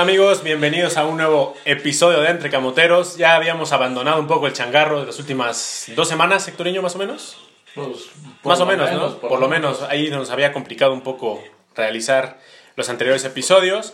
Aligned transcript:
Hola 0.00 0.12
amigos, 0.12 0.42
bienvenidos 0.42 0.96
a 0.96 1.04
un 1.04 1.18
nuevo 1.18 1.54
episodio 1.66 2.22
de 2.22 2.30
Entre 2.30 2.48
Camoteros. 2.48 3.18
Ya 3.18 3.34
habíamos 3.34 3.72
abandonado 3.72 4.18
un 4.18 4.26
poco 4.26 4.46
el 4.46 4.54
changarro 4.54 5.00
de 5.00 5.04
las 5.04 5.18
últimas 5.18 5.92
dos 5.94 6.08
semanas, 6.08 6.42
Sectoriño, 6.42 6.80
más 6.80 6.94
o 6.94 6.98
menos. 6.98 7.36
Pues, 7.74 8.08
Más 8.42 8.58
o 8.60 8.64
menos, 8.64 8.90
¿no? 8.92 9.18
Por, 9.18 9.38
lo 9.38 9.46
menos 9.46 9.82
ahí 9.82 10.08
nos 10.08 10.30
había 10.30 10.54
complicado 10.54 10.94
un 10.94 11.02
poco 11.02 11.44
realizar 11.76 12.38
los 12.76 12.88
anteriores 12.88 13.26
episodios. 13.26 13.92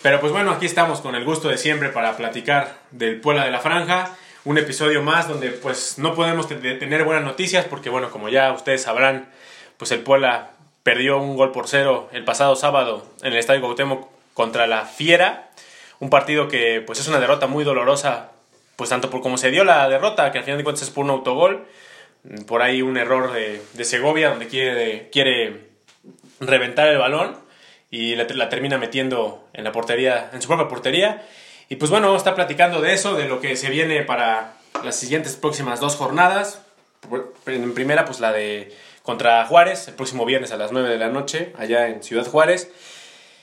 Pero 0.00 0.20
pues 0.20 0.30
bueno, 0.30 0.52
aquí 0.52 0.64
estamos 0.64 1.00
con 1.00 1.16
el 1.16 1.24
gusto 1.24 1.48
de 1.48 1.58
siempre 1.58 1.88
para 1.88 2.16
platicar 2.16 2.78
del 2.92 3.20
Puebla 3.20 3.44
de 3.44 3.50
la 3.50 3.58
Franja. 3.58 4.16
Un 4.44 4.58
episodio 4.58 5.02
más 5.02 5.26
donde 5.26 5.50
pues 5.50 5.98
no 5.98 6.14
podemos 6.14 6.46
te- 6.46 6.54
tener 6.54 7.02
buenas 7.02 7.24
noticias 7.24 7.64
porque 7.64 7.90
bueno, 7.90 8.10
como 8.12 8.28
ya 8.28 8.52
ustedes 8.52 8.82
sabrán, 8.82 9.28
pues 9.76 9.90
el 9.90 10.02
Puebla 10.02 10.50
perdió 10.84 11.18
un 11.18 11.36
gol 11.36 11.50
por 11.50 11.66
cero 11.66 12.08
el 12.12 12.22
pasado 12.24 12.54
sábado 12.54 13.04
en 13.22 13.32
el 13.32 13.38
Estadio 13.40 13.60
Cuauhtémoc 13.62 14.06
contra 14.34 14.68
la 14.68 14.84
Fiera. 14.84 15.46
Un 16.00 16.10
partido 16.10 16.48
que 16.48 16.82
pues 16.86 17.00
es 17.00 17.08
una 17.08 17.20
derrota 17.20 17.46
muy 17.46 17.64
dolorosa, 17.64 18.32
pues 18.76 18.90
tanto 18.90 19.10
por 19.10 19.20
como 19.20 19.38
se 19.38 19.50
dio 19.50 19.64
la 19.64 19.88
derrota, 19.88 20.30
que 20.30 20.38
al 20.38 20.44
final 20.44 20.58
de 20.58 20.64
cuentas 20.64 20.82
es 20.82 20.90
por 20.90 21.04
un 21.04 21.10
autogol, 21.10 21.66
por 22.46 22.62
ahí 22.62 22.82
un 22.82 22.96
error 22.96 23.32
de, 23.32 23.60
de 23.72 23.84
Segovia 23.84 24.30
donde 24.30 24.48
quiere, 24.48 25.08
quiere 25.10 25.68
reventar 26.40 26.88
el 26.88 26.98
balón 26.98 27.36
y 27.90 28.14
la, 28.16 28.48
termina 28.48 28.78
metiendo 28.78 29.48
en 29.52 29.64
la 29.64 29.72
portería, 29.72 30.30
en 30.32 30.42
su 30.42 30.48
propia 30.48 30.68
portería. 30.68 31.26
Y 31.68 31.76
pues 31.76 31.90
bueno, 31.90 32.08
vamos 32.08 32.26
a 32.26 32.34
platicando 32.34 32.80
de 32.80 32.92
eso, 32.94 33.14
de 33.14 33.28
lo 33.28 33.40
que 33.40 33.56
se 33.56 33.70
viene 33.70 34.02
para 34.02 34.54
las 34.84 34.96
siguientes 34.96 35.36
próximas 35.36 35.80
dos 35.80 35.96
jornadas. 35.96 36.62
En 37.46 37.74
primera, 37.74 38.04
pues 38.04 38.20
la 38.20 38.32
de 38.32 38.74
contra 39.02 39.44
Juárez, 39.46 39.88
el 39.88 39.94
próximo 39.94 40.24
viernes 40.26 40.52
a 40.52 40.56
las 40.56 40.72
9 40.72 40.88
de 40.88 40.98
la 40.98 41.08
noche, 41.08 41.52
allá 41.58 41.88
en 41.88 42.02
Ciudad 42.02 42.26
Juárez. 42.26 42.70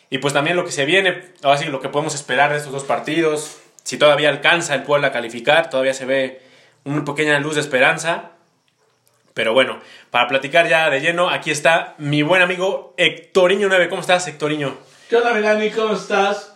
Y 0.10 0.20
pues 0.20 0.34
también 0.34 0.56
lo 0.56 0.66
que 0.66 0.72
se 0.72 0.86
viene, 0.86 1.24
ahora 1.44 1.58
sí, 1.58 1.66
lo 1.66 1.82
que 1.82 1.90
podemos 1.90 2.16
esperar 2.16 2.52
de 2.52 2.58
estos 2.58 2.72
dos 2.72 2.84
partidos. 2.84 3.58
Si 3.84 3.98
todavía 3.98 4.30
alcanza 4.30 4.76
el 4.76 4.84
Puebla 4.84 5.08
a 5.08 5.12
calificar, 5.12 5.70
todavía 5.70 5.94
se 5.94 6.06
ve 6.06 6.42
una 6.84 7.04
pequeña 7.04 7.40
luz 7.40 7.56
de 7.56 7.62
esperanza. 7.62 8.32
Pero 9.34 9.54
bueno, 9.54 9.80
para 10.12 10.28
platicar 10.28 10.70
ya 10.70 10.90
de 10.90 11.02
lleno, 11.02 11.30
aquí 11.30 11.52
está 11.52 11.96
mi 11.98 12.22
buen 12.22 12.42
amigo 12.42 12.94
Hectoriño 12.98 13.68
9. 13.68 13.90
¿Cómo 13.90 14.02
estás, 14.02 14.28
Hectoriño? 14.28 14.78
¿Qué 15.10 15.18
onda, 15.18 15.34
Milani? 15.34 15.72
¿Cómo 15.72 15.94
estás? 15.94 16.54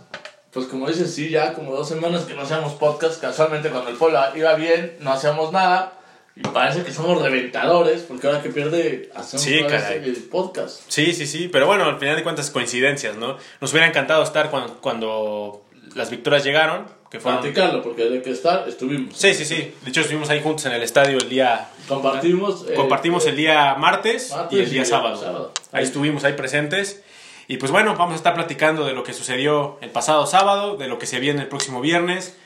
Pues 0.52 0.66
como 0.66 0.88
dices, 0.88 1.14
sí, 1.14 1.30
ya 1.30 1.54
como 1.54 1.76
dos 1.76 1.90
semanas 1.90 2.24
que 2.24 2.34
no 2.34 2.44
hacemos 2.44 2.74
podcast. 2.74 3.20
Casualmente 3.22 3.70
cuando 3.70 3.90
el 3.90 3.98
Puebla 3.98 4.32
iba 4.36 4.56
bien, 4.56 4.96
no 5.02 5.12
hacíamos 5.12 5.52
nada. 5.52 5.99
Y 6.36 6.42
parece 6.42 6.84
que 6.84 6.92
somos 6.94 7.22
reventadores, 7.22 8.02
porque 8.04 8.28
ahora 8.28 8.42
que 8.42 8.50
pierde, 8.50 9.10
hacemos 9.14 9.44
Sí, 9.44 9.56
el 9.58 10.16
podcast. 10.32 10.82
Sí, 10.88 11.14
sí, 11.14 11.28
sí, 11.28 11.50
pero 11.50 11.68
bueno, 11.68 11.84
al 11.86 12.00
final 12.00 12.16
de 12.16 12.24
cuentas 12.24 12.50
coincidencias, 12.50 13.18
¿no? 13.18 13.38
Nos 13.60 13.72
hubiera 13.72 13.88
encantado 13.88 14.24
estar 14.24 14.50
cuando, 14.50 14.76
cuando 14.80 15.66
las 15.96 16.10
victorias 16.10 16.44
llegaron, 16.46 16.86
que 17.12 17.20
fueron... 17.20 17.42
Platicarlo, 17.42 17.82
porque 17.82 18.06
de 18.10 18.22
que 18.22 18.30
estar, 18.30 18.70
estuvimos. 18.70 19.18
Sí, 19.18 19.34
sí, 19.34 19.44
sí. 19.44 19.74
De 19.82 19.90
hecho, 19.90 20.02
estuvimos 20.02 20.30
ahí 20.30 20.42
juntos 20.42 20.66
en 20.66 20.72
el 20.74 20.84
estadio 20.84 21.18
el 21.18 21.28
día... 21.28 21.68
Compartimos. 21.88 22.66
eh, 22.70 22.74
Compartimos 22.76 23.26
el 23.26 23.36
día 23.36 23.76
martes, 23.76 24.32
martes 24.32 24.58
y 24.58 24.62
el 24.62 24.70
día 24.70 24.84
y 24.84 24.86
sábado. 24.86 25.18
sábado. 25.18 25.52
Ahí 25.72 25.84
estuvimos 25.84 26.24
ahí 26.24 26.34
presentes. 26.34 27.04
Y 27.48 27.58
pues 27.58 27.72
bueno, 27.72 27.96
vamos 27.96 28.14
a 28.14 28.16
estar 28.18 28.36
platicando 28.36 28.86
de 28.86 28.94
lo 28.94 29.04
que 29.04 29.14
sucedió 29.14 29.80
el 29.82 29.90
pasado 29.90 30.28
sábado, 30.28 30.78
de 30.78 30.88
lo 30.88 31.00
que 31.00 31.08
se 31.08 31.20
viene 31.20 31.42
el 31.42 31.48
próximo 31.48 31.82
viernes, 31.82 32.38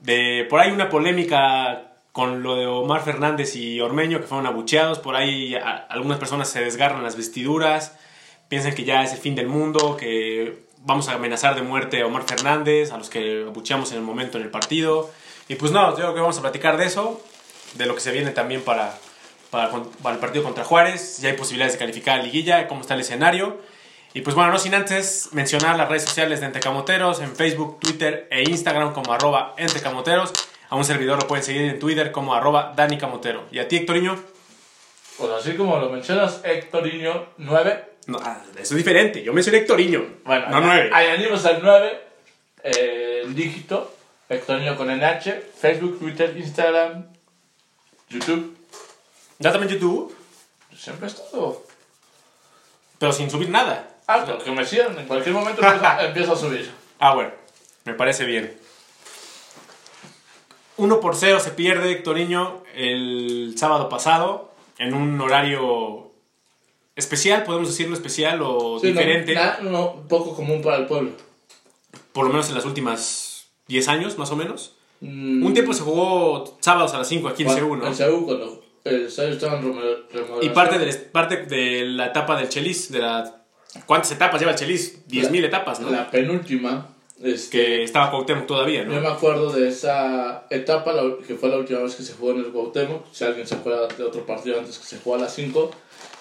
de 0.00 0.46
por 0.48 0.58
ahí 0.60 0.70
una 0.72 0.88
polémica 0.88 1.91
con 2.12 2.42
lo 2.42 2.56
de 2.56 2.66
Omar 2.66 3.02
Fernández 3.02 3.56
y 3.56 3.80
Ormeño 3.80 4.20
que 4.20 4.26
fueron 4.26 4.46
abucheados, 4.46 4.98
por 4.98 5.16
ahí 5.16 5.54
algunas 5.88 6.18
personas 6.18 6.48
se 6.48 6.60
desgarran 6.60 7.02
las 7.02 7.16
vestiduras, 7.16 7.96
piensan 8.48 8.74
que 8.74 8.84
ya 8.84 9.02
es 9.02 9.12
el 9.12 9.18
fin 9.18 9.34
del 9.34 9.46
mundo, 9.46 9.96
que 9.96 10.66
vamos 10.84 11.08
a 11.08 11.14
amenazar 11.14 11.54
de 11.54 11.62
muerte 11.62 12.02
a 12.02 12.06
Omar 12.06 12.24
Fernández, 12.24 12.92
a 12.92 12.98
los 12.98 13.08
que 13.08 13.44
abucheamos 13.48 13.92
en 13.92 13.98
el 13.98 14.04
momento 14.04 14.36
en 14.36 14.44
el 14.44 14.50
partido. 14.50 15.10
Y 15.48 15.54
pues 15.54 15.72
no, 15.72 15.90
yo 15.90 15.96
creo 15.96 16.14
que 16.14 16.20
vamos 16.20 16.38
a 16.38 16.42
platicar 16.42 16.76
de 16.76 16.86
eso, 16.86 17.22
de 17.74 17.86
lo 17.86 17.94
que 17.94 18.00
se 18.00 18.12
viene 18.12 18.30
también 18.30 18.60
para, 18.62 18.98
para 19.50 19.70
el 20.14 20.18
partido 20.18 20.44
contra 20.44 20.64
Juárez, 20.64 21.16
si 21.16 21.26
hay 21.26 21.32
posibilidades 21.32 21.74
de 21.74 21.78
calificar 21.78 22.20
a 22.20 22.22
liguilla, 22.22 22.68
cómo 22.68 22.82
está 22.82 22.94
el 22.94 23.00
escenario. 23.00 23.58
Y 24.14 24.20
pues 24.20 24.36
bueno, 24.36 24.52
no 24.52 24.58
sin 24.58 24.74
antes 24.74 25.30
mencionar 25.32 25.78
las 25.78 25.88
redes 25.88 26.04
sociales 26.04 26.40
de 26.40 26.46
Entecamoteros 26.46 27.20
en 27.20 27.34
Facebook, 27.34 27.80
Twitter 27.80 28.28
e 28.30 28.42
Instagram 28.42 28.92
como 28.92 29.14
arroba 29.14 29.54
Entecamoteros. 29.56 30.32
A 30.72 30.74
un 30.74 30.86
servidor 30.86 31.20
lo 31.20 31.28
pueden 31.28 31.44
seguir 31.44 31.60
en 31.64 31.78
Twitter 31.78 32.10
como 32.10 32.34
arroba 32.34 32.72
Dani 32.74 32.96
Camotero. 32.96 33.44
¿Y 33.52 33.58
a 33.58 33.68
ti, 33.68 33.76
Hectoriño? 33.76 34.18
Pues 35.18 35.30
así 35.32 35.54
como 35.54 35.76
lo 35.76 35.90
mencionas, 35.90 36.40
Hectoriño 36.44 37.26
9. 37.36 37.84
No, 38.06 38.18
ah, 38.22 38.42
eso 38.54 38.72
es 38.72 38.78
diferente. 38.78 39.22
Yo 39.22 39.34
mencioné 39.34 39.58
Hectoriño. 39.58 40.02
Bueno, 40.24 40.48
no 40.48 40.62
nueve. 40.62 40.88
añadimos 40.90 41.44
al 41.44 41.60
9 41.62 42.00
eh, 42.64 43.20
el 43.22 43.34
dígito, 43.34 43.94
Hectorinho 44.30 44.74
con 44.74 44.88
NH, 44.88 45.42
Facebook, 45.60 45.98
Twitter, 45.98 46.34
Instagram, 46.38 47.04
YouTube. 48.08 48.56
Ya 49.40 49.52
también 49.52 49.74
YouTube, 49.74 50.16
Siempre 50.74 51.06
he 51.06 51.10
estado. 51.10 51.66
pero 52.98 53.12
sin 53.12 53.30
subir 53.30 53.50
nada. 53.50 53.90
Ah, 54.06 54.22
pero 54.24 54.42
que 54.42 54.50
me 54.52 54.64
sigan, 54.64 54.98
en 54.98 55.06
cualquier 55.06 55.34
momento 55.34 55.60
empiezo 56.00 56.32
a 56.32 56.36
subir. 56.36 56.72
Ah, 56.98 57.14
bueno, 57.14 57.30
me 57.84 57.92
parece 57.92 58.24
bien. 58.24 58.61
1 60.76 61.00
por 61.00 61.14
0 61.16 61.40
se 61.40 61.50
pierde 61.50 61.92
Hectoriño 61.92 62.62
el 62.74 63.54
sábado 63.56 63.88
pasado 63.88 64.50
en 64.78 64.94
un 64.94 65.20
horario 65.20 66.10
especial, 66.96 67.44
podemos 67.44 67.68
decirlo 67.68 67.94
especial 67.94 68.40
o 68.42 68.78
Sí, 68.80 68.88
no, 68.88 68.92
diferente, 69.00 69.34
na- 69.34 69.58
no, 69.62 70.04
poco 70.08 70.34
común 70.34 70.62
para 70.62 70.76
el 70.78 70.86
pueblo. 70.86 71.10
por 72.12 72.24
lo 72.26 72.30
menos 72.30 72.48
en 72.48 72.54
las 72.54 72.64
últimas 72.64 73.46
10 73.68 73.88
años, 73.88 74.18
más 74.18 74.30
o 74.30 74.36
menos. 74.36 74.74
Mm, 75.00 75.44
Un 75.46 75.52
tiempo 75.54 75.72
se 75.72 75.82
jugó 75.82 76.56
sábados 76.60 76.92
a 76.94 76.98
las 76.98 77.08
5 77.08 77.28
aquí 77.28 77.42
en 77.44 77.50
Seúl, 77.50 77.78
¿no? 77.78 77.86
En 77.86 77.94
Seúl, 77.94 78.24
cuando 78.24 78.62
el 78.84 79.06
estadio 79.06 79.30
estaba 79.30 79.58
en 79.58 79.64
remodel- 79.64 80.04
remodelación. 80.12 80.44
Y 80.44 80.48
parte 80.50 80.78
de, 80.78 80.92
parte 80.94 81.36
de 81.46 81.84
la 81.86 82.06
etapa 82.06 82.36
del 82.36 82.48
Chelis, 82.48 82.90
de 82.92 82.98
la... 82.98 83.42
¿Cuántas 83.86 84.12
etapas 84.12 84.38
lleva 84.40 84.52
el 84.52 84.58
Chelis? 84.58 85.06
10.000 85.08 85.44
etapas, 85.44 85.80
¿no? 85.80 85.88
La 85.90 86.10
penúltima, 86.10 86.91
es 87.22 87.48
Que 87.48 87.82
estaba 87.84 88.10
Cuauhtémoc 88.10 88.46
todavía, 88.46 88.84
Yo 88.84 88.90
¿no? 88.90 89.00
me 89.00 89.08
acuerdo 89.08 89.52
de 89.52 89.68
esa 89.68 90.44
etapa, 90.50 90.92
la- 90.92 91.16
que 91.26 91.34
fue 91.34 91.48
la 91.48 91.56
última 91.58 91.80
vez 91.80 91.94
que 91.94 92.02
se 92.02 92.12
jugó 92.14 92.32
en 92.32 92.38
el 92.38 92.46
Cuauhtémoc. 92.52 93.04
Si 93.12 93.24
alguien 93.24 93.46
se 93.46 93.54
acuerda 93.56 93.86
de 93.88 94.04
otro 94.04 94.24
partido 94.26 94.58
antes 94.58 94.78
que 94.78 94.84
se 94.86 94.98
jugó 94.98 95.16
a 95.16 95.20
las 95.20 95.34
5, 95.34 95.70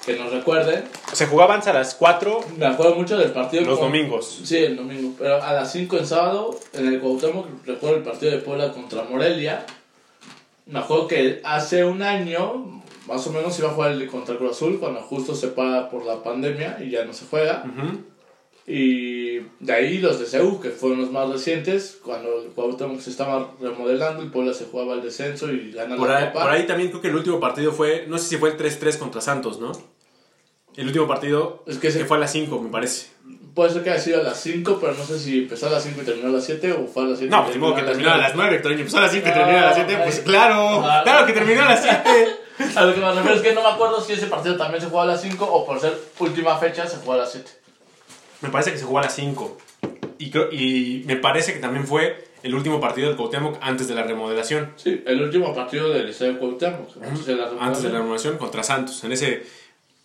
que 0.05 0.15
nos 0.15 0.31
recuerde. 0.31 0.83
Se 1.13 1.27
jugaban 1.27 1.61
a 1.67 1.73
las 1.73 1.93
4 1.95 2.39
Me 2.57 2.65
acuerdo 2.65 2.95
mucho 2.95 3.17
del 3.17 3.31
partido. 3.31 3.63
los 3.65 3.77
con- 3.79 3.87
domingos. 3.89 4.41
Sí, 4.43 4.57
el 4.57 4.75
domingo. 4.75 5.13
Pero 5.19 5.41
a 5.43 5.53
las 5.53 5.71
5 5.71 5.97
en 5.97 6.05
sábado, 6.07 6.59
en 6.73 6.87
el 6.87 6.99
Cuauhtémoc, 6.99 7.45
recuerdo 7.65 7.97
el 7.97 8.03
partido 8.03 8.31
de 8.31 8.39
Puebla 8.39 8.71
contra 8.71 9.03
Morelia. 9.03 9.65
Me 10.65 10.79
acuerdo 10.79 11.07
que 11.07 11.41
hace 11.43 11.83
un 11.83 12.01
año, 12.01 12.81
más 13.07 13.25
o 13.27 13.31
menos, 13.31 13.57
iba 13.59 13.69
a 13.69 13.73
jugar 13.73 13.91
el 13.91 14.07
contra 14.07 14.37
Cruz 14.37 14.51
Azul, 14.51 14.79
cuando 14.79 15.01
justo 15.01 15.35
se 15.35 15.47
para 15.49 15.89
por 15.89 16.05
la 16.05 16.23
pandemia 16.23 16.77
y 16.81 16.89
ya 16.91 17.03
no 17.05 17.13
se 17.13 17.25
juega. 17.29 17.63
Ujú. 17.65 17.99
Y 18.67 19.39
de 19.59 19.73
ahí 19.73 19.97
los 19.97 20.19
de 20.19 20.25
CEU, 20.25 20.59
que 20.61 20.69
fueron 20.69 21.01
los 21.01 21.11
más 21.11 21.27
recientes, 21.29 21.99
cuando 22.03 22.41
el 22.43 22.49
Cuauhtémoc 22.51 22.99
se 22.99 23.09
estaba 23.09 23.51
remodelando, 23.59 24.21
el 24.21 24.29
Puebla 24.31 24.53
se 24.53 24.65
jugaba 24.65 24.93
el 24.93 25.01
descenso 25.01 25.51
y 25.51 25.71
gana 25.71 25.95
Por 25.95 26.09
la 26.09 26.17
ahí, 26.17 26.27
Copa. 26.27 26.41
por 26.43 26.51
ahí 26.51 26.65
también 26.67 26.89
creo 26.89 27.01
que 27.01 27.07
el 27.09 27.15
último 27.15 27.39
partido 27.39 27.71
fue, 27.71 28.05
no 28.07 28.17
sé 28.17 28.25
si 28.29 28.37
fue 28.37 28.49
el 28.51 28.57
3-3 28.57 28.97
contra 28.97 29.19
Santos, 29.19 29.59
¿no? 29.59 29.71
El 30.75 30.87
último 30.87 31.07
partido 31.07 31.63
Es 31.67 31.77
que 31.79 31.87
ese- 31.89 32.05
fue 32.05 32.17
a 32.17 32.19
las 32.21 32.31
5, 32.31 32.61
me 32.61 32.69
parece. 32.69 33.07
Puede 33.53 33.71
ser 33.71 33.83
que 33.83 33.89
haya 33.89 33.99
sido 33.99 34.21
a 34.21 34.23
las 34.23 34.39
5, 34.39 34.77
pero 34.79 34.93
no 34.93 35.03
sé 35.03 35.19
si 35.19 35.39
empezó 35.39 35.67
a 35.67 35.71
las 35.71 35.83
5 35.83 36.01
y 36.01 36.05
terminó 36.05 36.29
a 36.29 36.31
las 36.31 36.45
7 36.45 36.71
o 36.71 36.87
fue 36.87 37.03
a 37.03 37.07
las 37.07 37.17
7 37.17 37.29
No, 37.35 37.43
pues 37.43 37.57
modo 37.57 37.75
que 37.75 37.81
terminó 37.81 38.11
a 38.11 38.17
las 38.17 38.33
9, 38.35 38.55
Hectorinho. 38.55 38.79
Empezó 38.81 38.99
a 38.99 39.01
las 39.01 39.11
5 39.11 39.27
y 39.27 39.31
terminó 39.33 39.57
a 39.57 39.61
las 39.61 39.75
7. 39.75 39.97
Pues 40.03 40.19
claro, 40.21 40.81
Ah. 40.85 41.01
claro 41.03 41.25
que 41.25 41.33
terminó 41.33 41.63
a 41.63 41.65
las 41.65 41.81
7. 41.83 42.37
A 42.75 42.85
lo 42.85 42.93
que 42.93 43.01
me 43.01 43.11
refiero 43.11 43.35
es 43.35 43.41
que 43.41 43.53
no 43.53 43.63
me 43.63 43.69
acuerdo 43.69 43.99
si 43.99 44.13
ese 44.13 44.27
partido 44.27 44.55
también 44.55 44.79
se 44.81 44.87
jugó 44.87 45.01
a 45.01 45.05
las 45.07 45.21
5 45.21 45.43
o 45.45 45.65
por 45.65 45.79
ser 45.81 45.93
última 46.19 46.57
fecha 46.57 46.87
se 46.87 46.97
jugó 46.97 47.13
a 47.13 47.17
las 47.17 47.31
7. 47.33 47.51
Me 48.41 48.49
parece 48.49 48.71
que 48.71 48.77
se 48.77 48.85
jugó 48.85 48.99
a 48.99 49.03
las 49.03 49.15
5. 49.15 49.57
Y, 50.17 50.29
creo- 50.29 50.51
y 50.51 51.03
me 51.05 51.15
parece 51.15 51.53
que 51.53 51.59
también 51.59 51.85
fue 51.87 52.27
el 52.43 52.53
último 52.55 52.79
partido 52.79 53.07
del 53.07 53.17
Cuauhtémoc 53.17 53.57
antes 53.61 53.87
de 53.87 53.95
la 53.95 54.03
remodelación. 54.03 54.71
Sí, 54.75 55.03
el 55.05 55.21
último 55.21 55.53
partido 55.53 55.89
del 55.89 56.09
Estadio 56.09 56.37
Cuauhtémoc. 56.39 56.89
Antes 57.03 57.25
de 57.25 57.35
la 57.35 57.49
Antes 57.59 57.83
de 57.83 57.89
la 57.89 57.99
remodelación 57.99 58.37
contra 58.37 58.63
Santos. 58.63 59.03
En 59.03 59.11
ese 59.11 59.43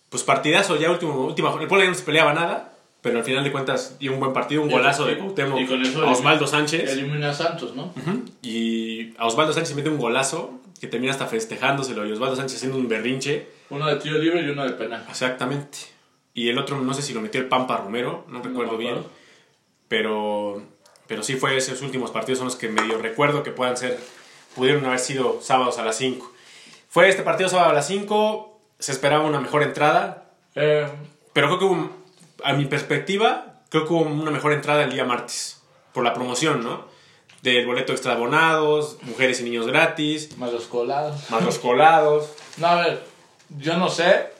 pues 0.09 0.23
partidazo 0.23 0.75
ya 0.77 0.89
último, 0.91 1.25
última 1.25 1.49
El 1.59 1.67
Puebla 1.67 1.85
ya 1.85 1.91
no 1.91 1.95
se 1.97 2.03
peleaba 2.03 2.33
nada, 2.33 2.73
pero 3.01 3.17
al 3.19 3.23
final 3.25 3.43
de 3.43 3.51
cuentas 3.51 3.97
dio 3.99 4.13
un 4.13 4.19
buen 4.19 4.33
partido, 4.33 4.61
un 4.61 4.69
Y- 4.69 4.73
golazo 4.73 5.05
de 5.05 5.17
Cuauhtémoc 5.17 5.59
y 5.59 5.65
con 5.65 5.81
eso 5.81 6.03
a 6.05 6.11
Osvaldo 6.11 6.47
Sánchez. 6.47 6.91
Elimina 6.91 7.29
a 7.31 7.33
Santos, 7.33 7.75
¿no? 7.75 7.85
Ujú. 7.95 8.23
Y 8.41 9.13
a 9.17 9.25
Osvaldo 9.27 9.53
Sánchez 9.53 9.75
mete 9.75 9.89
un 9.89 9.97
golazo 9.97 10.61
que 10.79 10.87
termina 10.87 11.11
hasta 11.11 11.25
festejándoselo 11.27 12.05
y 12.05 12.11
Osvaldo 12.11 12.35
Sánchez 12.35 12.57
haciendo 12.57 12.77
un 12.77 12.87
berrinche. 12.87 13.47
Uno 13.69 13.87
de 13.87 13.95
tiro 13.97 14.17
libre 14.17 14.41
y 14.43 14.49
uno 14.49 14.63
de 14.63 14.71
penal. 14.73 15.03
Exactamente. 15.09 15.77
Y 16.37 16.49
el 16.49 16.59
otro 16.59 16.79
no 16.79 16.93
sé 16.93 17.01
si 17.01 17.13
lo 17.15 17.21
metió 17.21 17.41
el 17.41 17.47
Pampa 17.47 17.77
Romero, 17.77 18.23
no 18.27 18.43
recuerdo 18.43 18.77
bien. 18.77 19.03
Pero, 19.87 20.61
pero 21.07 21.23
sí 21.23 21.35
fue 21.35 21.57
esos 21.57 21.81
últimos 21.81 22.11
partidos 22.11 22.37
son 22.37 22.45
los 22.47 22.55
que 22.55 22.69
medio 22.69 22.99
recuerdo 22.99 23.41
que 23.41 23.49
puedan 23.51 23.75
ser, 23.75 23.99
pudieron 24.55 24.85
haber 24.85 24.99
sido 24.99 25.39
sábados 25.41 25.79
a 25.79 25.83
las 25.85 25.95
5. 25.97 26.31
Fue 26.89 27.09
este 27.09 27.23
partido 27.23 27.49
sábado 27.49 27.71
a 27.71 27.73
las 27.73 27.87
5, 27.87 28.59
se 28.79 28.91
esperaba 28.91 29.25
una 29.25 29.39
mejor 29.39 29.63
entrada, 29.63 30.25
Eh, 30.55 30.87
pero 31.33 31.47
creo 31.47 31.59
que 31.59 31.65
hubo, 31.65 31.89
a 32.43 32.53
mi 32.53 32.65
perspectiva, 32.65 33.61
creo 33.69 33.87
que 33.87 33.93
hubo 33.93 34.01
una 34.01 34.31
mejor 34.31 34.53
entrada 34.53 34.83
el 34.83 34.91
día 34.91 35.05
martes. 35.05 35.61
por 35.93 36.03
la 36.03 36.13
promoción, 36.13 36.63
¿no? 36.63 36.85
Del 37.41 37.65
boleto 37.65 37.91
extra 37.91 38.13
abonados, 38.13 38.97
mujeres 39.01 39.39
y 39.41 39.43
niños 39.45 39.65
gratis, 39.65 40.37
Más 40.37 40.51
los 40.53 40.65
colados. 40.65 41.29
más 41.31 41.43
los 41.43 41.57
colados. 41.57 42.29
No, 42.57 42.67
a 42.67 42.75
ver, 42.83 43.03
yo 43.57 43.75
no 43.77 43.89
sé. 43.89 44.36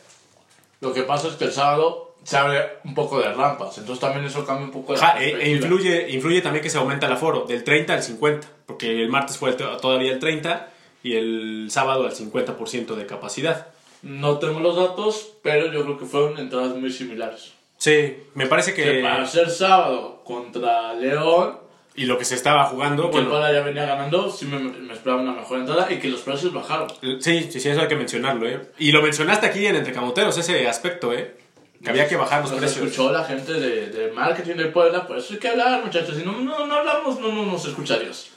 Lo 0.81 0.93
que 0.93 1.03
pasa 1.03 1.27
es 1.27 1.35
que 1.35 1.45
el 1.45 1.51
sábado 1.51 2.15
se 2.23 2.37
abre 2.37 2.59
un 2.83 2.93
poco 2.93 3.19
de 3.19 3.31
rampas. 3.33 3.77
Entonces 3.77 3.99
también 4.01 4.25
eso 4.25 4.45
cambia 4.45 4.65
un 4.65 4.71
poco 4.71 4.93
de 4.93 4.99
Ajá, 4.99 5.23
e, 5.23 5.49
influye, 5.51 6.09
influye 6.11 6.41
también 6.41 6.61
que 6.63 6.69
se 6.69 6.77
aumenta 6.77 7.05
el 7.07 7.13
aforo 7.13 7.45
del 7.47 7.63
30 7.63 7.93
al 7.93 8.03
50, 8.03 8.47
porque 8.65 9.01
el 9.01 9.09
martes 9.09 9.37
fue 9.37 9.49
el 9.51 9.55
to- 9.57 9.77
todavía 9.77 10.11
el 10.11 10.19
30 10.19 10.69
y 11.03 11.15
el 11.15 11.67
sábado 11.71 12.05
al 12.05 12.13
50% 12.13 12.95
de 12.95 13.05
capacidad. 13.05 13.67
No 14.03 14.37
tengo 14.39 14.59
los 14.59 14.75
datos, 14.75 15.33
pero 15.41 15.71
yo 15.71 15.83
creo 15.83 15.97
que 15.97 16.05
fueron 16.05 16.37
entradas 16.37 16.75
muy 16.75 16.91
similares. 16.91 17.53
Sí, 17.77 18.17
me 18.33 18.47
parece 18.47 18.73
Que 18.73 18.83
que... 18.83 19.01
para 19.01 19.25
ser 19.25 19.49
sábado 19.49 20.21
contra 20.23 20.93
León, 20.93 21.57
Y 21.97 22.05
lo 22.05 22.17
que 22.17 22.23
se 22.25 22.35
estaba 22.35 22.63
jugando, 22.65 23.09
que 23.11 23.17
el 23.17 23.25
Puebla 23.27 23.51
ya 23.51 23.61
venía 23.63 23.85
ganando, 23.85 24.29
sí 24.29 24.45
me, 24.45 24.59
me 24.59 24.93
esperaba 24.93 25.19
una 25.21 25.33
mejor 25.33 25.59
entrada 25.59 25.91
y 25.91 25.97
que 25.97 26.07
los 26.09 26.21
precios 26.21 26.53
bajaron. 26.53 26.87
sí, 27.19 27.49
sí, 27.51 27.59
sí, 27.59 27.69
eso 27.69 27.81
hay 27.81 27.87
que 27.87 27.95
mencionarlo, 27.95 28.47
¿eh? 28.47 28.61
Y 28.77 28.91
lo 28.91 29.01
mencionaste 29.01 29.47
aquí 29.47 29.65
en 29.65 29.75
Entre 29.75 29.91
Camoteros, 29.93 30.37
ese 30.37 30.67
aspecto, 30.67 31.11
¿eh? 31.11 31.35
Que 31.83 31.89
había 31.89 32.07
que 32.07 32.15
bajar 32.15 32.41
los 32.43 32.51
Nos 32.51 32.59
precios. 32.59 32.85
escuchó 32.85 33.11
la 33.11 33.23
gente 33.23 33.51
de, 33.53 33.87
de 33.89 34.11
marketing 34.11 34.55
del 34.55 34.71
Puebla, 34.71 35.05
por 35.07 35.17
eso 35.17 35.33
hay 35.33 35.39
que 35.39 35.47
hablar, 35.47 35.83
muchachos. 35.83 36.15
Si 36.15 36.23
no, 36.23 36.33
no, 36.33 36.67
no 36.67 36.73
hablamos, 36.75 37.19
no, 37.19 37.31
no 37.31 37.45
nos 37.45 37.65
escucha 37.65 37.97
Dios. 37.97 38.29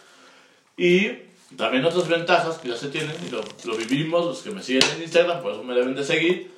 Y 0.79 1.11
también 1.56 1.85
otras 1.85 2.09
ventajas 2.09 2.56
que 2.59 2.69
ya 2.69 2.77
se 2.77 2.89
tienen, 2.89 3.15
y 3.27 3.31
lo, 3.31 3.43
lo 3.65 3.77
vivimos, 3.77 4.25
los 4.25 4.39
que 4.41 4.51
me 4.53 4.63
siguen 4.63 4.85
en 4.97 5.03
Instagram, 5.03 5.43
por 5.43 5.53
eso 5.53 5.63
me 5.65 5.75
deben 5.75 5.95
de 5.95 6.05
seguir, 6.05 6.51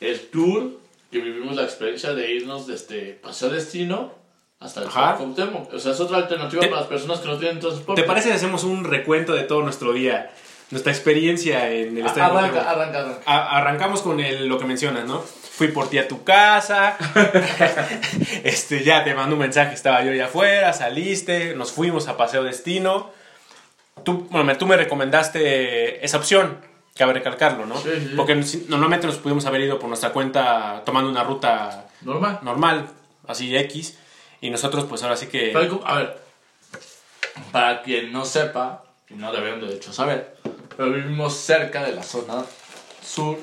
el 0.00 0.18
tour, 0.30 0.72
que 1.12 1.18
vivimos 1.20 1.54
la 1.54 1.62
experiencia 1.62 2.14
de 2.14 2.32
irnos 2.32 2.66
desde 2.66 3.12
Paseo 3.12 3.48
Destino 3.50 4.12
hasta 4.60 4.80
el 4.82 4.88
Ajá. 4.88 5.14
Cuauhtémoc. 5.16 5.72
O 5.74 5.78
sea, 5.78 5.92
es 5.92 6.00
otra 6.00 6.18
alternativa 6.18 6.60
¿Te- 6.60 6.68
para 6.68 6.80
las 6.80 6.88
personas 6.88 7.20
que 7.20 7.28
no 7.28 7.38
tienen 7.38 7.60
transporte. 7.60 8.00
¿Te 8.02 8.06
parece 8.08 8.30
si 8.30 8.34
hacemos 8.36 8.64
un 8.64 8.84
recuento 8.84 9.34
de 9.34 9.42
todo 9.42 9.62
nuestro 9.62 9.92
día? 9.92 10.30
Nuestra 10.70 10.90
experiencia 10.92 11.70
en 11.70 11.96
el 11.98 12.06
estadio. 12.06 12.24
Arranca, 12.38 12.50
Cuauhtémoc? 12.64 12.68
arranca, 12.68 12.98
arranca. 13.00 13.20
A- 13.26 13.58
arrancamos 13.58 14.02
con 14.02 14.18
el- 14.20 14.46
lo 14.48 14.58
que 14.58 14.64
mencionas, 14.64 15.04
¿no? 15.04 15.20
Fui 15.20 15.68
por 15.68 15.88
ti 15.88 15.98
a 15.98 16.06
tu 16.08 16.22
casa, 16.24 16.96
este, 18.44 18.82
ya 18.84 19.04
te 19.04 19.14
mandó 19.14 19.36
un 19.36 19.40
mensaje, 19.40 19.74
estaba 19.74 20.02
yo 20.02 20.10
allá 20.12 20.26
afuera, 20.26 20.72
saliste, 20.72 21.54
nos 21.54 21.72
fuimos 21.72 22.08
a 22.08 22.16
Paseo 22.16 22.42
Destino. 22.42 23.10
Tú, 24.04 24.26
bueno, 24.30 24.44
me- 24.44 24.54
tú 24.56 24.66
me 24.66 24.76
recomendaste 24.76 26.04
esa 26.04 26.18
opción, 26.18 26.58
cabe 26.96 27.14
recalcarlo, 27.14 27.64
¿no? 27.66 27.76
Sí, 27.78 27.88
sí, 27.94 28.06
sí. 28.08 28.12
Porque 28.16 28.34
normalmente 28.68 29.06
nos 29.06 29.16
pudimos 29.16 29.46
haber 29.46 29.62
ido 29.62 29.78
por 29.78 29.88
nuestra 29.88 30.10
cuenta 30.12 30.82
tomando 30.84 31.10
una 31.10 31.24
ruta 31.24 31.86
Normal. 32.02 32.38
normal, 32.42 32.86
así 33.26 33.56
X, 33.56 33.98
y 34.40 34.50
nosotros 34.50 34.84
pues 34.84 35.02
ahora 35.02 35.16
sí 35.16 35.26
que... 35.26 35.52
A 35.84 35.94
ver, 35.94 36.20
para 37.52 37.82
quien 37.82 38.12
no 38.12 38.24
sepa, 38.24 38.84
y 39.08 39.14
no 39.14 39.32
deberían 39.32 39.60
de 39.60 39.74
hecho 39.74 39.92
saber, 39.92 40.36
pero 40.76 40.90
vivimos 40.90 41.34
cerca 41.34 41.82
de 41.84 41.92
la 41.92 42.02
zona 42.02 42.44
sur, 43.02 43.38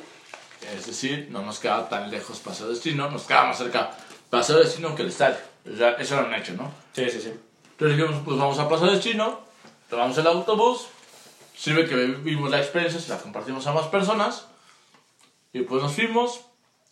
es 0.76 0.86
decir, 0.86 1.28
no 1.30 1.42
nos 1.42 1.60
queda 1.60 1.90
tan 1.90 2.10
lejos 2.10 2.40
Paseo 2.40 2.70
Destino, 2.70 3.10
nos 3.10 3.24
queda 3.24 3.46
más 3.46 3.58
cerca 3.58 3.92
Paseo 4.30 4.60
Destino 4.60 4.96
que 4.96 5.04
el 5.04 5.10
estadio. 5.10 5.38
Eso 5.66 6.16
era 6.16 6.26
un 6.26 6.34
hecho, 6.34 6.54
¿no? 6.54 6.72
Sí, 6.94 7.10
sí, 7.10 7.22
sí. 7.22 7.34
Entonces 7.72 7.98
dijimos, 7.98 8.22
pues 8.26 8.38
vamos 8.38 8.60
a 8.60 8.68
Paseo 8.68 8.92
Destino, 8.92 9.42
tomamos 9.90 10.18
el 10.18 10.28
autobús, 10.28 10.88
sirve 11.56 11.88
que 11.88 11.96
vivimos 11.96 12.50
la 12.50 12.60
experiencia, 12.60 13.00
se 13.00 13.10
la 13.10 13.18
compartimos 13.18 13.66
a 13.68 13.74
más 13.74 13.88
personas, 13.88 14.48
y 15.54 15.62
pues 15.62 15.82
nos 15.82 15.94
fuimos, 15.94 16.42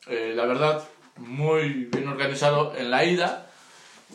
eh, 0.07 0.33
la 0.35 0.45
verdad, 0.45 0.83
muy 1.17 1.85
bien 1.85 2.07
organizado 2.07 2.75
en 2.75 2.91
la 2.91 3.03
ida. 3.03 3.50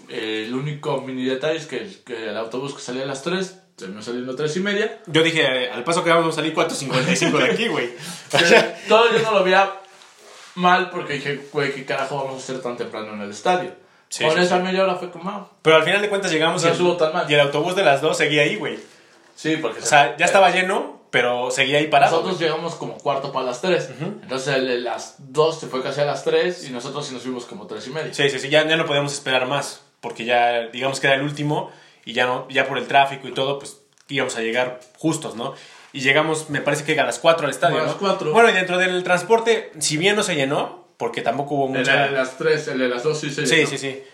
Eh, 0.09 0.45
el 0.47 0.55
único 0.55 1.01
mini 1.01 1.25
detalle 1.25 1.57
es 1.59 1.67
que, 1.67 1.79
el- 1.79 1.99
que 2.05 2.29
el 2.31 2.37
autobús 2.37 2.75
que 2.75 2.81
salía 2.81 3.03
a 3.03 3.07
las 3.07 3.23
3 3.23 3.59
terminó 3.77 4.01
saliendo 4.03 4.33
a 4.33 4.37
3 4.37 4.57
y 4.57 4.61
media. 4.61 5.01
Yo 5.07 5.23
dije, 5.23 5.65
eh, 5.65 5.71
al 5.71 5.85
paso 5.85 6.03
que 6.05 6.11
vamos 6.11 6.33
a 6.33 6.37
salir 6.37 6.55
4.55 6.55 7.39
de 7.39 7.45
aquí, 7.53 7.69
güey. 7.69 7.91
Todo 8.89 9.13
yo 9.13 9.23
no 9.23 9.33
lo 9.33 9.45
veía 9.45 9.71
mal 10.55 10.91
porque 10.91 11.15
dije, 11.15 11.41
güey, 11.53 11.75
¿qué 11.75 11.85
carajo 11.85 12.17
vamos 12.17 12.35
a 12.35 12.39
hacer 12.39 12.63
tan 12.63 12.77
temprano 12.77 13.13
en 13.15 13.21
el 13.23 13.31
estadio? 13.31 13.73
Sí, 14.09 14.25
Con 14.25 14.35
sí, 14.35 14.41
esa 14.41 14.59
sí. 14.59 14.63
media 14.63 14.85
hora 14.85 14.95
fue 14.95 15.11
como, 15.11 15.29
ah, 15.29 15.51
Pero 15.63 15.77
al 15.77 15.83
final 15.83 16.01
de 16.01 16.09
cuentas 16.09 16.31
llegamos 16.31 16.63
No 16.63 16.69
y, 16.69 16.73
estuvo 16.73 16.97
tan 16.97 17.13
mal. 17.13 17.27
y 17.31 17.35
el 17.35 17.41
autobús 17.41 17.75
de 17.77 17.85
las 17.85 18.01
dos 18.01 18.17
seguía 18.17 18.43
ahí, 18.43 18.57
güey. 18.57 18.79
sí, 19.35 19.57
porque... 19.57 19.81
O 19.81 19.85
sea, 19.85 20.17
ya 20.17 20.25
estaba 20.25 20.51
lleno, 20.51 21.01
pero 21.11 21.51
seguía 21.51 21.79
ahí 21.79 21.89
parado. 21.89 22.17
Nosotros 22.19 22.39
llegamos 22.41 22.77
como 22.77 22.97
cuarto 22.99 23.33
para 23.33 23.47
las 23.47 23.61
3. 23.61 23.91
Entonces 24.23 24.55
el 24.55 24.85
las 24.85 25.17
2 25.19 25.61
se 25.61 25.67
fue 25.67 25.83
casi 25.83 26.01
a 26.01 26.05
las 26.05 26.23
3 26.25 26.69
y 26.69 26.71
nosotros 26.71 27.05
sí 27.07 27.13
nos 27.15 27.23
fuimos 27.25 27.45
como 27.47 27.67
3 27.67 27.87
y 27.87 27.91
media. 27.91 28.15
Sí, 28.15 28.31
sí, 28.31 28.39
sí, 28.39 28.49
ya, 28.49 28.67
ya 28.67 28.77
no 28.77 28.87
podíamos 28.87 29.13
esperar 29.13 29.47
más, 29.47 29.83
porque 30.07 30.25
ya, 30.25 30.69
digamos 30.69 31.01
que 31.01 31.09
era 31.09 31.17
el 31.17 31.23
último, 31.23 31.73
y 32.05 32.13
ya, 32.13 32.27
no, 32.27 32.47
ya 32.49 32.69
por 32.69 32.79
el 32.79 32.87
tráfico 32.87 33.27
y 33.27 33.33
todo, 33.33 33.59
pues 33.59 33.81
íbamos 34.09 34.37
a 34.37 34.41
llegar 34.41 34.79
justos, 34.99 35.35
¿no? 35.35 35.55
Y 35.93 35.99
llegamos, 36.01 36.49
me 36.49 36.61
parece 36.61 36.85
que 36.85 37.01
a 37.01 37.05
las 37.05 37.19
4 37.19 37.45
al 37.47 37.51
estadio, 37.51 37.79
A 37.79 37.81
¿no? 37.81 37.87
las 37.87 37.97
4. 37.97 38.31
Bueno, 38.33 38.49
y 38.51 38.53
dentro 38.53 38.79
del 38.79 39.03
transporte, 39.03 39.73
si 39.81 39.97
bien 39.97 40.15
no 40.15 40.23
se 40.23 40.37
llenó, 40.37 40.87
porque 40.97 41.23
tampoco 41.23 41.57
hubo 41.57 41.67
El 41.67 41.73
de 41.73 41.79
mucha... 41.81 42.07
las 42.13 42.39
3, 42.39 42.69
el 42.69 42.79
de 42.79 42.89
las 42.89 43.03
2 43.03 43.19
sí 43.19 43.31
se 43.33 43.47
Sí, 43.49 43.57
llenó. 43.57 43.69
sí, 43.69 43.79
sí. 43.79 44.05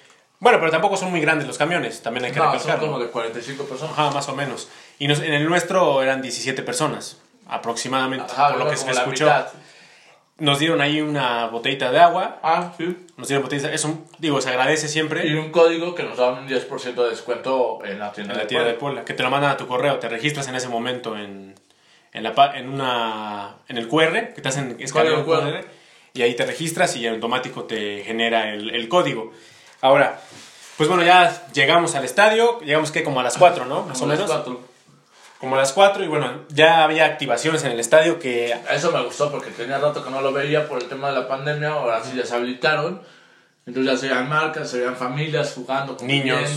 Bueno, 0.41 0.59
pero 0.61 0.71
tampoco 0.71 0.97
son 0.97 1.11
muy 1.11 1.21
grandes 1.21 1.47
los 1.47 1.59
camiones, 1.59 2.01
también 2.01 2.25
hay 2.25 2.33
que 2.33 2.39
No, 2.39 2.47
son 2.47 2.53
recalcarlo. 2.55 2.87
como 2.87 2.99
de 2.99 3.11
45 3.11 3.65
personas. 3.65 3.93
Ajá, 3.93 4.11
más 4.13 4.27
o 4.31 4.35
menos. 4.35 4.69
Y 4.99 5.09
nos- 5.09 5.21
en 5.21 5.35
el 5.35 5.47
nuestro 5.47 6.03
eran 6.03 6.23
17 6.23 6.63
personas, 6.63 7.19
aproximadamente, 7.49 8.33
Ajá, 8.33 8.49
por 8.53 8.59
lo 8.65 8.71
que 8.71 8.77
se 8.79 8.91
escuchó. 8.91 9.25
mitad. 9.27 9.47
Nos 10.39 10.59
dieron 10.59 10.81
ahí 10.81 11.01
una 11.03 11.47
botellita 11.49 11.93
de 11.93 12.01
agua, 12.01 12.41
Ah, 12.43 12.73
sí 12.79 12.97
nos 13.23 13.29
tiene 13.29 13.41
potencia. 13.41 13.73
Es 13.73 13.85
un, 13.85 14.05
digo, 14.19 14.41
se 14.41 14.49
agradece 14.49 14.89
siempre. 14.89 15.25
Y 15.29 15.35
un 15.35 15.53
código 15.53 15.95
que 15.95 16.03
nos 16.03 16.19
da 16.19 16.33
un 16.33 16.49
10% 16.49 16.95
de 16.95 17.11
descuento 17.11 17.79
en 17.85 18.01
la 18.01 18.13
tienda, 18.13 18.33
en 18.33 18.39
la 18.39 18.43
de, 18.43 18.49
tienda 18.49 18.67
de 18.67 18.75
Puebla. 18.75 19.05
Que 19.05 19.15
te 19.15 19.23
lo 19.23 19.31
mandan 19.31 19.53
a 19.53 19.57
tu 19.57 19.69
correo, 19.69 20.01
te 20.01 20.09
registras 20.09 20.49
en 20.49 20.57
ese 20.57 20.69
momento 20.69 21.17
en, 21.17 21.55
en, 22.13 22.23
la, 22.25 22.53
en, 22.57 22.69
una, 22.69 23.59
en 23.69 23.79
el 23.79 23.87
QR, 23.87 24.35
que 24.35 24.43
te 24.43 24.49
hacen 24.49 24.77
escanear 24.81 25.21
el 25.21 25.25
QR, 25.25 25.65
y 26.15 26.23
ahí 26.23 26.35
te 26.35 26.45
registras 26.45 26.97
y 26.97 27.07
automático 27.07 27.63
te 27.63 28.03
genera 28.03 28.53
el, 28.53 28.89
código. 28.89 29.31
Ahora, 29.81 30.21
pues 30.77 30.89
bueno, 30.89 31.05
ya 31.05 31.47
llegamos 31.53 31.95
al 31.95 32.05
estadio, 32.05 32.59
llegamos 32.61 32.91
que 32.91 33.05
como 33.05 33.21
a 33.21 33.23
las 33.23 33.39
4, 33.39 33.67
¿no? 33.67 33.85
Más 33.85 34.03
o 34.03 34.07
menos. 34.07 34.29
A 34.33 34.45
como 35.43 35.57
a 35.57 35.59
las 35.59 35.73
4 35.73 36.05
y 36.05 36.07
bueno, 36.07 36.45
ya 36.51 36.85
había 36.85 37.05
activaciones 37.05 37.65
en 37.65 37.73
el 37.73 37.81
estadio 37.81 38.19
que 38.21 38.57
Eso 38.71 38.93
me 38.93 39.03
gustó 39.03 39.29
porque 39.29 39.51
tenía 39.51 39.77
rato 39.79 40.03
que 40.05 40.09
no 40.09 40.21
lo 40.23 40.33
veía 40.33 40.69
por 40.69 40.81
el 40.81 40.89
tema 40.89 41.09
de 41.11 41.15
la 41.19 41.27
pandemia, 41.27 41.73
ahora 41.73 42.01
sí 42.03 42.17
ya 42.17 42.25
se 42.25 42.37
habilitaron. 42.37 43.03
Entonces 43.67 43.93
ya 43.93 43.99
se 43.99 44.09
veían 44.09 44.29
marcas, 44.29 44.71
se 44.71 44.79
veían 44.79 44.95
familias 44.97 45.53
jugando, 45.55 45.97
Niños. 46.03 46.49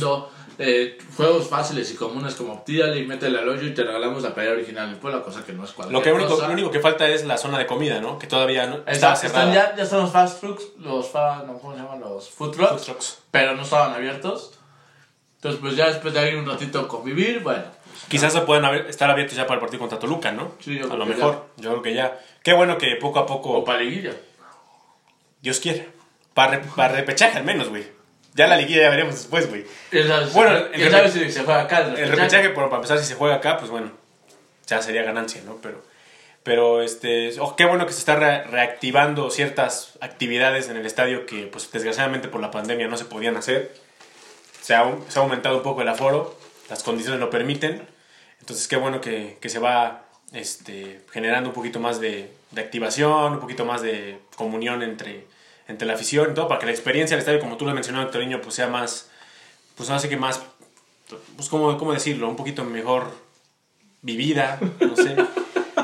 eh, 0.60 0.98
juegos 1.18 1.50
fáciles 1.50 1.92
y 1.92 1.96
comunes 1.96 2.36
como 2.36 2.62
tírale 2.63 2.98
y 3.00 3.06
métele 3.08 3.39
al 3.39 3.50
hoyo 3.50 3.63
y 3.68 3.74
te 3.74 3.84
regalamos 3.84 4.22
la 4.24 4.34
playa 4.36 4.51
original 4.51 4.89
del 4.92 5.00
pueblo, 5.00 5.22
cosa 5.24 5.44
que 5.44 5.51
no 5.51 5.65
es 5.65 5.72
cualquier 5.72 5.98
lo 5.98 6.04
que 6.04 6.13
único, 6.13 6.30
cosa. 6.36 6.48
lo 6.48 6.54
único 6.54 6.70
que 6.72 6.80
falta 6.80 7.08
es 7.10 7.25
la 7.25 7.38
zona 7.39 7.58
de 7.58 7.65
comida, 7.65 8.00
¿no? 8.00 8.18
Que 8.20 8.27
todavía 8.27 8.68
no, 8.68 8.80
Está- 8.86 9.15
cerrada. 9.15 9.51
ya, 9.54 9.75
ya 9.75 9.84
están 9.84 10.00
los 10.01 10.12
fast 10.12 10.39
trucks, 10.42 10.63
los 10.80 11.10
fa- 11.10 11.44
no, 11.46 11.58
¿cómo 11.58 11.74
se 11.75 11.82
llaman? 11.82 12.00
Los 12.00 12.30
food 12.30 12.51
trucks, 12.51 12.72
Food 12.74 12.82
trucks. 12.86 13.18
pero 13.32 13.56
no 13.56 13.63
estaban 13.63 13.94
abiertos. 13.94 14.54
Entonces 15.38 15.60
pues 15.60 15.75
ya 15.75 15.88
después 15.88 16.13
de 16.13 16.20
ahí 16.22 16.36
un 16.36 16.46
ratito 16.48 16.88
convivir, 16.88 17.42
bueno, 17.42 17.63
Quizás 18.07 18.33
se 18.33 18.41
puedan 18.41 18.65
haber- 18.65 18.88
estar 18.88 19.09
abiertos 19.09 19.35
ya 19.35 19.43
para 19.47 19.55
el 19.55 19.62
partido 19.62 19.79
contra 19.79 19.97
Toluca, 20.00 20.31
¿no? 20.31 20.51
Sí, 20.59 20.77
yo 20.77 20.91
a 20.91 20.95
lo 20.95 21.05
mejor. 21.05 21.47
Yo 21.57 21.71
creo 21.71 21.81
que 21.81 21.93
ya. 21.93 22.19
Qué 22.43 22.53
bueno 22.53 22.77
que 22.77 22.95
poco 22.97 23.19
a 23.19 23.25
poco, 23.25 23.51
o 23.51 23.63
para 23.63 23.79
liguilla. 23.79 24.12
Dios 25.41 25.59
quiera. 25.59 25.83
Para, 26.33 26.57
re- 26.57 26.63
para 26.75 26.93
repechaje 26.93 27.38
al 27.38 27.43
menos, 27.43 27.69
güey. 27.69 27.85
Ya 28.33 28.47
la 28.47 28.57
liguilla 28.57 28.81
ya 28.83 28.89
veremos 28.89 29.15
después, 29.15 29.47
güey. 29.50 29.65
¿Quién 29.89 30.07
sabe, 30.07 30.25
Bueno, 30.33 30.51
el 30.74 30.91
sabe 30.91 31.07
repe- 31.07 31.12
si 31.25 31.31
se 31.31 31.43
juega 31.43 31.62
acá? 31.62 31.79
El 31.79 32.09
repechaje, 32.09 32.50
por, 32.50 32.65
para 32.65 32.77
empezar, 32.77 33.00
si 33.00 33.05
se 33.05 33.15
juega 33.15 33.35
acá, 33.35 33.57
pues 33.57 33.71
bueno, 33.71 33.91
ya 34.67 34.81
sería 34.81 35.03
ganancia, 35.03 35.41
¿no? 35.45 35.55
Pero, 35.62 35.81
pero 36.43 36.81
este, 36.81 37.31
oh, 37.39 37.55
qué 37.55 37.63
bueno 37.65 37.85
que 37.88 37.93
se 37.93 38.00
está 38.00 38.17
re- 38.17 38.43
reactivando 38.43 39.31
ciertas 39.31 39.93
actividades 40.01 40.67
en 40.69 40.75
el 40.75 40.85
estadio 40.85 41.25
que, 41.25 41.47
pues 41.47 41.71
desgraciadamente 41.71 42.27
por 42.27 42.41
la 42.41 42.51
pandemia 42.51 42.88
no 42.89 42.97
se 42.97 43.05
podían 43.05 43.38
hacer. 43.38 43.74
Se 44.62 44.75
ha, 44.75 44.83
se 45.07 45.17
ha 45.19 45.21
aumentado 45.21 45.55
un 45.57 45.63
poco 45.63 45.81
el 45.83 45.88
aforo, 45.88 46.38
las 46.69 46.83
condiciones 46.83 47.21
lo 47.21 47.29
permiten. 47.29 47.88
Entonces, 48.39 48.68
qué 48.68 48.75
bueno 48.75 49.01
que, 49.01 49.38
que 49.42 49.50
se 49.50 49.60
va 49.60 50.04
este, 50.34 51.01
generando 51.12 51.50
un 51.50 51.56
poquito 51.56 51.80
más 51.80 52.00
de, 52.00 52.32
de 52.51 52.62
activación, 52.62 53.34
un 53.34 53.39
poquito 53.39 53.65
más 53.65 53.82
de 53.82 54.20
comunión 54.36 54.84
entre, 54.84 55.25
entre 55.68 55.88
la 55.88 55.94
afición 55.94 56.32
y 56.32 56.34
todo, 56.34 56.48
para 56.48 56.60
que 56.60 56.65
la 56.68 56.72
experiencia 56.72 57.15
del 57.15 57.22
estadio, 57.22 57.39
como 57.39 57.58
tú 57.58 57.65
lo 57.65 57.74
mencionó, 57.74 58.01
Victorino, 58.01 58.42
pues 58.42 58.56
sea 58.56 58.68
más, 58.68 59.10
pues 59.75 59.89
ahora 59.89 60.00
sí 60.00 60.10
que 60.10 60.18
más 60.18 60.42
pues 61.36 61.50
cómo, 61.50 61.77
cómo 61.77 61.94
decirlo, 61.94 62.27
un 62.27 62.36
poquito 62.36 62.63
mejor 62.63 63.12
vivida, 64.01 64.60
no 64.80 64.96
sé. 64.96 65.15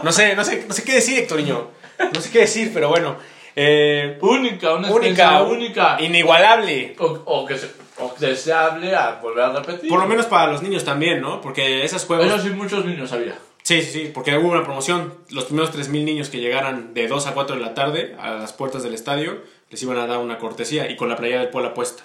No 0.03 0.11
sé, 0.11 0.35
no 0.35 0.43
sé, 0.43 0.65
no 0.67 0.73
sé 0.73 0.83
qué 0.83 0.93
decir, 0.95 1.19
Hectoriño. 1.19 1.67
No 2.11 2.21
sé 2.21 2.31
qué 2.31 2.39
decir, 2.39 2.71
pero 2.73 2.89
bueno. 2.89 3.17
eh, 3.55 4.17
Única, 4.21 4.73
una 4.73 4.91
única, 4.91 5.43
única. 5.43 5.97
inigualable. 6.01 6.95
O, 6.97 7.05
o 7.25 7.45
que 7.45 7.55
se, 7.57 7.69
o 8.01 8.13
deseable 8.19 8.95
a 8.95 9.19
volver 9.21 9.43
a 9.43 9.53
repetir. 9.53 9.89
Por 9.89 9.99
lo 9.99 10.07
menos 10.07 10.25
para 10.25 10.51
los 10.51 10.61
niños 10.61 10.83
también, 10.83 11.21
¿no? 11.21 11.41
Porque 11.41 11.83
esas 11.83 12.05
juegos... 12.05 12.25
Eso 12.25 12.39
sí, 12.39 12.49
muchos 12.49 12.85
niños 12.85 13.11
había. 13.11 13.37
Sí, 13.63 13.81
sí, 13.81 13.91
sí, 13.91 14.11
porque 14.13 14.37
hubo 14.37 14.49
una 14.49 14.63
promoción. 14.63 15.13
Los 15.29 15.45
primeros 15.45 15.71
3.000 15.73 16.03
niños 16.03 16.29
que 16.29 16.39
llegaran 16.39 16.93
de 16.93 17.07
2 17.07 17.27
a 17.27 17.33
4 17.33 17.55
de 17.55 17.61
la 17.61 17.73
tarde 17.73 18.15
a 18.19 18.31
las 18.31 18.53
puertas 18.53 18.83
del 18.83 18.93
estadio 18.93 19.41
les 19.69 19.81
iban 19.83 19.97
a 19.97 20.07
dar 20.07 20.17
una 20.17 20.39
cortesía 20.39 20.89
y 20.89 20.95
con 20.95 21.09
la 21.09 21.15
playa 21.15 21.39
del 21.39 21.49
Puebla 21.49 21.73
puesta. 21.73 22.03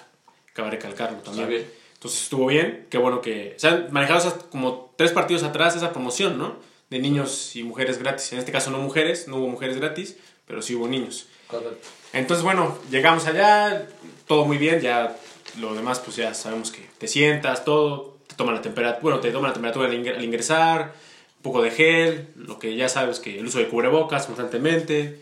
Cabe 0.53 0.71
recalcarlo 0.71 1.17
también. 1.19 1.49
Bien. 1.49 1.71
pues 1.99 2.21
estuvo 2.21 2.47
bien. 2.47 2.87
Qué 2.89 2.97
bueno 2.97 3.21
que 3.21 3.55
se 3.57 3.67
han 3.67 3.87
manejado 3.91 4.47
como 4.49 4.93
tres 4.95 5.11
partidos 5.11 5.43
atrás 5.43 5.75
esa 5.75 5.91
promoción, 5.91 6.37
¿no? 6.37 6.55
De 6.89 6.99
niños 6.99 7.55
y 7.55 7.63
mujeres 7.63 7.97
gratis. 7.97 8.31
En 8.33 8.39
este 8.39 8.51
caso 8.51 8.71
no 8.71 8.77
mujeres, 8.77 9.27
no 9.27 9.37
hubo 9.37 9.47
mujeres 9.47 9.77
gratis, 9.77 10.17
pero 10.45 10.61
sí 10.61 10.75
hubo 10.75 10.87
niños. 10.87 11.27
Correcto. 11.47 11.87
Entonces, 12.13 12.43
bueno, 12.43 12.77
llegamos 12.89 13.25
allá, 13.27 13.87
todo 14.27 14.45
muy 14.45 14.57
bien, 14.57 14.79
ya 14.79 15.17
lo 15.59 15.73
demás, 15.75 15.99
pues 15.99 16.15
ya 16.17 16.33
sabemos 16.33 16.71
que 16.71 16.87
te 16.97 17.07
sientas, 17.07 17.63
todo, 17.65 18.17
te 18.27 18.35
toman 18.35 18.55
la 18.55 18.61
temperatura, 18.61 18.99
bueno, 19.01 19.19
te 19.19 19.31
toman 19.31 19.49
la 19.49 19.53
temperatura 19.53 19.87
al, 19.87 19.93
ingre- 19.93 20.15
al 20.15 20.23
ingresar, 20.23 20.93
un 21.37 21.43
poco 21.43 21.61
de 21.61 21.71
gel, 21.71 22.27
lo 22.35 22.59
que 22.59 22.75
ya 22.75 22.89
sabes 22.89 23.19
que 23.19 23.39
el 23.39 23.45
uso 23.47 23.59
de 23.59 23.67
cubrebocas 23.67 24.25
constantemente, 24.25 25.19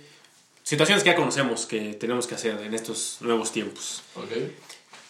situaciones 0.63 1.03
que 1.03 1.11
ya 1.11 1.15
conocemos 1.15 1.65
que 1.65 1.93
tenemos 1.93 2.27
que 2.27 2.35
hacer 2.35 2.59
en 2.61 2.73
estos 2.73 3.17
nuevos 3.21 3.51
tiempos. 3.51 4.03
Ok. 4.15 4.31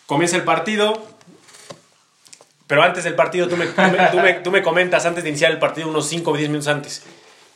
Comienza 0.05 0.35
el 0.35 0.43
partido, 0.43 1.01
pero 2.67 2.81
antes 2.83 3.03
del 3.03 3.15
partido 3.15 3.47
tú 3.47 3.57
me, 3.57 3.67
tú 3.67 3.81
me, 3.81 3.97
tú 4.11 4.17
me- 4.19 4.33
tú 4.35 4.51
me 4.51 4.61
comentas, 4.63 5.05
antes 5.05 5.23
de 5.23 5.29
iniciar 5.29 5.51
el 5.51 5.59
partido, 5.59 5.87
unos 5.87 6.07
5 6.07 6.31
o 6.31 6.37
10 6.37 6.49
minutos 6.49 6.67
antes, 6.67 7.03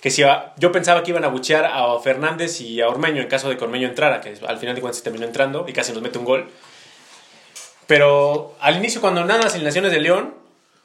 que 0.01 0.11
si 0.11 0.23
a- 0.23 0.53
yo 0.57 0.71
pensaba 0.71 1.03
que 1.03 1.11
iban 1.11 1.23
a 1.25 1.27
buchear 1.27 1.65
a 1.65 1.99
Fernández 1.99 2.61
y 2.61 2.79
a 2.81 2.87
Ormeño 2.87 3.21
en 3.21 3.27
caso 3.27 3.49
de 3.49 3.57
que 3.57 3.63
Ormeño 3.63 3.87
entrara, 3.87 4.21
que 4.21 4.35
al 4.47 4.57
final 4.57 4.75
de 4.75 4.81
cuentas 4.81 5.01
terminó 5.03 5.25
entrando 5.25 5.65
y 5.67 5.73
casi 5.73 5.91
nos 5.93 6.01
mete 6.01 6.17
un 6.19 6.25
gol. 6.25 6.49
Pero 7.89 8.53
al 8.59 8.77
inicio, 8.77 9.01
cuando 9.01 9.25
nada 9.25 9.41
las 9.45 9.55
alineaciones 9.55 9.91
de 9.91 9.99
León, 9.99 10.35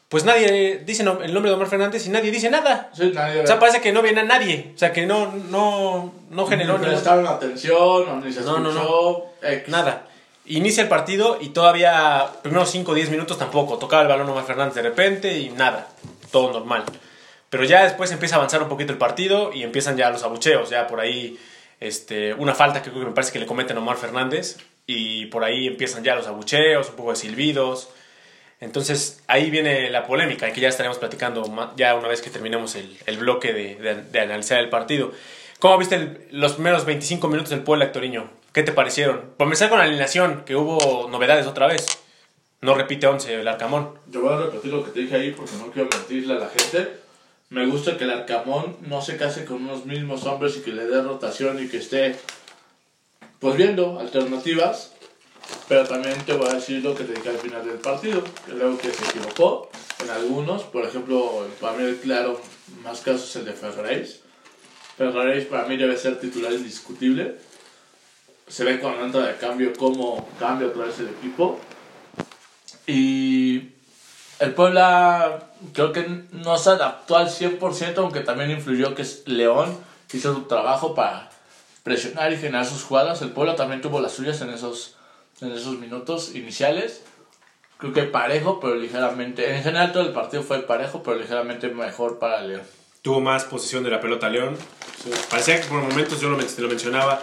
pues 0.08 0.24
nadie 0.24 0.80
dice 0.86 1.02
no- 1.04 1.20
el 1.22 1.34
nombre 1.34 1.50
de 1.50 1.56
Omar 1.56 1.68
Fernández 1.68 2.06
y 2.06 2.08
nadie 2.08 2.30
dice 2.30 2.48
nada. 2.48 2.88
Sí, 2.94 3.10
nadie. 3.14 3.42
O 3.42 3.46
sea, 3.46 3.58
parece 3.58 3.82
que 3.82 3.92
no 3.92 4.00
viene 4.00 4.20
a 4.20 4.24
nadie. 4.24 4.72
O 4.74 4.78
sea, 4.78 4.90
que 4.90 5.04
no, 5.04 5.30
no, 5.50 6.14
no 6.30 6.46
generó 6.46 6.78
ni 6.78 6.86
prestaron 6.86 7.26
atención, 7.26 7.76
o 8.08 8.20
ni 8.24 8.32
se 8.32 8.40
No, 8.40 8.58
no, 8.58 8.70
escuchó. 8.70 9.24
X. 9.42 9.68
Nada. 9.68 10.06
Inicia 10.46 10.82
el 10.82 10.88
partido 10.88 11.36
y 11.42 11.50
todavía, 11.50 12.24
primeros 12.42 12.70
5 12.70 12.92
o 12.92 12.94
10 12.94 13.10
minutos 13.10 13.38
tampoco. 13.38 13.76
Tocaba 13.76 14.00
el 14.00 14.08
balón 14.08 14.26
Omar 14.30 14.44
Fernández 14.46 14.74
de 14.76 14.82
repente 14.82 15.36
y 15.38 15.50
nada. 15.50 15.88
Todo 16.32 16.54
normal. 16.54 16.84
Pero 17.50 17.64
ya 17.64 17.84
después 17.84 18.10
empieza 18.12 18.36
a 18.36 18.38
avanzar 18.38 18.62
un 18.62 18.70
poquito 18.70 18.92
el 18.92 18.98
partido 18.98 19.52
y 19.52 19.62
empiezan 19.62 19.98
ya 19.98 20.08
los 20.08 20.22
abucheos. 20.22 20.70
Ya 20.70 20.86
por 20.86 21.00
ahí, 21.00 21.38
este, 21.80 22.32
una 22.32 22.54
falta 22.54 22.80
que 22.80 22.88
creo 22.88 23.02
que 23.02 23.08
me 23.10 23.14
parece 23.14 23.30
que 23.34 23.40
le 23.40 23.46
cometen 23.46 23.76
a 23.76 23.80
Omar 23.80 23.98
Fernández. 23.98 24.56
Y 24.86 25.26
por 25.26 25.44
ahí 25.44 25.66
empiezan 25.66 26.04
ya 26.04 26.14
los 26.14 26.26
abucheos, 26.26 26.90
un 26.90 26.96
poco 26.96 27.10
de 27.10 27.16
silbidos. 27.16 27.88
Entonces 28.60 29.22
ahí 29.26 29.50
viene 29.50 29.90
la 29.90 30.06
polémica, 30.06 30.50
que 30.52 30.60
ya 30.60 30.68
estaremos 30.68 30.98
platicando 30.98 31.72
ya 31.76 31.94
una 31.94 32.08
vez 32.08 32.20
que 32.22 32.30
terminemos 32.30 32.74
el, 32.76 32.96
el 33.06 33.18
bloque 33.18 33.52
de, 33.52 33.74
de- 33.76 34.02
de 34.02 34.20
analizar 34.20 34.58
el 34.60 34.68
partido. 34.70 35.12
¿Cómo 35.58 35.78
viste 35.78 35.96
el- 35.96 36.18
los 36.30 36.54
primeros 36.54 36.84
25 36.84 37.28
minutos 37.28 37.50
del 37.50 37.60
Puebla, 37.62 37.86
Actoriño? 37.86 38.30
¿Qué 38.52 38.62
te 38.62 38.72
parecieron? 38.72 39.32
Por 39.36 39.46
empezar 39.46 39.68
con 39.68 39.78
la 39.78 39.84
alineación, 39.84 40.44
que 40.44 40.54
hubo 40.56 41.08
novedades 41.10 41.46
otra 41.46 41.66
vez. 41.66 41.86
No 42.60 42.74
repite 42.74 43.06
11 43.06 43.34
el 43.40 43.48
Arcamón. 43.48 43.90
Yo 44.10 44.22
voy 44.22 44.32
a 44.32 44.38
repetir 44.38 44.72
lo 44.72 44.84
que 44.84 44.90
te 44.92 45.00
dije 45.00 45.16
ahí 45.16 45.30
porque 45.32 45.52
no 45.58 45.70
quiero 45.70 45.88
mentirle 45.90 46.34
a 46.34 46.38
la 46.38 46.48
gente. 46.48 46.88
Me 47.50 47.66
gusta 47.66 47.98
que 47.98 48.04
el 48.04 48.10
Arcamón 48.10 48.76
no 48.82 49.02
se 49.02 49.16
case 49.16 49.44
con 49.44 49.56
unos 49.64 49.84
mismos 49.84 50.24
hombres 50.24 50.56
y 50.56 50.60
que 50.60 50.72
le 50.72 50.86
dé 50.86 51.02
rotación 51.02 51.62
y 51.62 51.68
que 51.68 51.76
esté 51.78 52.16
pues 53.40 53.56
viendo 53.56 53.98
alternativas. 53.98 54.92
Pero 55.68 55.86
también 55.86 56.18
te 56.24 56.32
voy 56.32 56.48
a 56.48 56.54
decir 56.54 56.82
lo 56.82 56.94
que 56.94 57.04
te 57.04 57.12
dije 57.12 57.28
al 57.28 57.38
final 57.38 57.64
del 57.66 57.78
partido. 57.78 58.22
Que 58.46 58.52
luego 58.52 58.78
que 58.78 58.90
se 58.90 59.04
equivocó 59.04 59.70
en 60.02 60.10
algunos. 60.10 60.62
Por 60.62 60.84
ejemplo, 60.84 61.46
para 61.60 61.76
mí 61.76 61.84
el 61.84 61.96
claro 61.98 62.40
más 62.82 63.00
caso 63.00 63.38
el 63.38 63.44
de 63.44 63.52
Ferreris. 63.52 64.20
Ferreris 64.96 65.46
para 65.46 65.66
mí 65.66 65.76
debe 65.76 65.96
ser 65.96 66.18
titular 66.20 66.52
indiscutible. 66.52 67.36
Se 68.48 68.64
ve 68.64 68.80
con 68.80 68.96
la 68.96 69.26
de 69.26 69.36
cambio 69.36 69.72
cómo 69.76 70.28
cambia 70.38 70.68
otra 70.68 70.86
vez 70.86 70.98
el 71.00 71.08
equipo. 71.08 71.58
Y 72.86 73.70
el 74.38 74.52
Puebla 74.54 75.50
creo 75.72 75.92
que 75.92 76.24
no 76.32 76.58
se 76.58 76.70
adaptó 76.70 77.16
al 77.16 77.28
100%, 77.28 77.98
aunque 77.98 78.20
también 78.20 78.50
influyó 78.50 78.94
que 78.94 79.02
es 79.02 79.26
León 79.26 79.76
hizo 80.14 80.34
su 80.34 80.42
trabajo 80.42 80.94
para 80.94 81.30
presionar 81.84 82.32
y 82.32 82.36
generar 82.36 82.66
sus 82.66 82.82
jugadas. 82.82 83.22
El 83.22 83.30
Puebla 83.30 83.54
también 83.54 83.80
tuvo 83.80 84.00
las 84.00 84.12
suyas 84.12 84.40
en 84.40 84.50
esos, 84.50 84.96
en 85.40 85.52
esos 85.52 85.78
minutos 85.78 86.34
iniciales. 86.34 87.04
Creo 87.78 87.92
que 87.92 88.02
parejo, 88.02 88.58
pero 88.58 88.74
ligeramente. 88.74 89.54
En 89.56 89.62
general 89.62 89.92
todo 89.92 90.02
el 90.02 90.12
partido 90.12 90.42
fue 90.42 90.60
parejo, 90.62 91.02
pero 91.04 91.16
ligeramente 91.18 91.68
mejor 91.68 92.18
para 92.18 92.40
León. 92.40 92.62
Tuvo 93.02 93.20
más 93.20 93.44
posesión 93.44 93.84
de 93.84 93.90
la 93.90 94.00
pelota 94.00 94.28
León. 94.28 94.56
Parecía 95.30 95.60
que 95.60 95.66
por 95.68 95.82
momentos, 95.82 96.20
yo 96.20 96.30
lo, 96.30 96.36
men- 96.38 96.46
lo 96.56 96.68
mencionaba, 96.68 97.22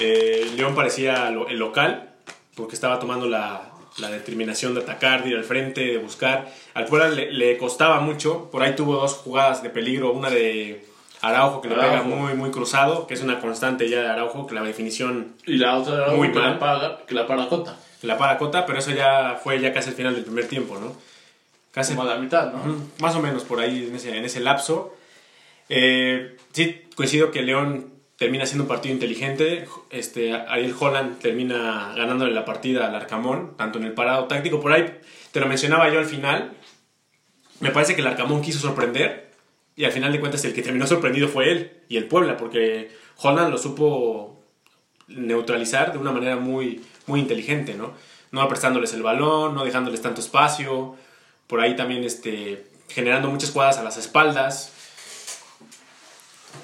eh, 0.00 0.50
León 0.56 0.74
parecía 0.74 1.30
lo- 1.30 1.48
el 1.48 1.58
local, 1.58 2.10
porque 2.54 2.74
estaba 2.74 2.98
tomando 2.98 3.26
la, 3.26 3.70
la 3.96 4.10
determinación 4.10 4.74
de 4.74 4.82
atacar, 4.82 5.22
de 5.24 5.30
ir 5.30 5.36
al 5.36 5.44
frente, 5.44 5.80
de 5.80 5.96
buscar. 5.98 6.52
Al 6.74 6.84
Puebla 6.84 7.08
le, 7.08 7.32
le 7.32 7.56
costaba 7.56 8.00
mucho, 8.00 8.50
por 8.50 8.62
ahí 8.62 8.76
tuvo 8.76 8.96
dos 8.96 9.14
jugadas 9.14 9.62
de 9.62 9.70
peligro, 9.70 10.12
una 10.12 10.28
de 10.28 10.84
Araujo 11.28 11.60
que 11.60 11.68
le 11.68 11.74
pega 11.74 11.92
Araujo. 11.92 12.08
muy, 12.08 12.34
muy 12.34 12.50
cruzado, 12.50 13.06
que 13.06 13.14
es 13.14 13.22
una 13.22 13.40
constante 13.40 13.88
ya 13.88 14.00
de 14.02 14.08
Araujo, 14.08 14.46
que 14.46 14.54
la 14.54 14.62
definición 14.62 15.34
Y 15.46 15.56
la 15.58 15.76
otra 15.76 15.94
era 15.94 16.12
Muy 16.12 16.32
que, 16.32 16.38
mal. 16.38 16.52
la 16.52 16.58
paga, 16.58 16.98
que 17.06 17.14
la 17.14 17.26
para 17.26 17.48
Cota. 17.48 17.76
la 18.02 18.18
para 18.18 18.38
cota, 18.38 18.66
pero 18.66 18.78
eso 18.78 18.90
ya 18.92 19.38
fue 19.42 19.60
ya 19.60 19.72
casi 19.72 19.90
el 19.90 19.96
final 19.96 20.14
del 20.14 20.24
primer 20.24 20.46
tiempo, 20.48 20.78
¿no? 20.78 20.92
Casi 21.72 21.94
Como 21.94 22.08
a 22.08 22.14
la 22.14 22.20
mitad, 22.20 22.52
¿no? 22.52 22.76
Más 23.00 23.14
o 23.16 23.20
menos 23.20 23.44
por 23.44 23.60
ahí 23.60 23.86
en 23.88 23.94
ese, 23.96 24.16
en 24.16 24.24
ese 24.24 24.40
lapso. 24.40 24.94
Eh, 25.68 26.36
sí, 26.52 26.84
coincido 26.94 27.30
que 27.30 27.42
León 27.42 27.90
termina 28.16 28.46
siendo 28.46 28.64
un 28.64 28.68
partido 28.68 28.94
inteligente. 28.94 29.66
Este, 29.90 30.32
Ariel 30.32 30.74
Holland 30.78 31.18
termina 31.18 31.92
ganándole 31.94 32.32
la 32.32 32.44
partida 32.46 32.86
al 32.86 32.94
Arcamón, 32.94 33.56
tanto 33.58 33.78
en 33.78 33.84
el 33.84 33.92
parado 33.92 34.24
táctico. 34.24 34.60
Por 34.60 34.72
ahí 34.72 34.98
te 35.32 35.40
lo 35.40 35.46
mencionaba 35.46 35.90
yo 35.90 35.98
al 35.98 36.06
final. 36.06 36.52
Me 37.60 37.70
parece 37.70 37.94
que 37.94 38.00
el 38.00 38.06
Arcamón 38.06 38.40
quiso 38.42 38.58
sorprender 38.58 39.25
y 39.76 39.84
al 39.84 39.92
final 39.92 40.10
de 40.10 40.20
cuentas 40.20 40.44
el 40.44 40.54
que 40.54 40.62
terminó 40.62 40.86
sorprendido 40.86 41.28
fue 41.28 41.52
él 41.52 41.82
y 41.88 41.98
el 41.98 42.06
Puebla, 42.06 42.36
porque 42.38 42.90
Holland 43.18 43.50
lo 43.50 43.58
supo 43.58 44.42
neutralizar 45.08 45.92
de 45.92 45.98
una 45.98 46.12
manera 46.12 46.36
muy, 46.36 46.82
muy 47.06 47.20
inteligente, 47.20 47.74
¿no? 47.74 47.92
No 48.32 48.48
prestándoles 48.48 48.94
el 48.94 49.02
balón, 49.02 49.54
no 49.54 49.64
dejándoles 49.64 50.00
tanto 50.02 50.20
espacio, 50.20 50.96
por 51.46 51.60
ahí 51.60 51.76
también 51.76 52.04
este, 52.04 52.66
generando 52.88 53.30
muchas 53.30 53.50
jugadas 53.50 53.78
a 53.78 53.84
las 53.84 53.98
espaldas. 53.98 54.72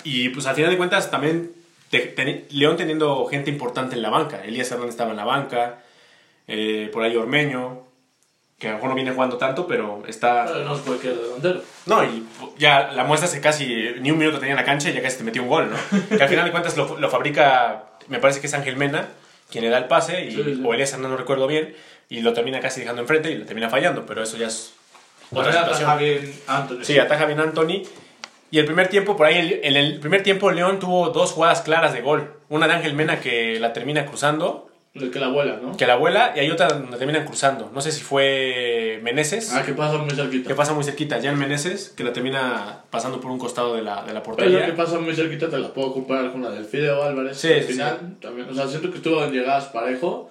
Y 0.04 0.30
pues 0.30 0.46
al 0.46 0.56
final 0.56 0.70
de 0.70 0.78
cuentas 0.78 1.10
también 1.10 1.52
León 2.50 2.76
teniendo 2.76 3.26
gente 3.26 3.50
importante 3.50 3.94
en 3.94 4.02
la 4.02 4.08
banca. 4.08 4.42
Elías 4.42 4.70
Hernández 4.70 4.94
estaba 4.94 5.10
en 5.10 5.16
la 5.16 5.24
banca, 5.24 5.82
eh, 6.48 6.88
por 6.92 7.02
ahí 7.02 7.14
Ormeño, 7.16 7.84
que 8.62 8.68
a 8.68 8.70
lo 8.70 8.76
mejor 8.76 8.90
no 8.90 8.94
viene 8.94 9.10
jugando 9.10 9.36
tanto, 9.38 9.66
pero 9.66 10.04
está... 10.06 10.44
Pero 10.46 10.64
no 10.64 10.76
es 10.76 10.82
cualquier 10.82 11.16
delantero. 11.16 11.62
No, 11.86 12.04
y 12.04 12.24
ya 12.58 12.92
la 12.92 13.02
muestra 13.02 13.28
hace 13.28 13.40
casi 13.40 13.66
ni 14.00 14.12
un 14.12 14.18
minuto 14.18 14.38
tenía 14.38 14.52
en 14.52 14.56
la 14.56 14.64
cancha 14.64 14.88
y 14.88 14.92
ya 14.92 15.02
casi 15.02 15.18
te 15.18 15.24
metió 15.24 15.42
un 15.42 15.48
gol, 15.48 15.68
¿no? 15.68 15.76
Que 16.16 16.22
al 16.22 16.28
final 16.28 16.44
de 16.44 16.52
cuentas 16.52 16.76
lo, 16.76 16.96
lo 16.96 17.10
fabrica, 17.10 17.86
me 18.06 18.20
parece 18.20 18.40
que 18.40 18.46
es 18.46 18.54
Ángel 18.54 18.76
Mena, 18.76 19.08
quien 19.50 19.64
le 19.64 19.70
da 19.70 19.78
el 19.78 19.86
pase, 19.86 20.24
y, 20.26 20.30
Sí, 20.30 20.42
sí. 20.44 20.62
o 20.64 20.72
Elías 20.74 20.92
Hernández, 20.92 21.10
no 21.10 21.16
recuerdo 21.16 21.48
bien, 21.48 21.74
y 22.08 22.20
lo 22.20 22.32
termina 22.34 22.60
casi 22.60 22.82
dejando 22.82 23.02
enfrente 23.02 23.32
y 23.32 23.34
lo 23.36 23.46
termina 23.46 23.68
fallando, 23.68 24.06
pero 24.06 24.22
eso 24.22 24.36
ya 24.36 24.46
es 24.46 24.74
otra 25.32 25.52
situación. 25.52 25.90
ataja 25.90 25.96
bien 25.96 26.34
Anthony. 26.46 26.84
Sí, 26.84 26.98
ataja 27.00 27.24
bien 27.26 27.40
Anthony. 27.40 27.82
Y 28.52 28.58
el 28.60 28.64
primer 28.66 28.86
tiempo, 28.86 29.16
por 29.16 29.26
ahí, 29.26 29.60
en 29.64 29.74
el 29.76 29.98
primer 29.98 30.22
tiempo 30.22 30.52
León 30.52 30.78
tuvo 30.78 31.08
dos 31.08 31.32
jugadas 31.32 31.62
claras 31.62 31.92
de 31.94 32.00
gol. 32.02 32.32
Una 32.48 32.68
de 32.68 32.74
Ángel 32.74 32.94
Mena 32.94 33.18
que 33.18 33.58
la 33.58 33.72
termina 33.72 34.06
cruzando, 34.06 34.68
El 34.94 35.10
que 35.10 35.18
la 35.18 35.28
vuela, 35.28 35.58
¿no? 35.62 35.74
que 35.74 35.86
la 35.86 35.96
vuela, 35.96 36.34
y 36.36 36.40
hay 36.40 36.50
otra 36.50 36.68
donde 36.68 36.98
terminan 36.98 37.24
cruzando. 37.24 37.70
No 37.72 37.80
sé 37.80 37.90
si 37.92 38.02
fue 38.02 39.00
Meneses, 39.02 39.50
Ah, 39.54 39.62
que 39.64 39.72
pasa 39.72 39.96
muy 39.96 40.10
cerquita. 40.14 40.48
que 40.48 40.54
pasa 40.54 40.74
muy 40.74 40.84
cerquita. 40.84 41.18
Jan 41.22 41.38
Meneses, 41.38 41.88
que 41.96 42.04
la 42.04 42.12
termina 42.12 42.84
pasando 42.90 43.18
por 43.18 43.30
un 43.30 43.38
costado 43.38 43.74
de 43.74 43.80
la, 43.82 44.04
de 44.04 44.12
la 44.12 44.22
Pero 44.22 44.36
lo 44.36 44.36
que 44.36 44.50
portería. 44.52 44.76
pasa 44.76 44.98
muy 44.98 45.14
cerquita 45.14 45.48
te 45.48 45.58
la 45.58 45.72
puedo 45.72 45.94
comparar 45.94 46.30
con 46.30 46.42
la 46.42 46.50
del 46.50 46.66
Fideo 46.66 47.02
Álvarez. 47.02 47.38
Sí, 47.38 47.50
al 47.52 47.62
sí, 47.62 47.72
final, 47.72 48.16
también. 48.20 48.48
O 48.50 48.54
sea, 48.54 48.68
siento 48.68 48.90
que 48.90 48.98
estuvo 48.98 49.24
en 49.24 49.32
llegadas 49.32 49.64
parejo, 49.66 50.30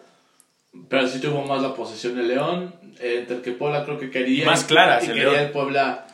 pero 0.89 1.07
sí 1.07 1.19
tuvo 1.19 1.41
más 1.43 1.61
la 1.63 1.73
posesión 1.73 2.15
de 2.15 2.23
León. 2.23 2.75
eh, 2.99 3.17
entre 3.21 3.37
el 3.37 3.41
que 3.41 3.53
Puebla 3.53 3.83
creo 3.83 3.97
que 3.97 4.11
quería. 4.11 4.45
Más 4.45 4.63
claras 4.65 5.03
Y 5.03 5.07
el 5.07 5.13
quería 5.13 5.31
León. 5.31 5.45
el 5.45 5.51
Puebla, 5.51 6.05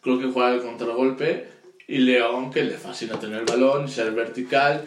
creo 0.00 0.18
que 0.18 0.24
jugar 0.26 0.54
el 0.54 0.62
contragolpe. 0.62 1.48
Y 1.86 1.98
León, 1.98 2.50
que 2.50 2.62
le 2.64 2.78
fascina 2.78 3.18
tener 3.20 3.40
el 3.40 3.44
balón, 3.44 3.88
ser 3.88 4.12
vertical. 4.12 4.84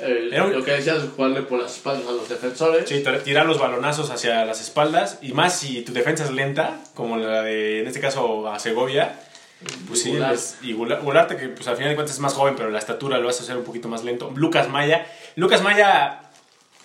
Eh, 0.00 0.28
Era 0.32 0.44
un- 0.44 0.52
Lo 0.52 0.64
que 0.64 0.72
decías, 0.72 1.02
jugarle 1.14 1.42
por 1.42 1.60
las 1.60 1.76
espaldas 1.76 2.06
a 2.08 2.12
los 2.12 2.28
defensores. 2.28 2.88
Sí, 2.88 3.02
tir- 3.04 3.22
tirar 3.22 3.46
los 3.46 3.58
balonazos 3.58 4.10
hacia 4.10 4.44
las 4.44 4.60
espaldas, 4.60 5.18
y 5.22 5.32
más 5.32 5.58
si 5.58 5.82
tu 5.82 5.92
defensa 5.92 6.24
es 6.24 6.30
lenta, 6.32 6.78
como 6.94 7.16
la 7.16 7.42
de, 7.42 7.80
en 7.80 7.86
este 7.86 8.00
caso, 8.00 8.48
a 8.50 8.58
Segovia. 8.58 9.20
Pues 9.88 10.02
sí, 10.02 10.10
Goulart. 10.10 10.32
les- 10.32 10.56
y 10.62 10.74
Goulart- 10.74 11.02
Goulart, 11.02 11.30
que 11.32 11.48
pues 11.48 11.66
al 11.66 11.76
final 11.76 11.90
de 11.90 11.94
cuentas 11.96 12.14
es 12.16 12.20
más 12.20 12.34
joven, 12.34 12.54
pero 12.56 12.70
la 12.70 12.78
estatura 12.78 13.18
lo 13.18 13.28
hace 13.28 13.42
ser 13.42 13.56
un 13.56 13.64
poquito 13.64 13.88
más 13.88 14.04
lento. 14.04 14.30
Lucas 14.34 14.68
Maya. 14.68 15.06
Lucas 15.34 15.62
Maya, 15.62 16.20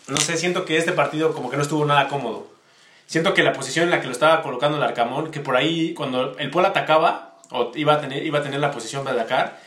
no 0.07 0.17
sé, 0.17 0.37
siento 0.37 0.63
que 0.65 0.77
este 0.77 0.93
partido 0.93 1.33
como 1.33 1.49
que 1.49 1.57
no 1.57 1.63
estuvo 1.63 1.85
nada 1.85 2.07
cómodo. 2.07 2.47
Siento 3.07 3.33
que 3.33 3.43
la 3.43 3.51
posición 3.51 3.85
en 3.85 3.91
la 3.91 3.99
que 3.99 4.05
lo 4.07 4.13
estaba 4.13 4.41
colocando 4.41 4.77
el 4.77 4.83
Arcamón, 4.83 5.31
que 5.31 5.41
por 5.41 5.57
ahí 5.57 5.93
cuando 5.93 6.37
el 6.37 6.49
Puebla 6.49 6.69
atacaba, 6.69 7.35
o 7.49 7.73
iba 7.75 7.95
a 7.95 7.99
tener, 7.99 8.25
iba 8.25 8.39
a 8.39 8.43
tener 8.43 8.61
la 8.61 8.71
posición 8.71 9.03
para 9.03 9.17
atacar, 9.19 9.59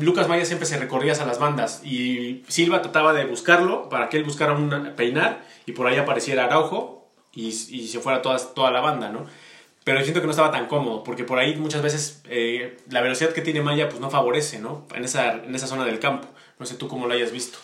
Lucas 0.00 0.28
Maya 0.28 0.44
siempre 0.44 0.66
se 0.66 0.78
recorría 0.78 1.12
hacia 1.12 1.26
las 1.26 1.38
bandas 1.38 1.82
y 1.84 2.44
Silva 2.48 2.82
trataba 2.82 3.12
de 3.12 3.24
buscarlo 3.24 3.88
para 3.88 4.08
que 4.08 4.16
él 4.16 4.24
buscara 4.24 4.52
un 4.52 4.92
peinar 4.96 5.44
y 5.64 5.72
por 5.72 5.86
ahí 5.86 5.96
apareciera 5.96 6.44
Araujo 6.44 7.08
y, 7.32 7.48
y 7.48 7.88
se 7.88 8.00
fuera 8.00 8.22
toda, 8.22 8.38
toda 8.38 8.70
la 8.70 8.80
banda, 8.80 9.10
¿no? 9.10 9.26
Pero 9.86 10.02
siento 10.02 10.20
que 10.20 10.26
no 10.26 10.32
estaba 10.32 10.50
tan 10.50 10.66
cómodo, 10.66 11.04
porque 11.04 11.22
por 11.22 11.38
ahí 11.38 11.54
muchas 11.54 11.80
veces 11.80 12.20
eh, 12.28 12.76
la 12.90 13.02
velocidad 13.02 13.30
que 13.30 13.40
tiene 13.40 13.62
Maya 13.62 13.88
pues 13.88 14.00
no 14.00 14.10
favorece, 14.10 14.58
¿no? 14.58 14.84
En 14.92 15.04
esa, 15.04 15.34
en 15.34 15.54
esa 15.54 15.68
zona 15.68 15.84
del 15.84 16.00
campo. 16.00 16.26
No 16.58 16.66
sé 16.66 16.74
tú 16.74 16.88
cómo 16.88 17.06
lo 17.06 17.14
hayas 17.14 17.30
visto. 17.30 17.58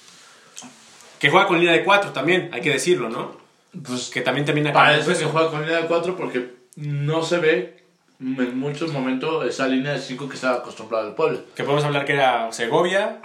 Que 1.18 1.30
juega 1.30 1.48
con 1.48 1.58
línea 1.58 1.72
de 1.72 1.82
4 1.82 2.12
también, 2.12 2.48
hay 2.52 2.60
que 2.60 2.70
decirlo, 2.70 3.08
¿no? 3.08 3.36
Pues 3.84 4.08
Que 4.10 4.20
también 4.20 4.44
termina 4.44 4.72
parece 4.72 5.16
que 5.16 5.24
juega 5.24 5.50
con 5.50 5.62
línea 5.62 5.80
de 5.80 5.88
4 5.88 6.14
porque 6.14 6.54
no 6.76 7.24
se 7.24 7.38
ve 7.38 7.81
en 8.22 8.58
muchos 8.58 8.92
momentos 8.92 9.44
esa 9.46 9.66
línea 9.66 9.92
de 9.92 9.98
5 9.98 10.28
que 10.28 10.36
estaba 10.36 10.58
acostumbrado 10.58 11.08
el 11.08 11.14
pueblo. 11.14 11.40
Que 11.54 11.64
podemos 11.64 11.84
hablar 11.84 12.04
que 12.04 12.12
era 12.12 12.52
Segovia, 12.52 13.20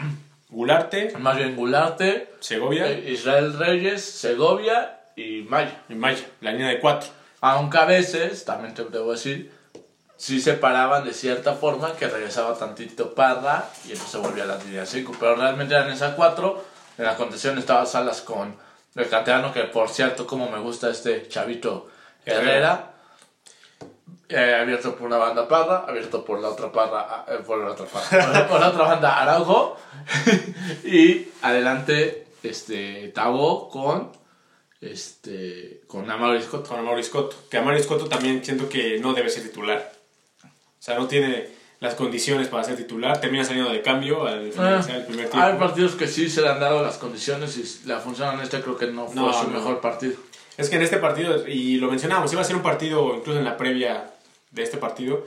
Gularte, 0.50 1.14
Más 1.20 1.38
bien 1.38 1.56
Gularte, 1.56 2.34
Segovia 2.40 2.90
eh, 2.90 3.12
Israel 3.12 3.58
Reyes, 3.60 4.04
Segovia 4.04 5.02
y 5.16 5.46
Maya. 5.48 5.84
y 5.90 5.96
Maya, 5.96 6.26
la 6.42 6.52
línea 6.52 6.70
de 6.70 6.80
4. 6.80 7.10
Aunque 7.42 7.78
a 7.78 7.86
veces, 7.86 8.46
también 8.46 8.74
te 8.74 8.84
debo 8.86 9.12
decir, 9.12 9.52
sí 10.16 10.42
se 10.42 10.54
paraban 10.54 11.06
de 11.06 11.14
cierta 11.14 11.54
forma 11.54 11.94
que 11.94 12.08
regresaba 12.08 12.58
tantito 12.58 13.14
Parra 13.14 13.70
y 13.88 13.92
entonces 13.92 14.20
volvía 14.20 14.44
a 14.44 14.48
la 14.48 14.58
línea 14.58 14.86
5. 14.86 15.16
Pero 15.20 15.36
realmente 15.36 15.76
eran 15.76 15.92
esas 15.92 16.16
4. 16.16 16.66
En 16.98 17.06
la 17.06 17.16
contención 17.16 17.58
estaba 17.60 17.86
Salas 17.86 18.22
con 18.22 18.56
el 18.96 19.10
canterano, 19.10 19.54
que 19.54 19.64
por 19.64 19.90
cierto, 19.90 20.26
como 20.26 20.50
me 20.50 20.60
gusta 20.60 20.90
este 20.90 21.28
chavito 21.28 21.88
Herrera. 22.26 22.97
Eh, 24.30 24.56
abierto 24.62 24.94
por 24.96 25.08
una 25.08 25.18
banda 25.18 25.48
Parra, 25.48 25.86
abierto 25.88 26.26
por 26.26 26.40
la 26.42 26.50
otra 26.50 26.70
Parra, 26.72 27.24
eh, 27.30 27.40
por 27.46 27.60
la 27.60 27.72
otra 27.72 27.86
Parra, 27.86 28.48
por 28.48 28.60
la 28.60 28.70
otra 28.70 28.84
banda 28.84 29.22
Araujo. 29.22 29.78
y 30.84 31.28
adelante, 31.42 32.28
este, 32.44 33.08
Tabo 33.16 33.70
con, 33.70 34.12
este, 34.82 35.82
con 35.88 36.10
Amaro 36.12 36.42
Scott. 36.42 36.68
con. 36.68 37.36
Que 37.50 38.10
también 38.10 38.44
siento 38.44 38.68
que 38.70 39.00
no 39.00 39.14
debe 39.14 39.30
ser 39.30 39.44
titular. 39.44 39.92
O 40.44 40.50
sea, 40.80 40.98
no 40.98 41.08
tiene 41.08 41.48
las 41.80 41.96
condiciones 41.96 42.48
para 42.48 42.64
ser 42.64 42.76
titular. 42.76 43.22
Termina 43.22 43.44
saliendo 43.46 43.72
de 43.72 43.82
cambio 43.82 44.28
al 44.28 44.52
finalizar 44.52 44.96
el 44.98 45.06
primer 45.06 45.26
Hay 45.28 45.32
tiempo. 45.32 45.60
partidos 45.60 45.96
que 45.96 46.08
sí 46.08 46.30
se 46.30 46.42
le 46.42 46.50
han 46.50 46.60
dado 46.60 46.84
las 46.84 46.98
condiciones 46.98 47.58
y 47.58 47.88
la 47.88 48.00
función 48.00 48.36
en 48.36 48.42
este 48.42 48.62
creo 48.62 48.78
que 48.78 48.88
no 48.88 49.06
fue 49.08 49.16
No, 49.16 49.34
su 49.34 49.48
no. 49.50 49.58
mejor 49.58 49.80
partido. 49.80 50.16
Es 50.58 50.70
que 50.70 50.76
en 50.78 50.82
este 50.82 50.98
partido, 50.98 51.48
y 51.48 51.78
lo 51.78 51.88
mencionábamos, 51.90 52.34
iba 52.34 52.42
a 52.42 52.46
ser 52.46 52.56
un 52.56 52.64
partido, 52.64 53.16
incluso 53.16 53.38
en 53.38 53.46
la 53.46 53.58
previa 53.58 54.12
de 54.52 54.64
este 54.64 54.78
partido, 54.78 55.26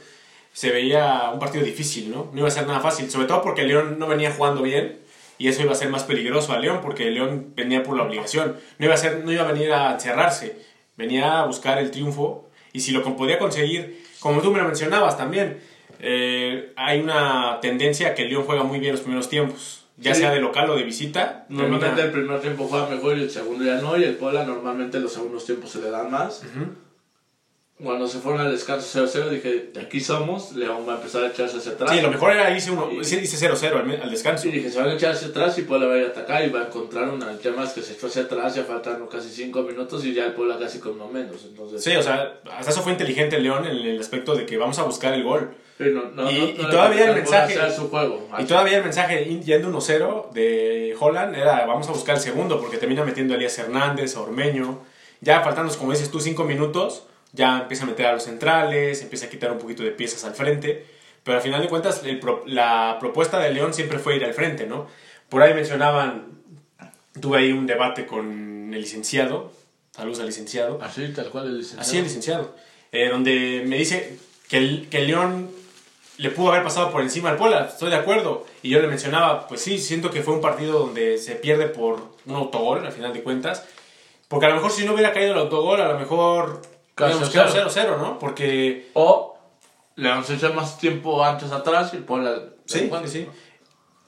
se 0.52 0.70
veía 0.70 1.30
un 1.32 1.38
partido 1.38 1.64
difícil, 1.64 2.10
¿no? 2.10 2.30
No 2.32 2.38
iba 2.40 2.48
a 2.48 2.50
ser 2.50 2.66
nada 2.66 2.80
fácil, 2.80 3.10
sobre 3.10 3.26
todo 3.26 3.42
porque 3.42 3.62
León 3.62 3.96
no 3.98 4.06
venía 4.08 4.32
jugando 4.32 4.62
bien 4.62 4.98
y 5.38 5.48
eso 5.48 5.62
iba 5.62 5.72
a 5.72 5.76
ser 5.76 5.88
más 5.90 6.02
peligroso 6.04 6.52
a 6.52 6.58
León 6.58 6.80
porque 6.82 7.10
León 7.10 7.52
venía 7.54 7.82
por 7.82 7.96
la 7.96 8.02
obligación. 8.02 8.56
No 8.78 8.86
iba 8.86 8.94
a, 8.94 8.98
ser, 8.98 9.24
no 9.24 9.32
iba 9.32 9.44
a 9.48 9.52
venir 9.52 9.72
a 9.72 9.92
encerrarse, 9.92 10.56
venía 10.96 11.40
a 11.40 11.46
buscar 11.46 11.78
el 11.78 11.90
triunfo 11.90 12.48
y 12.72 12.80
si 12.80 12.92
lo 12.92 13.02
podía 13.16 13.38
conseguir, 13.38 14.04
como 14.20 14.40
tú 14.42 14.50
me 14.50 14.58
lo 14.58 14.64
mencionabas 14.66 15.16
también, 15.16 15.60
eh, 16.00 16.72
hay 16.76 17.00
una 17.00 17.58
tendencia 17.60 18.14
que 18.14 18.22
el 18.22 18.30
León 18.30 18.44
juega 18.44 18.64
muy 18.64 18.78
bien 18.80 18.92
los 18.92 19.02
primeros 19.02 19.28
tiempos, 19.28 19.86
ya 19.98 20.14
Sí. 20.14 20.22
sea 20.22 20.30
de 20.32 20.40
local 20.40 20.68
o 20.70 20.76
de 20.76 20.82
visita. 20.82 21.44
Normalmente 21.48 21.86
termina- 21.88 22.04
el 22.06 22.10
primer 22.12 22.40
tiempo 22.40 22.66
juega 22.68 22.86
mejor 22.88 23.18
y 23.18 23.22
el 23.22 23.30
segundo 23.30 23.64
ya 23.64 23.74
no. 23.76 23.96
Y 23.98 24.04
el 24.04 24.16
Puebla 24.16 24.44
normalmente 24.44 24.98
los 24.98 25.12
segundos 25.12 25.44
tiempos 25.46 25.70
se 25.70 25.80
le 25.80 25.90
dan 25.90 26.10
más. 26.10 26.42
Cuando 27.82 28.06
se 28.06 28.18
fueron 28.18 28.40
al 28.42 28.52
descanso 28.52 29.06
0-0 29.06 29.28
dije, 29.30 29.70
aquí 29.80 30.00
somos, 30.00 30.52
León 30.52 30.84
va 30.88 30.92
a 30.92 30.96
empezar 30.96 31.24
a 31.24 31.28
echarse 31.28 31.56
hacia 31.58 31.72
atrás. 31.72 31.90
Sí, 31.90 32.00
lo 32.00 32.10
mejor 32.10 32.32
era 32.32 32.50
irse 32.50 32.70
uno- 32.70 32.88
Y- 32.92 32.96
irse 32.98 33.36
0-0 33.36 33.76
al, 33.78 34.02
al 34.02 34.10
descanso. 34.10 34.48
Y 34.48 34.50
dije, 34.50 34.70
se 34.70 34.78
van 34.78 34.88
a 34.90 34.94
echar 34.94 35.12
hacia 35.12 35.28
atrás 35.28 35.56
y 35.58 35.62
Puebla 35.62 35.86
va 35.86 35.94
a 35.94 35.98
ir 35.98 36.04
a 36.04 36.08
atacar 36.08 36.44
y 36.44 36.50
va 36.50 36.60
a 36.60 36.66
encontrar 36.66 37.08
una. 37.08 37.32
Es 37.32 37.72
que 37.72 37.82
se 37.82 37.94
echó 37.94 38.06
hacia 38.08 38.22
atrás, 38.22 38.54
ya 38.54 38.64
faltan 38.64 39.06
casi 39.06 39.30
5 39.30 39.62
minutos 39.62 40.04
y 40.04 40.12
ya 40.12 40.26
el 40.26 40.32
Puebla 40.32 40.58
casi 40.58 40.78
con 40.78 40.92
uno 40.92 41.08
menos. 41.08 41.44
Entonces, 41.44 41.82
Sí, 41.82 41.94
o 41.96 42.02
sea, 42.02 42.40
hasta 42.56 42.70
eso 42.70 42.82
fue 42.82 42.92
inteligente 42.92 43.36
el 43.36 43.42
León 43.44 43.64
en 43.66 43.76
el 43.76 43.98
aspecto 43.98 44.34
de 44.34 44.44
que 44.46 44.56
vamos 44.58 44.78
a 44.78 44.82
buscar 44.82 45.14
el 45.14 45.22
gol. 45.24 45.50
Sí, 45.78 45.84
no- 45.92 46.10
no- 46.14 46.30
Y- 46.30 46.56
no- 46.60 46.68
todavía 46.68 47.08
el 47.08 47.14
mensaje- 47.14 47.58
hacer 47.58 47.72
su 47.72 47.88
juego. 47.88 48.28
Y 48.38 48.44
todavía 48.44 48.76
el 48.78 48.84
mensaje 48.84 49.24
yendo 49.42 49.68
1-0 49.68 50.28
de 50.34 50.94
Holland 51.00 51.34
era 51.34 51.64
vamos 51.64 51.88
a 51.88 51.92
buscar 51.92 52.16
el 52.16 52.20
segundo 52.20 52.60
porque 52.60 52.76
termina 52.76 53.02
metiendo 53.04 53.32
a 53.32 53.36
Elías 53.38 53.58
Hernández, 53.58 54.16
a 54.16 54.20
Ormeño. 54.20 54.80
Ya 55.22 55.40
faltando, 55.42 55.74
como 55.78 55.92
dices 55.92 56.10
tú, 56.10 56.20
5 56.20 56.44
minutos, 56.44 57.04
ya 57.32 57.60
empieza 57.60 57.84
a 57.84 57.86
meter 57.86 58.06
a 58.06 58.12
los 58.12 58.24
centrales, 58.24 59.02
empieza 59.02 59.26
a 59.26 59.28
quitar 59.30 59.52
un 59.52 59.58
poquito 59.58 59.82
de 59.82 59.90
piezas 59.90 60.24
al 60.24 60.34
frente. 60.34 60.86
Pero 61.22 61.36
al 61.36 61.42
final 61.42 61.60
de 61.60 61.68
cuentas, 61.68 62.02
el 62.04 62.18
pro- 62.18 62.42
la 62.46 62.96
propuesta 62.98 63.38
de 63.38 63.50
León 63.52 63.74
siempre 63.74 63.98
fue 63.98 64.16
ir 64.16 64.24
al 64.24 64.34
frente, 64.34 64.66
¿no? 64.66 64.86
Por 65.28 65.42
ahí 65.42 65.52
mencionaban, 65.54 66.26
tuve 67.20 67.38
ahí 67.38 67.52
un 67.52 67.66
debate 67.66 68.06
con 68.06 68.72
el 68.74 68.80
licenciado, 68.80 69.52
saludos 69.94 70.20
al 70.20 70.26
licenciado, 70.26 70.80
Así, 70.82 71.08
tal 71.14 71.28
cual 71.30 71.46
el 71.46 71.58
licenciado. 71.58 71.82
Así 71.82 71.98
el 71.98 72.04
licenciado. 72.04 72.56
eh, 72.92 73.08
donde 73.10 73.62
me 73.66 73.76
dice 73.76 74.18
que 74.48 74.56
el, 74.58 74.88
que 74.88 74.98
el 74.98 75.06
León 75.08 75.50
le 76.16 76.30
pudo 76.30 76.50
haber 76.50 76.62
pasado 76.64 76.90
por 76.90 77.02
encima 77.02 77.30
al 77.30 77.36
Puebla, 77.36 77.66
estoy 77.70 77.90
de 77.90 77.96
acuerdo. 77.96 78.46
Y 78.62 78.70
yo 78.70 78.80
le 78.80 78.88
mencionaba, 78.88 79.46
pues 79.46 79.60
sí, 79.60 79.78
siento 79.78 80.10
que 80.10 80.22
fue 80.22 80.34
un 80.34 80.40
partido 80.40 80.78
donde 80.80 81.16
se 81.18 81.34
pierde 81.36 81.66
por 81.66 82.14
un 82.26 82.34
autogol, 82.34 82.84
al 82.84 82.92
final 82.92 83.12
de 83.12 83.22
cuentas. 83.22 83.64
Porque 84.28 84.46
a 84.46 84.48
lo 84.50 84.56
mejor 84.56 84.70
si 84.72 84.84
no 84.84 84.92
hubiera 84.94 85.12
caído 85.12 85.32
el 85.32 85.38
autogol, 85.38 85.80
a 85.80 85.88
lo 85.88 85.98
mejor 85.98 86.60
Casi 87.00 87.14
hubiéramos 87.16 87.30
cero. 87.72 87.72
quedado 87.74 87.98
0-0, 87.98 87.98
¿no? 88.02 88.18
Porque 88.18 88.90
O 88.94 89.38
León 89.96 90.24
se 90.24 90.34
echa 90.34 90.50
más 90.50 90.78
tiempo 90.78 91.22
antes 91.24 91.50
atrás 91.52 91.90
y 91.92 91.96
el 91.96 92.04
Puebla... 92.04 92.34
Sí, 92.66 92.88
sí, 93.02 93.08
sí. 93.08 93.28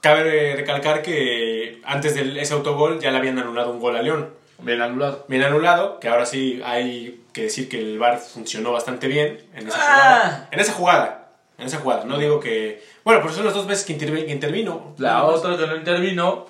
Cabe 0.01 0.55
recalcar 0.57 1.03
que 1.03 1.81
antes 1.85 2.15
de 2.15 2.41
ese 2.41 2.55
autogol 2.55 2.99
ya 3.01 3.11
le 3.11 3.19
habían 3.19 3.39
anulado 3.39 3.71
un 3.71 3.81
gol 3.81 3.97
a 3.97 4.03
León. 4.03 4.31
Bien 4.59 4.81
anulado. 4.81 5.25
Bien 5.29 5.43
anulado, 5.43 5.99
que 6.01 6.09
ahora 6.09 6.25
sí 6.27 6.61
hay 6.65 7.25
que 7.33 7.43
decir 7.45 7.69
que 7.69 7.79
el 7.81 7.99
VAR 7.99 8.19
funcionó 8.19 8.73
bastante 8.73 9.07
bien 9.09 9.45
en 9.55 9.69
esa 9.69 9.79
Ah. 9.81 9.87
jugada. 9.95 10.49
En 10.53 10.61
esa 10.61 10.73
jugada. 10.73 11.29
En 11.59 11.67
esa 11.67 11.79
jugada. 11.79 12.05
No 12.05 12.19
digo 12.19 12.39
que. 12.41 12.83
Bueno, 13.05 13.21
pero 13.23 13.33
son 13.35 13.45
las 13.45 13.55
dos 13.55 13.67
veces 13.67 13.85
que, 13.85 13.97
intervi- 13.99 14.25
que 14.27 14.33
intervino. 14.33 14.95
La 14.99 15.25
otra 15.25 15.57
que 15.57 15.67
no 15.67 15.77
intervino 15.77 16.47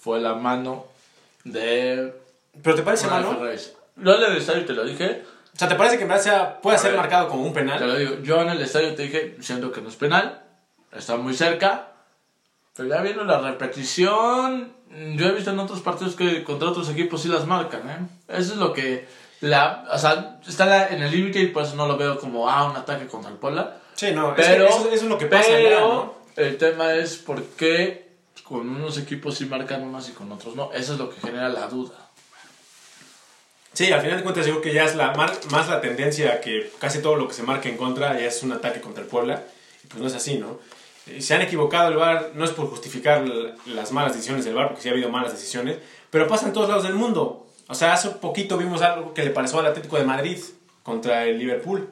fue 0.00 0.20
la 0.20 0.34
mano 0.34 0.86
de... 1.44 2.12
¿Pero 2.62 2.74
te 2.76 2.82
parece. 2.82 3.06
Yo 3.96 4.14
en 4.14 4.22
el 4.32 4.36
estadio 4.36 4.64
te 4.64 4.72
lo 4.72 4.84
dije, 4.84 5.22
O 5.56 5.58
sea, 5.58 5.68
¿te 5.68 5.74
parece 5.74 5.96
que 5.96 6.02
en 6.02 6.08
verdad 6.08 6.22
sea- 6.22 6.60
puede 6.60 6.76
A 6.76 6.80
ser 6.80 6.90
ver. 6.92 7.00
marcado 7.00 7.28
como 7.28 7.42
un 7.44 7.52
te 7.54 7.60
penal? 7.60 7.80
lo 7.86 7.96
digo, 7.96 8.16
yo 8.22 8.42
en 8.42 8.50
el 8.50 8.60
estadio 8.60 8.94
te 8.94 9.04
dije, 9.04 9.36
siento 9.40 9.72
que 9.72 9.80
no 9.80 9.88
es 9.88 9.96
penal, 9.96 10.42
está 10.92 11.16
muy 11.16 11.34
cerca, 11.34 11.88
pero 12.76 12.88
ya 12.90 13.00
viendo 13.00 13.24
la 13.24 13.40
repetición, 13.40 14.72
yo 15.14 15.26
he 15.26 15.32
visto 15.32 15.50
en 15.50 15.58
otros 15.58 15.80
partidos 15.80 16.14
que 16.14 16.44
contra 16.44 16.68
otros 16.68 16.88
equipos 16.90 17.22
sí 17.22 17.28
las 17.28 17.46
marcan, 17.46 17.88
¿eh? 17.88 17.98
Eso 18.28 18.52
es 18.52 18.58
lo 18.58 18.72
que... 18.72 19.08
La, 19.42 19.84
o 19.92 19.98
sea, 19.98 20.40
está 20.48 20.64
la- 20.66 20.88
en 20.88 21.02
el 21.02 21.10
límite 21.10 21.38
y 21.40 21.46
por 21.48 21.62
eso 21.64 21.74
no 21.76 21.86
lo 21.86 21.96
veo 21.98 22.18
como, 22.18 22.48
ah, 22.48 22.64
un 22.70 22.76
ataque 22.76 23.06
contra 23.06 23.30
el 23.30 23.36
Puebla. 23.36 23.76
Sí, 23.94 24.12
no. 24.12 24.30
es 24.30 24.36
que 24.36 24.42
Pero, 24.42 24.66
eso, 24.68 24.78
eso 24.86 24.94
es 24.94 25.02
lo 25.04 25.18
que 25.18 25.26
pasa 25.26 25.44
pero 25.48 25.76
allá, 25.76 25.80
¿no? 25.80 26.14
el 26.36 26.56
tema 26.58 26.94
es 26.94 27.16
por 27.16 27.42
qué 27.42 28.16
con 28.44 28.68
unos 28.68 28.96
equipos 28.98 29.34
sí 29.36 29.44
marcan 29.46 29.82
unas 29.82 30.08
y 30.08 30.12
con 30.12 30.30
otros 30.32 30.54
no. 30.56 30.72
Eso 30.72 30.94
es 30.94 30.98
lo 30.98 31.10
que 31.10 31.20
genera 31.20 31.48
la 31.50 31.66
duda. 31.68 31.94
Sí, 33.76 33.92
al 33.92 34.00
final 34.00 34.16
de 34.16 34.22
cuentas 34.22 34.46
yo 34.46 34.52
creo 34.52 34.62
que 34.62 34.72
ya 34.72 34.84
es 34.84 34.94
la 34.96 35.12
más 35.12 35.68
la 35.68 35.82
tendencia 35.82 36.40
que 36.40 36.72
casi 36.78 37.00
todo 37.02 37.16
lo 37.16 37.28
que 37.28 37.34
se 37.34 37.42
marca 37.42 37.68
en 37.68 37.76
contra 37.76 38.18
ya 38.18 38.26
es 38.26 38.42
un 38.42 38.52
ataque 38.52 38.80
contra 38.80 39.02
el 39.02 39.08
Puebla. 39.08 39.44
Y 39.84 39.86
pues 39.88 40.00
no 40.00 40.06
es 40.08 40.14
así, 40.14 40.38
¿no? 40.38 40.58
Eh, 41.06 41.20
Se 41.20 41.34
han 41.34 41.42
equivocado 41.42 41.90
el 41.90 41.96
VAR, 41.96 42.30
no 42.34 42.46
es 42.46 42.52
por 42.52 42.68
justificar 42.70 43.22
las 43.66 43.92
malas 43.92 44.14
decisiones 44.14 44.46
del 44.46 44.54
VAR, 44.54 44.68
porque 44.68 44.82
sí 44.82 44.88
ha 44.88 44.92
habido 44.92 45.10
malas 45.10 45.32
decisiones, 45.32 45.76
pero 46.10 46.26
pasa 46.26 46.46
en 46.46 46.54
todos 46.54 46.68
lados 46.70 46.84
del 46.84 46.94
mundo. 46.94 47.46
O 47.68 47.74
sea, 47.74 47.92
hace 47.92 48.08
poquito 48.10 48.56
vimos 48.56 48.80
algo 48.80 49.12
que 49.12 49.22
le 49.24 49.30
pareció 49.30 49.58
al 49.60 49.66
Atlético 49.66 49.98
de 49.98 50.04
Madrid 50.04 50.38
contra 50.82 51.24
el 51.26 51.38
Liverpool. 51.38 51.90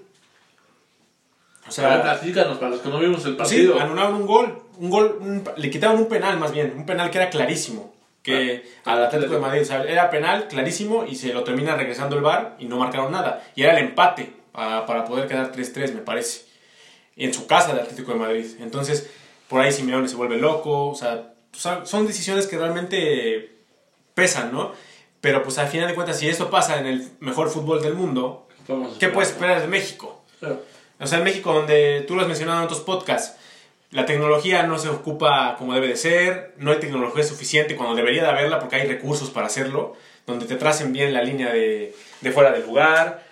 O 1.68 1.70
sea, 1.70 2.00
platícanos, 2.02 2.58
para 2.58 2.70
los 2.70 2.80
que 2.80 2.88
no 2.88 2.98
vimos 2.98 3.24
el 3.26 3.32
sí, 3.32 3.36
partido. 3.38 3.80
anularon 3.80 4.14
un 4.14 4.26
gol, 4.26 4.62
un 4.78 4.90
gol, 4.90 5.18
un- 5.20 5.44
le 5.56 5.70
quitaron 5.70 5.98
un 5.98 6.08
penal 6.08 6.38
más 6.38 6.52
bien, 6.52 6.72
un 6.76 6.86
penal 6.86 7.10
que 7.10 7.18
era 7.18 7.30
clarísimo, 7.30 7.92
que 8.24 8.64
Ah, 8.84 8.94
al 8.94 9.04
Atlético 9.04 9.34
de 9.34 9.40
Madrid, 9.40 9.70
era 9.86 10.10
penal 10.10 10.48
clarísimo 10.48 11.04
y 11.06 11.14
se 11.14 11.32
lo 11.32 11.44
termina 11.44 11.76
regresando 11.76 12.16
el 12.16 12.22
VAR 12.22 12.56
y 12.58 12.64
no 12.64 12.78
marcaron 12.78 13.12
nada. 13.12 13.46
Y 13.54 13.62
era 13.62 13.78
el 13.78 13.84
empate 13.84 14.32
ah, 14.54 14.84
para 14.86 15.04
poder 15.04 15.28
quedar 15.28 15.52
3-3, 15.52 15.92
me 15.92 16.00
parece. 16.00 16.46
Y 17.14 17.26
en 17.26 17.34
su 17.34 17.46
casa 17.46 17.68
del 17.68 17.82
Atlético 17.82 18.12
de 18.12 18.18
Madrid. 18.18 18.46
Entonces, 18.60 19.08
por 19.48 19.60
ahí 19.60 19.70
Simeone 19.70 20.08
se 20.08 20.16
vuelve 20.16 20.38
loco, 20.38 20.88
o 20.88 20.94
sea, 20.94 21.34
son 21.52 22.06
decisiones 22.06 22.48
que 22.48 22.58
realmente 22.58 23.54
pesan, 24.14 24.52
¿no? 24.52 24.72
Pero 25.20 25.42
pues 25.42 25.58
al 25.58 25.68
final 25.68 25.88
de 25.88 25.94
cuentas, 25.94 26.18
si 26.18 26.28
esto 26.28 26.50
pasa 26.50 26.78
en 26.78 26.86
el 26.86 27.08
mejor 27.20 27.50
fútbol 27.50 27.80
del 27.82 27.94
mundo, 27.94 28.48
¿qué 28.98 29.08
puedes 29.08 29.30
esperar 29.30 29.60
de 29.60 29.68
México? 29.68 30.22
Claro. 30.40 30.62
O 30.98 31.06
sea, 31.06 31.18
en 31.18 31.24
México, 31.24 31.52
donde 31.52 32.04
tú 32.06 32.14
lo 32.14 32.22
has 32.22 32.28
mencionado 32.28 32.58
en 32.58 32.64
otros 32.64 32.80
podcasts, 32.80 33.36
la 33.94 34.06
tecnología 34.06 34.64
no 34.64 34.76
se 34.76 34.88
ocupa 34.88 35.54
como 35.56 35.72
debe 35.72 35.86
de 35.86 35.96
ser, 35.96 36.52
no 36.58 36.72
hay 36.72 36.78
tecnología 36.78 37.22
suficiente 37.22 37.76
cuando 37.76 37.94
debería 37.94 38.22
de 38.22 38.28
haberla 38.28 38.58
porque 38.58 38.74
hay 38.74 38.88
recursos 38.88 39.30
para 39.30 39.46
hacerlo, 39.46 39.94
donde 40.26 40.46
te 40.46 40.56
tracen 40.56 40.92
bien 40.92 41.14
la 41.14 41.22
línea 41.22 41.52
de, 41.52 41.94
de 42.20 42.32
fuera 42.32 42.50
del 42.50 42.66
lugar, 42.66 43.22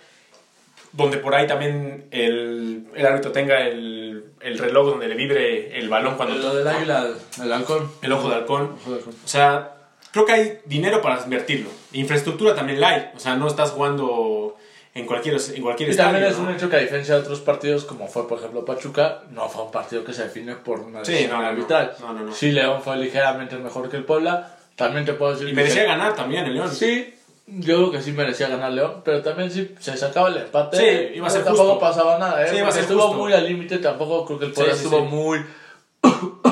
donde 0.93 1.17
por 1.17 1.35
ahí 1.35 1.47
también 1.47 2.05
el, 2.11 2.87
el 2.95 3.05
árbitro 3.05 3.33
tenga 3.33 3.59
el, 3.67 4.23
el 4.39 4.57
reloj 4.57 4.91
donde 4.91 5.09
le 5.09 5.15
vibre 5.15 5.77
el 5.77 5.89
balón 5.89 6.15
cuando... 6.15 6.35
Lo 6.35 6.55
del 6.55 6.65
águila, 6.65 7.09
el 7.41 7.51
halcón. 7.51 7.91
El 8.01 8.13
ojo 8.13 8.29
de 8.29 8.35
halcón. 8.35 8.77
Ojo 8.79 8.91
de 8.91 8.97
halcón. 8.99 9.15
O 9.21 9.27
sea, 9.27 9.75
creo 10.11 10.25
que 10.25 10.31
hay 10.31 10.59
dinero 10.63 11.01
para 11.01 11.21
invertirlo. 11.21 11.71
Infraestructura 11.91 12.55
también 12.55 12.79
la 12.79 12.87
hay. 12.87 13.11
O 13.13 13.19
sea, 13.19 13.35
no 13.35 13.47
estás 13.47 13.71
jugando 13.71 14.55
en 14.95 15.05
cualquier, 15.07 15.35
en 15.55 15.61
cualquier 15.63 15.89
Y 15.89 15.91
estadio. 15.91 16.11
también 16.11 16.31
es 16.31 16.37
¿no? 16.37 16.43
un 16.47 16.53
hecho 16.55 16.69
que 16.69 16.75
a 16.75 16.79
diferencia 16.79 17.15
de 17.15 17.21
otros 17.21 17.39
partidos, 17.39 17.83
como 17.85 18.07
fue 18.07 18.27
por 18.27 18.37
ejemplo 18.39 18.63
Pachuca, 18.63 19.23
no 19.31 19.49
fue 19.49 19.63
un 19.63 19.71
partido 19.71 20.03
que 20.03 20.13
se 20.13 20.23
define 20.23 20.55
por 20.55 20.79
una 20.81 21.03
Sí, 21.03 21.13
decisión 21.13 21.31
no, 21.31 21.37
no, 21.37 21.43
no. 21.43 21.49
arbitral. 21.49 21.95
No. 21.99 22.31
Sí, 22.33 22.51
León 22.51 22.81
fue 22.83 22.97
ligeramente 22.97 23.55
mejor 23.57 23.89
que 23.89 23.97
el 23.97 24.05
Puebla. 24.05 24.55
También 24.75 25.05
te 25.05 25.13
puedo 25.13 25.33
decir 25.33 25.49
Y 25.49 25.53
merecía 25.53 25.83
ganar 25.85 26.15
también 26.15 26.45
el 26.45 26.53
León. 26.53 26.71
Sí, 26.71 27.13
yo 27.47 27.75
creo 27.77 27.91
que 27.91 28.01
sí 28.01 28.11
merecía 28.11 28.47
ganar 28.49 28.71
León, 28.71 29.01
pero 29.03 29.21
también 29.21 29.51
si 29.51 29.73
se 29.79 29.97
sacaba 29.97 30.29
el 30.29 30.37
empate, 30.37 30.77
Sí, 30.77 31.15
iba 31.17 31.27
a 31.27 31.29
ser 31.29 31.43
tampoco 31.43 31.69
justo. 31.71 31.79
pasaba 31.79 32.17
nada, 32.19 32.43
¿eh? 32.45 32.49
Sí, 32.49 32.57
iba 32.57 32.67
a 32.69 32.71
ser 32.71 32.83
estuvo 32.83 33.01
justo. 33.01 33.17
muy 33.17 33.33
al 33.33 33.45
límite, 33.47 33.79
tampoco 33.79 34.25
creo 34.25 34.39
que 34.39 34.45
el 34.45 34.51
Puebla 34.53 34.73
Sí, 34.73 34.79
sí, 34.79 34.85
estuvo 34.85 35.01
sí. 35.01 35.07
muy, 35.15 35.45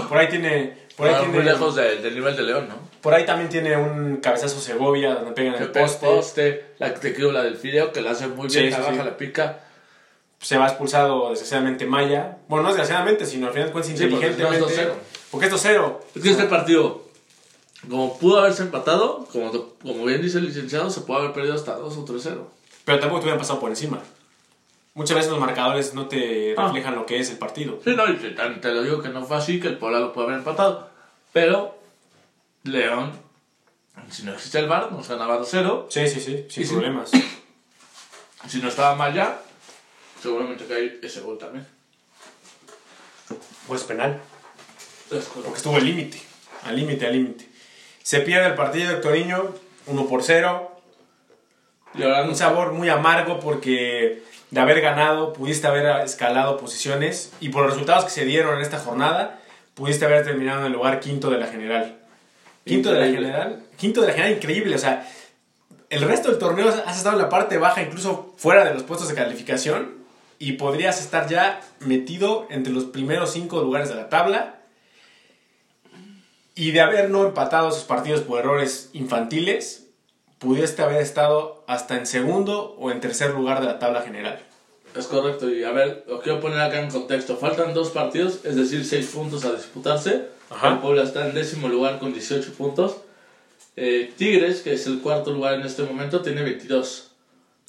Por 0.09 0.17
ahí 0.17 0.27
tiene. 0.29 0.77
Por 0.97 1.07
ahí, 1.07 1.13
ah, 1.15 1.19
tiene 1.19 1.33
muy 1.33 1.43
lejos 1.43 1.75
de- 1.75 1.97
del 1.97 2.13
nivel 2.15 2.35
de 2.35 2.43
León, 2.43 2.67
¿no? 2.69 2.75
Por 3.01 3.13
ahí 3.13 3.25
también 3.25 3.49
tiene 3.49 3.75
un 3.77 4.17
cabezazo 4.17 4.59
Segovia 4.59 5.15
donde 5.15 5.31
pegan 5.31 5.55
el 5.61 5.71
poste. 5.71 6.05
poste, 6.05 6.65
la 6.79 6.93
que 6.93 6.99
te 6.99 7.13
quiero 7.13 7.31
la 7.31 7.43
del 7.43 7.55
Fideo, 7.57 7.91
que 7.91 8.01
la 8.01 8.11
hace 8.11 8.27
muy 8.27 8.47
bien, 8.47 8.65
Sí, 8.65 8.69
la 8.69 8.79
baja, 8.79 8.91
sí. 8.91 8.97
la 8.97 9.17
pica. 9.17 9.59
Se 10.39 10.57
va 10.57 10.67
expulsado 10.67 11.29
desgraciadamente 11.29 11.85
Maya. 11.85 12.37
Bueno, 12.47 12.63
no 12.63 12.69
desgraciadamente, 12.69 13.25
sino 13.25 13.47
al 13.47 13.53
final 13.53 13.71
cuentas 13.71 13.91
Sí, 13.97 14.05
porque 14.07 14.27
inteligentemente. 14.27 14.59
no 14.59 14.67
es 14.67 14.77
2-0. 14.79 14.93
Porque 15.29 15.45
es 15.47 15.53
2-0. 15.53 15.99
Es 16.15 16.21
que 16.23 16.29
este 16.31 16.45
partido, 16.45 17.03
como 17.89 18.17
pudo 18.17 18.39
haberse 18.39 18.63
empatado, 18.63 19.27
como, 19.31 19.51
como 19.81 20.05
bien 20.05 20.21
dice 20.21 20.39
el 20.39 20.45
licenciado, 20.45 20.89
se 20.89 21.01
puede 21.01 21.19
haber 21.21 21.33
perdido 21.33 21.53
hasta 21.55 21.75
2 21.75 21.95
o 21.97 22.05
3-0. 22.05 22.37
Pero 22.85 22.99
tampoco 22.99 23.19
te 23.21 23.25
hubieran 23.25 23.39
pasado 23.39 23.59
por 23.59 23.69
encima. 23.69 23.99
Muchas 24.93 25.15
veces 25.15 25.31
los 25.31 25.39
marcadores 25.39 25.93
no 25.93 26.07
te 26.07 26.53
Ah. 26.57 26.65
reflejan 26.65 26.95
lo 26.95 27.05
que 27.05 27.19
es 27.19 27.29
el 27.29 27.37
partido. 27.37 27.79
Sí, 27.83 27.95
no, 27.95 28.09
y 28.09 28.17
te, 28.17 28.29
te 28.31 28.71
lo 28.71 28.81
digo 28.83 29.01
que 29.01 29.09
no 29.09 29.23
fue 29.23 29.37
así, 29.37 29.59
que 29.59 29.67
el 29.69 29.77
Puebla 29.77 29.99
lo 29.99 30.11
puede 30.11 30.27
haber 30.27 30.39
empatado. 30.39 30.89
Pero 31.33 31.77
León, 32.63 33.13
si 34.09 34.23
no 34.23 34.33
existe 34.33 34.59
el 34.59 34.67
VAR, 34.67 34.91
nos 34.91 35.07
ganaba 35.07 35.39
2-0. 35.39 35.87
Sí, 35.89 36.07
sí, 36.07 36.19
sí, 36.19 36.45
sin 36.49 36.63
Y 36.63 36.67
problemas. 36.67 37.11
Si 38.47 38.59
no 38.59 38.69
estaba 38.69 38.95
mal 38.95 39.13
ya, 39.13 39.39
seguramente 40.19 40.65
cae 40.65 40.99
ese 41.03 41.21
gol 41.21 41.37
también. 41.37 41.67
Pues 43.67 43.83
penal. 43.83 44.19
Porque 45.09 45.57
estuvo 45.57 45.75
al 45.75 45.85
límite. 45.85 46.19
Al 46.63 46.75
límite, 46.75 47.05
al 47.05 47.13
límite. 47.13 47.47
Se 48.01 48.21
pierde 48.21 48.47
el 48.47 48.55
partido 48.55 48.89
de 48.89 48.97
Toriño, 48.99 49.53
1 49.85 50.07
por 50.07 50.23
0. 50.23 50.81
Y 51.93 52.01
ahora 52.01 52.23
Un 52.23 52.35
sabor 52.35 52.73
muy 52.73 52.89
amargo 52.89 53.39
porque 53.39 54.23
de 54.49 54.59
haber 54.59 54.81
ganado 54.81 55.33
pudiste 55.33 55.67
haber 55.67 56.03
escalado 56.03 56.57
posiciones 56.57 57.31
y 57.39 57.49
por 57.49 57.63
los 57.63 57.73
resultados 57.73 58.05
que 58.05 58.11
se 58.11 58.25
dieron 58.25 58.55
en 58.55 58.61
esta 58.61 58.79
jornada 58.79 59.39
pudiste 59.75 60.05
haber 60.05 60.25
terminado 60.25 60.61
en 60.61 60.65
el 60.67 60.73
lugar 60.73 60.99
quinto 60.99 61.29
de 61.29 61.37
la 61.37 61.47
general. 61.47 62.00
Quinto 62.71 62.93
de 62.93 62.99
la 62.99 63.05
general. 63.07 63.63
Quinto 63.77 64.01
de 64.01 64.07
la 64.07 64.13
general, 64.13 64.37
increíble. 64.37 64.75
O 64.75 64.79
sea, 64.79 65.07
el 65.89 66.01
resto 66.01 66.29
del 66.29 66.39
torneo 66.39 66.69
has 66.69 66.97
estado 66.97 67.17
en 67.17 67.21
la 67.21 67.29
parte 67.29 67.57
baja, 67.57 67.81
incluso 67.81 68.33
fuera 68.37 68.63
de 68.63 68.73
los 68.73 68.83
puestos 68.83 69.09
de 69.09 69.15
calificación 69.15 70.01
y 70.39 70.53
podrías 70.53 71.01
estar 71.01 71.27
ya 71.27 71.59
metido 71.79 72.47
entre 72.49 72.71
los 72.71 72.85
primeros 72.85 73.33
cinco 73.33 73.61
lugares 73.61 73.89
de 73.89 73.95
la 73.95 74.07
tabla. 74.07 74.61
Y 76.55 76.71
de 76.71 76.81
haber 76.81 77.09
no 77.09 77.25
empatado 77.25 77.69
esos 77.69 77.83
partidos 77.83 78.21
por 78.21 78.39
errores 78.39 78.89
infantiles, 78.93 79.87
pudiste 80.37 80.81
haber 80.81 81.01
estado 81.01 81.63
hasta 81.67 81.97
en 81.97 82.05
segundo 82.05 82.75
o 82.79 82.91
en 82.91 83.01
tercer 83.01 83.31
lugar 83.31 83.59
de 83.59 83.67
la 83.67 83.79
tabla 83.79 84.01
general. 84.01 84.41
Es 84.95 85.07
correcto, 85.07 85.49
y 85.49 85.63
a 85.63 85.71
ver, 85.71 86.03
lo 86.07 86.19
quiero 86.21 86.39
poner 86.39 86.59
acá 86.59 86.81
en 86.81 86.89
contexto. 86.89 87.37
Faltan 87.37 87.73
dos 87.73 87.89
partidos, 87.91 88.39
es 88.43 88.55
decir, 88.55 88.83
seis 88.85 89.07
puntos 89.07 89.45
a 89.45 89.53
disputarse. 89.53 90.27
Ajá. 90.49 90.73
El 90.73 90.79
Puebla 90.79 91.03
está 91.03 91.27
en 91.27 91.33
décimo 91.33 91.69
lugar 91.69 91.97
con 91.99 92.11
18 92.13 92.53
puntos. 92.53 92.97
Eh, 93.77 94.11
Tigres, 94.17 94.61
que 94.61 94.73
es 94.73 94.85
el 94.87 94.99
cuarto 94.99 95.31
lugar 95.31 95.53
en 95.53 95.61
este 95.61 95.83
momento, 95.83 96.21
tiene 96.21 96.43
22. 96.43 97.11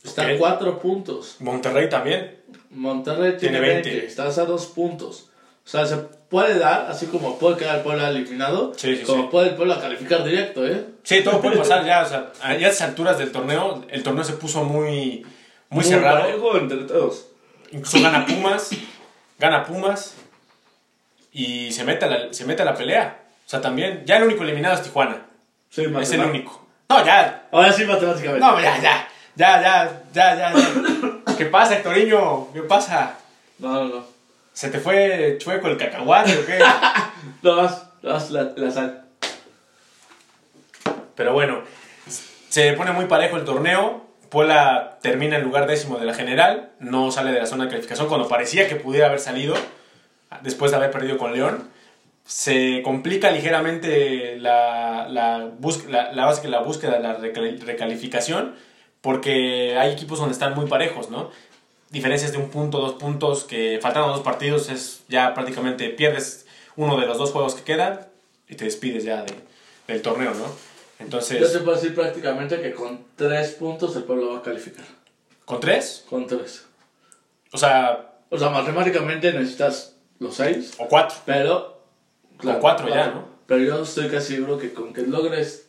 Está 0.03 0.27
a 0.27 0.37
4 0.37 0.81
puntos. 0.81 1.37
Monterrey 1.39 1.89
también. 1.89 2.39
Monterrey 2.71 3.37
tiene, 3.39 3.59
Tiene 3.59 3.61
20. 3.61 3.89
20. 3.91 4.07
Estás 4.07 4.39
a 4.39 4.45
2 4.45 4.67
puntos. 4.67 5.29
O 5.65 5.69
sea, 5.69 5.87
se 5.87 5.97
puede 5.97 6.59
dar, 6.59 6.91
así 6.91 7.07
como 7.07 7.39
puede 7.39 7.57
quedar 7.57 7.77
el 7.77 7.83
Puebla 7.83 8.09
eliminado, 8.09 8.73
Sí, 8.77 8.97
sí, 8.97 9.05
como 9.05 9.25
sí. 9.25 9.29
puede 9.31 9.51
el 9.51 9.55
Puebla 9.55 9.81
calificar 9.81 10.25
directo, 10.25 10.67
¿eh? 10.67 10.87
Sí, 11.05 11.23
todo 11.23 11.41
puede 11.41 11.57
pasar 11.57 11.87
ya. 11.87 12.03
O 12.03 12.09
sea, 12.09 12.33
a 12.43 12.57
estas 12.57 12.81
alturas 12.81 13.17
del 13.17 13.31
torneo, 13.31 13.85
el 13.89 14.03
torneo 14.03 14.25
se 14.25 14.33
puso 14.33 14.65
muy, 14.65 15.25
muy, 15.73 15.85
cerrado. 15.85 16.21
parejo 16.21 16.57
entre 16.57 16.79
todos. 16.85 17.27
Incluso 17.71 18.03
gana 18.03 18.27
Pumas, 18.27 18.71
gana 19.39 19.65
Pumas 19.65 20.15
y 21.33 21.73
se 21.73 21.85
mete, 21.85 22.05
a 22.05 22.09
la, 22.09 22.33
se 22.33 22.45
mete 22.45 22.63
a 22.63 22.65
la 22.67 22.75
pelea. 22.75 23.23
O 23.47 23.49
sea, 23.49 23.61
también, 23.61 24.03
ya 24.07 24.17
el 24.19 24.25
único 24.25 24.43
eliminado 24.45 24.75
es 24.75 24.83
Tijuana. 24.83 25.17
Sí, 25.71 25.85
Es 26.01 26.13
el 26.13 26.21
único. 26.21 26.67
No, 26.89 27.05
ya, 27.05 27.49
Ahora 27.51 27.73
sí, 27.73 27.85
matemáticamente. 27.85 28.41
no, 28.45 28.61
ya, 28.61 28.81
ya, 28.81 29.09
ya, 29.35 29.63
ya, 29.63 30.03
ya, 30.13 30.37
ya. 30.37 30.53
ya. 30.55 31.35
¿Qué 31.37 31.47
pasa, 31.47 31.77
Hectoriño? 31.77 32.53
¿Qué 32.53 32.63
pasa? 32.63 33.17
No, 33.59 33.73
no, 33.73 33.85
no. 33.89 34.05
¿Se 34.53 34.69
te 34.69 34.79
fue 34.79 35.39
chueco 35.41 35.69
el 35.69 35.79
cacahuate 35.79 36.39
o 36.39 36.47
qué? 36.47 36.59
No, 37.43 37.57
vas, 37.57 37.87
vas 38.03 38.31
la, 38.31 38.53
la 38.57 38.71
sal. 38.71 39.05
Pero 41.15 41.33
bueno, 41.33 41.63
se 42.49 42.73
pone 42.75 42.93
muy 42.93 43.07
parejo 43.07 43.37
el 43.37 43.45
torneo. 43.45 44.05
Puebla 44.33 44.99
termina 45.03 45.37
en 45.37 45.42
lugar 45.45 45.66
décimo 45.66 45.99
de 45.99 46.07
la 46.07 46.14
general, 46.14 46.71
no 46.81 47.12
sale 47.12 47.33
de 47.33 47.38
la 47.38 47.47
zona 47.47 47.64
de 47.64 47.71
calificación 47.71 48.09
cuando 48.09 48.27
parecía 48.29 48.66
que 48.66 48.77
pudiera 48.77 49.07
haber 49.09 49.21
salido 49.21 49.55
después 50.42 50.71
de 50.71 50.79
haber 50.79 50.90
perdido 50.90 51.18
con 51.18 51.35
León. 51.35 51.68
Se 52.25 52.81
complica 52.83 53.31
ligeramente 53.31 54.38
la, 54.38 55.07
la, 55.09 55.51
la, 55.61 56.12
la, 56.12 56.27
la 56.49 56.61
búsqueda 56.61 56.92
de 56.97 57.01
la 57.01 57.18
recal- 57.18 57.61
recalificación 57.61 58.55
porque 59.03 59.77
hay 59.79 59.92
equipos 59.92 60.18
donde 60.18 60.33
están 60.33 60.55
muy 60.55 60.66
parejos, 60.66 61.11
¿no? 61.11 61.31
Diferencias 61.90 62.33
de 62.33 62.38
un 62.38 62.49
punto, 62.49 62.79
dos 62.79 62.95
puntos, 62.95 63.45
que 63.45 63.81
faltando 63.83 64.09
dos 64.09 64.23
partidos 64.23 64.71
es 64.71 65.03
ya 65.09 65.35
prácticamente 65.35 65.90
pierdes 65.90 66.47
uno 66.77 66.99
de 66.99 67.07
los 67.07 67.18
dos 67.18 67.33
juegos 67.33 67.55
que 67.55 67.64
quedan 67.64 68.01
y 68.49 68.55
te 68.55 68.64
despides 68.64 69.05
ya 69.05 69.25
de- 69.25 69.35
del 69.88 70.01
torneo, 70.01 70.33
¿no? 70.33 70.72
Yo 71.11 71.19
Entonces, 71.19 71.53
te 71.53 71.59
puedo 71.61 71.77
decir 71.77 71.95
prácticamente 71.95 72.61
que 72.61 72.73
con 72.73 73.05
3 73.17 73.51
puntos 73.53 73.95
el 73.97 74.05
pueblo 74.05 74.33
va 74.33 74.38
a 74.38 74.43
calificar. 74.43 74.85
¿con 75.45 75.61
tres? 75.61 76.05
Con 76.09 76.27
3. 76.27 76.67
O 77.53 77.59
sea, 77.59 78.15
O 78.31 78.38
sea, 78.38 78.49
matemáticamente 78.51 79.33
necesitas 79.33 79.97
los 80.19 80.35
6, 80.37 80.75
o 80.79 80.88
cuatro. 80.88 81.17
pero... 81.27 81.83
Con 82.38 82.59
cuatro 82.61 82.88
ya, 82.88 83.09
¿no? 83.09 83.29
Pero 83.47 83.62
yo 83.65 83.83
estoy 83.83 84.09
casi 84.09 84.37
seguro 84.37 84.59
que 84.59 84.73
con 84.73 84.93
que 84.93 85.03
logres, 85.03 85.69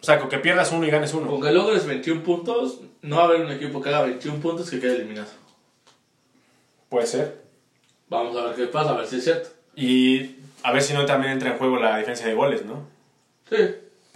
O 0.00 0.04
sea, 0.04 0.18
con 0.20 0.28
que 0.28 0.38
pierdas 0.38 0.70
uno 0.70 0.86
y 0.86 0.90
ganes 0.90 1.12
uno. 1.14 1.28
con 1.28 1.40
que 1.42 1.50
logres 1.50 1.86
21 1.86 2.22
puntos, 2.22 2.80
no 3.02 3.16
va 3.16 3.22
a 3.22 3.26
haber 3.26 3.40
un 3.40 3.50
equipo 3.50 3.82
que 3.82 3.88
haga 3.88 4.02
21 4.02 4.40
puntos 4.40 4.70
que 4.70 4.78
quede 4.78 4.96
eliminado. 4.96 5.28
Puede 6.88 7.06
ser. 7.06 7.42
Vamos 8.08 8.36
a 8.36 8.44
ver 8.46 8.54
qué 8.54 8.66
pasa, 8.66 8.90
a 8.90 8.96
ver 8.96 9.06
si 9.06 9.16
es 9.16 9.24
cierto. 9.24 9.48
Y 9.74 10.36
a 10.62 10.72
ver 10.72 10.82
si 10.82 10.94
no 10.94 11.04
también 11.06 11.32
entra 11.32 11.50
en 11.50 11.58
juego 11.58 11.76
la 11.78 11.96
diferencia 11.98 12.26
de 12.26 12.34
goles, 12.34 12.64
¿no? 12.64 12.86
Sí. 13.50 13.56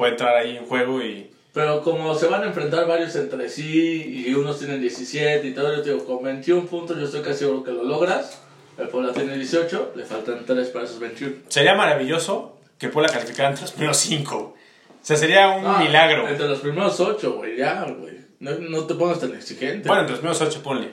Puede 0.02 0.14
entrar 0.14 0.34
ahí 0.36 0.56
en 0.56 0.66
juego 0.66 1.00
y... 1.00 1.30
Pero 1.54 1.80
como 1.80 2.12
se 2.16 2.26
van 2.26 2.42
a 2.42 2.46
enfrentar 2.46 2.88
varios 2.88 3.14
entre 3.14 3.48
sí 3.48 4.24
y 4.26 4.34
unos 4.34 4.58
tienen 4.58 4.80
17 4.80 5.46
y 5.46 5.54
todo, 5.54 5.76
yo 5.76 5.80
te 5.80 5.92
digo, 5.92 6.04
con 6.04 6.24
21 6.24 6.66
puntos 6.66 6.98
yo 6.98 7.04
estoy 7.04 7.20
casi 7.22 7.38
seguro 7.38 7.62
que 7.62 7.70
lo 7.70 7.84
logras. 7.84 8.42
El 8.76 8.88
Puebla 8.88 9.12
tiene 9.12 9.36
18, 9.36 9.92
le 9.94 10.04
faltan 10.04 10.44
3 10.44 10.68
para 10.70 10.86
esos 10.86 10.98
21. 10.98 11.36
Sería 11.46 11.76
maravilloso 11.76 12.58
que 12.78 12.88
Puebla 12.88 13.12
calificara 13.12 13.50
entre 13.50 13.62
los 13.62 13.70
primeros 13.70 13.96
cinco. 13.96 14.36
O 14.38 14.56
sea, 15.02 15.16
sería 15.16 15.50
un 15.50 15.64
Ah, 15.64 15.78
milagro. 15.78 16.26
Entre 16.26 16.48
los 16.48 16.58
primeros 16.58 16.98
8, 16.98 17.34
güey, 17.34 17.56
ya, 17.56 17.84
güey. 17.84 18.16
No, 18.40 18.50
no 18.58 18.84
te 18.86 18.94
pongas 18.96 19.20
tan 19.20 19.32
exigente. 19.36 19.86
Bueno, 19.86 20.00
entre 20.00 20.14
los 20.14 20.18
primeros 20.18 20.42
ocho, 20.42 20.64
ponle. 20.64 20.88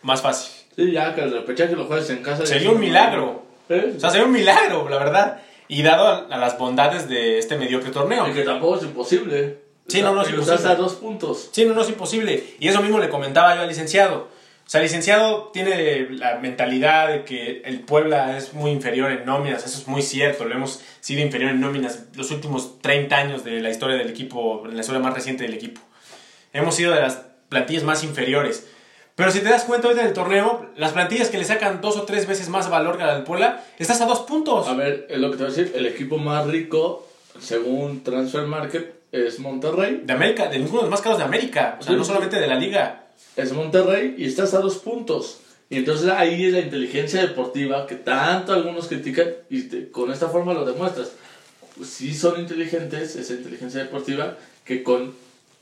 Más 0.00 0.22
fácil. 0.22 0.50
Sí, 0.74 0.90
ya, 0.90 1.14
que 1.14 1.20
el 1.20 1.32
repechaje 1.32 1.76
lo 1.76 1.84
juegues 1.84 2.08
en 2.08 2.22
casa. 2.22 2.46
Sería 2.46 2.70
un 2.70 2.80
milagro. 2.80 3.42
¿Eh? 3.68 3.92
O 3.94 4.00
sea, 4.00 4.08
sería 4.08 4.24
un 4.24 4.32
milagro, 4.32 4.88
la 4.88 4.96
verdad. 4.96 5.42
Y 5.68 5.82
dado 5.82 6.08
a, 6.08 6.26
a 6.34 6.38
las 6.38 6.58
bondades 6.58 7.08
de 7.08 7.38
este 7.38 7.56
mediocre 7.56 7.90
torneo. 7.90 8.28
Y 8.28 8.32
que 8.32 8.42
tampoco 8.42 8.76
es 8.76 8.82
imposible. 8.84 9.58
Sí, 9.86 10.02
no, 10.02 10.14
no 10.14 10.22
es 10.22 10.30
lo 10.30 10.40
estás 10.40 10.60
imposible. 10.60 10.72
a 10.72 10.76
dos 10.76 10.94
puntos. 10.94 11.48
Sí, 11.52 11.64
no, 11.64 11.74
no 11.74 11.82
es 11.82 11.88
imposible. 11.88 12.44
Y 12.58 12.68
eso 12.68 12.82
mismo 12.82 12.98
le 12.98 13.08
comentaba 13.08 13.54
yo 13.54 13.62
al 13.62 13.68
licenciado. 13.68 14.28
O 14.66 14.70
sea, 14.70 14.80
el 14.80 14.86
licenciado 14.86 15.48
tiene 15.50 16.10
la 16.10 16.36
mentalidad 16.40 17.08
de 17.08 17.24
que 17.24 17.62
el 17.64 17.80
Puebla 17.80 18.36
es 18.36 18.52
muy 18.52 18.70
inferior 18.70 19.10
en 19.10 19.24
nóminas. 19.24 19.64
Eso 19.64 19.78
es 19.78 19.88
muy 19.88 20.02
cierto. 20.02 20.44
Lo 20.44 20.54
hemos 20.54 20.82
sido 21.00 21.22
inferior 21.22 21.52
en 21.52 21.60
nóminas 21.60 22.04
los 22.14 22.30
últimos 22.30 22.78
30 22.82 23.16
años 23.16 23.44
de 23.44 23.62
la 23.62 23.70
historia 23.70 23.96
del 23.96 24.10
equipo, 24.10 24.62
en 24.66 24.74
la 24.74 24.80
historia 24.82 25.00
más 25.00 25.14
reciente 25.14 25.44
del 25.44 25.54
equipo. 25.54 25.80
Hemos 26.52 26.74
sido 26.74 26.92
de 26.92 27.00
las 27.00 27.22
plantillas 27.48 27.82
más 27.82 28.04
inferiores. 28.04 28.68
Pero 29.18 29.32
si 29.32 29.40
te 29.40 29.48
das 29.48 29.64
cuenta 29.64 29.88
ahorita 29.88 30.02
en 30.02 30.08
el 30.10 30.14
torneo, 30.14 30.66
las 30.76 30.92
plantillas 30.92 31.28
que 31.28 31.38
le 31.38 31.44
sacan 31.44 31.80
dos 31.80 31.96
o 31.96 32.02
tres 32.04 32.28
veces 32.28 32.48
más 32.48 32.70
valor 32.70 32.96
que 32.96 33.02
la 33.02 33.14
del 33.16 33.24
Puebla, 33.24 33.64
estás 33.76 34.00
a 34.00 34.06
dos 34.06 34.20
puntos. 34.20 34.68
A 34.68 34.74
ver, 34.74 35.08
es 35.10 35.18
lo 35.18 35.32
que 35.32 35.36
te 35.36 35.42
voy 35.42 35.52
a 35.52 35.56
decir. 35.56 35.72
El 35.74 35.86
equipo 35.86 36.18
más 36.18 36.46
rico, 36.46 37.04
según 37.40 38.04
Transfer 38.04 38.42
Market, 38.44 38.94
es 39.10 39.40
Monterrey. 39.40 40.02
De 40.04 40.12
América, 40.12 40.46
de 40.46 40.60
ninguno 40.60 40.78
de 40.78 40.82
los 40.84 40.90
más 40.92 41.00
caros 41.00 41.18
de 41.18 41.24
América. 41.24 41.78
O 41.80 41.82
sea, 41.82 41.94
Sí. 41.94 41.98
no 41.98 42.04
solamente 42.04 42.38
de 42.38 42.46
la 42.46 42.54
liga. 42.54 43.06
Es 43.34 43.52
Monterrey 43.52 44.14
y 44.18 44.26
estás 44.26 44.54
a 44.54 44.60
dos 44.60 44.76
puntos. 44.76 45.40
Y 45.68 45.78
entonces 45.78 46.08
ahí 46.10 46.44
es 46.46 46.52
la 46.52 46.60
inteligencia 46.60 47.20
deportiva 47.20 47.88
que 47.88 47.96
tanto 47.96 48.52
algunos 48.52 48.86
critican 48.86 49.26
y 49.50 49.62
te- 49.62 49.90
con 49.90 50.12
esta 50.12 50.28
forma 50.28 50.54
lo 50.54 50.64
demuestras. 50.64 51.08
Si 51.84 52.14
son 52.14 52.40
inteligentes, 52.40 53.16
esa 53.16 53.32
inteligencia 53.34 53.80
deportiva, 53.80 54.36
que 54.64 54.84
con 54.84 55.12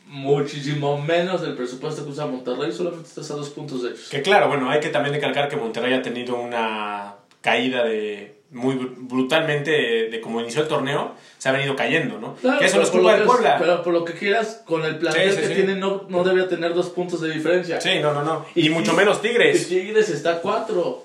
muchísimo 0.07 1.01
menos 1.01 1.43
del 1.43 1.55
presupuesto 1.55 2.05
que 2.05 2.11
usa 2.11 2.27
Monterrey, 2.27 2.73
solamente 2.73 3.09
estás 3.09 3.31
a 3.31 3.35
dos 3.35 3.51
puntos 3.51 3.83
de 3.83 3.91
ellos. 3.91 4.09
Que 4.11 4.23
claro, 4.23 4.49
bueno, 4.49 4.71
hay 4.71 4.81
que 4.81 4.89
también 4.89 5.15
recalcar 5.15 5.49
que 5.49 5.57
Monterrey 5.57 5.93
ha 5.95 6.03
tenido 6.03 6.37
una 6.37 7.15
caída 7.41 7.85
de 7.85 8.35
muy 8.51 8.77
br- 8.77 8.95
brutalmente 8.97 9.71
de, 9.71 10.09
de 10.09 10.21
como 10.21 10.41
inició 10.41 10.63
el 10.63 10.69
torneo, 10.69 11.15
se 11.39 11.49
ha 11.49 11.53
venido 11.53 11.75
cayendo, 11.75 12.19
¿no? 12.21 12.35
Claro, 12.37 12.59
que 12.61 12.67
eso 12.67 12.77
no 12.77 12.83
pero 12.83 12.85
es 12.85 12.91
por 12.91 13.01
culpa 13.01 13.11
lo 13.13 13.17
del 13.19 13.27
que- 13.27 13.33
Puebla. 13.33 13.57
Pero 13.59 13.83
por 13.83 13.93
lo 13.93 14.05
que 14.05 14.13
quieras, 14.15 14.63
con 14.65 14.85
el 14.85 14.97
plantel 14.99 15.31
Sí, 15.31 15.35
sí, 15.37 15.43
que 15.43 15.49
sí. 15.49 15.55
tiene, 15.55 15.75
no, 15.75 16.07
no 16.09 16.23
debería 16.25 16.49
tener 16.49 16.73
dos 16.73 16.91
puntos 16.91 17.21
de 17.21 17.31
diferencia. 17.33 17.81
Sí, 17.81 17.99
no, 18.01 18.13
no, 18.15 18.23
no. 18.23 18.47
Y 18.55 18.71
mucho 18.71 18.93
menos 18.95 19.19
Y 19.19 19.29
Tigres. 19.29 19.69
Tigres 19.69 20.09
está 20.09 20.35
a 20.35 20.41
cuatro. 20.41 21.05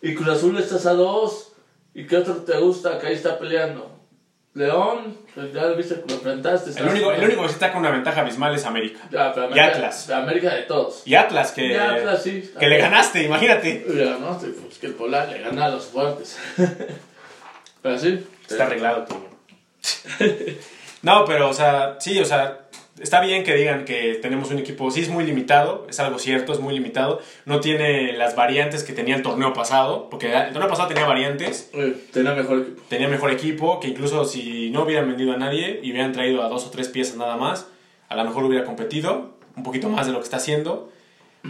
Y 0.00 0.14
Cruz 0.14 0.28
Azul 0.28 0.58
estás 0.58 0.86
a 0.86 0.94
dos. 0.94 1.52
¿Y 1.94 2.06
qué 2.06 2.16
otro 2.16 2.36
te 2.36 2.56
gusta 2.58 2.98
que 2.98 3.08
ahí 3.08 3.14
está 3.14 3.38
peleando? 3.38 3.97
León, 4.54 5.16
ya 5.54 5.66
lo 5.66 5.76
viste 5.76 6.02
lo 6.08 6.14
enfrentaste. 6.14 6.78
El 6.80 6.88
único, 6.88 7.12
el 7.12 7.24
único 7.24 7.42
que 7.42 7.48
sí 7.48 7.54
está 7.54 7.70
con 7.70 7.80
una 7.80 7.90
ventaja 7.90 8.22
abismal 8.22 8.54
es 8.54 8.64
América. 8.64 9.00
Ya, 9.10 9.32
pero 9.32 9.54
Y 9.54 9.58
Atlas. 9.58 10.06
de 10.08 10.14
América 10.14 10.54
de 10.54 10.62
todos. 10.62 11.02
Y 11.04 11.14
Atlas, 11.14 11.52
que, 11.52 11.66
Y 11.66 11.74
Atlas, 11.76 12.22
sí. 12.22 12.52
que 12.58 12.66
le 12.66 12.78
ganaste, 12.78 13.22
imagínate. 13.22 13.84
Le 13.88 14.04
ganaste, 14.04 14.48
pues 14.48 14.78
que 14.78 14.86
el 14.88 14.94
Polar 14.94 15.28
le 15.28 15.40
gana 15.40 15.66
a 15.66 15.68
los 15.68 15.86
fuertes. 15.86 16.38
pero 17.82 17.98
sí. 17.98 18.26
Está 18.48 18.64
arreglado, 18.64 19.04
Toño. 19.04 19.28
No, 21.00 21.24
pero, 21.24 21.48
o 21.48 21.52
sea, 21.54 21.96
sí, 22.00 22.18
o 22.18 22.24
sea, 22.24 22.67
está 23.00 23.20
bien 23.20 23.44
que 23.44 23.54
digan 23.54 23.84
que 23.84 24.18
tenemos 24.20 24.50
un 24.50 24.58
equipo, 24.58 24.90
sí 24.90 25.00
es 25.00 25.08
muy 25.08 25.24
limitado, 25.24 25.86
es 25.88 26.00
algo 26.00 26.18
cierto, 26.18 26.52
es 26.52 26.60
muy 26.60 26.74
limitado. 26.74 27.20
No 27.44 27.60
tiene 27.60 28.12
las 28.12 28.34
variantes 28.36 28.84
que 28.84 28.92
tenía 28.92 29.16
el 29.16 29.22
torneo 29.22 29.52
pasado, 29.52 30.08
porque 30.10 30.32
el 30.34 30.52
torneo 30.52 30.68
pasado 30.68 30.88
tenía 30.88 31.06
variantes, 31.06 31.70
Oye, 31.74 31.94
tenía 32.12 32.34
mejor 32.34 32.58
equipo. 32.58 32.82
tenía 32.88 33.08
mejor 33.08 33.30
equipo, 33.30 33.80
que 33.80 33.88
incluso 33.88 34.24
si 34.24 34.70
no 34.70 34.82
hubieran 34.84 35.08
vendido 35.08 35.32
a 35.32 35.36
nadie 35.36 35.80
y 35.82 35.90
hubieran 35.92 36.12
traído 36.12 36.42
a 36.42 36.48
dos 36.48 36.66
o 36.66 36.70
tres 36.70 36.88
piezas 36.88 37.16
nada 37.16 37.36
más, 37.36 37.66
a 38.08 38.16
lo 38.16 38.24
mejor 38.24 38.44
hubiera 38.44 38.64
competido 38.64 39.34
un 39.56 39.62
poquito 39.62 39.88
más 39.88 40.06
de 40.06 40.12
lo 40.12 40.18
que 40.18 40.24
está 40.24 40.36
haciendo. 40.38 40.90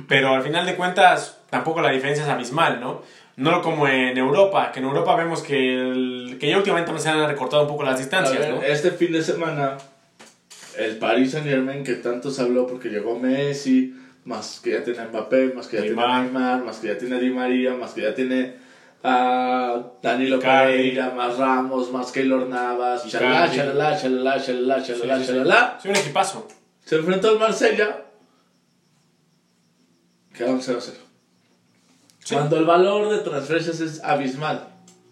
Pero 0.09 0.35
al 0.35 0.43
final 0.43 0.67
de 0.67 0.77
cuentas, 0.77 1.41
tampoco 1.51 1.81
la 1.81 1.91
diferencia 1.91 2.23
es 2.25 2.29
abismal, 2.31 2.79
¿no? 2.81 3.03
No 3.37 3.63
como 3.63 3.87
en 3.89 4.19
Europa, 4.19 4.71
que 4.73 4.81
en 4.81 4.85
Europa 4.87 5.15
vemos 5.17 5.43
que, 5.43 5.75
el- 5.81 6.37
que 6.41 6.49
ya 6.51 6.57
últimamente 6.57 6.97
se 6.99 7.09
han 7.09 7.27
recortado 7.29 7.63
un 7.63 7.69
poco 7.69 7.85
las 7.85 7.99
distancias, 7.99 8.39
ver, 8.39 8.55
¿no? 8.55 8.63
Este 8.63 8.91
fin 8.91 9.13
de 9.13 9.23
semana, 9.23 9.79
el 10.79 10.97
Paris 10.97 11.33
Saint 11.33 11.47
Germain, 11.47 11.83
que 11.83 11.95
tanto 11.95 12.31
se 12.31 12.43
habló 12.43 12.67
porque 12.67 12.89
llegó 12.89 13.19
Messi, 13.19 13.95
más 14.25 14.61
que 14.63 14.73
ya 14.73 14.85
tiene 14.85 15.01
a 15.01 15.09
Mbappé, 15.09 15.53
más 15.55 15.67
que 15.67 15.77
ya 15.77 15.83
tiene 15.83 16.03
a 16.03 16.07
Neymar. 16.07 16.23
Neymar, 16.25 16.65
más 16.65 16.77
que 16.79 16.89
ya 16.89 16.99
tiene 16.99 17.17
a 17.17 17.19
Di 17.19 17.31
María, 17.31 17.75
más 17.75 17.93
que 17.93 18.03
ya 18.03 18.15
tiene 18.15 18.55
a 19.03 19.83
Danilo. 20.03 20.39
Pereira, 20.39 21.11
más 21.11 21.37
Ramos, 21.37 21.91
más 21.93 22.13
Keylor 22.13 22.47
Navas, 22.49 23.07
chalala, 23.09 23.51
chalala, 23.51 24.01
chalala, 24.01 24.43
chalala, 24.43 24.83
chalala, 24.83 25.19
sí, 25.19 25.25
sí. 25.25 25.33
chalala. 25.33 25.79
Sí, 25.83 25.89
un 25.89 25.97
equipazo. 25.97 26.47
Se 26.85 26.97
enfrentó 26.97 27.31
al 27.31 27.39
Marsella. 27.39 28.05
Quedaron 30.33 30.61
0-0. 30.61 30.81
Sí. 32.25 32.35
Cuando 32.35 32.57
el 32.59 32.65
valor 32.65 33.11
de 33.11 33.19
transferencias 33.19 33.81
es 33.81 34.05
abismal. 34.05 34.69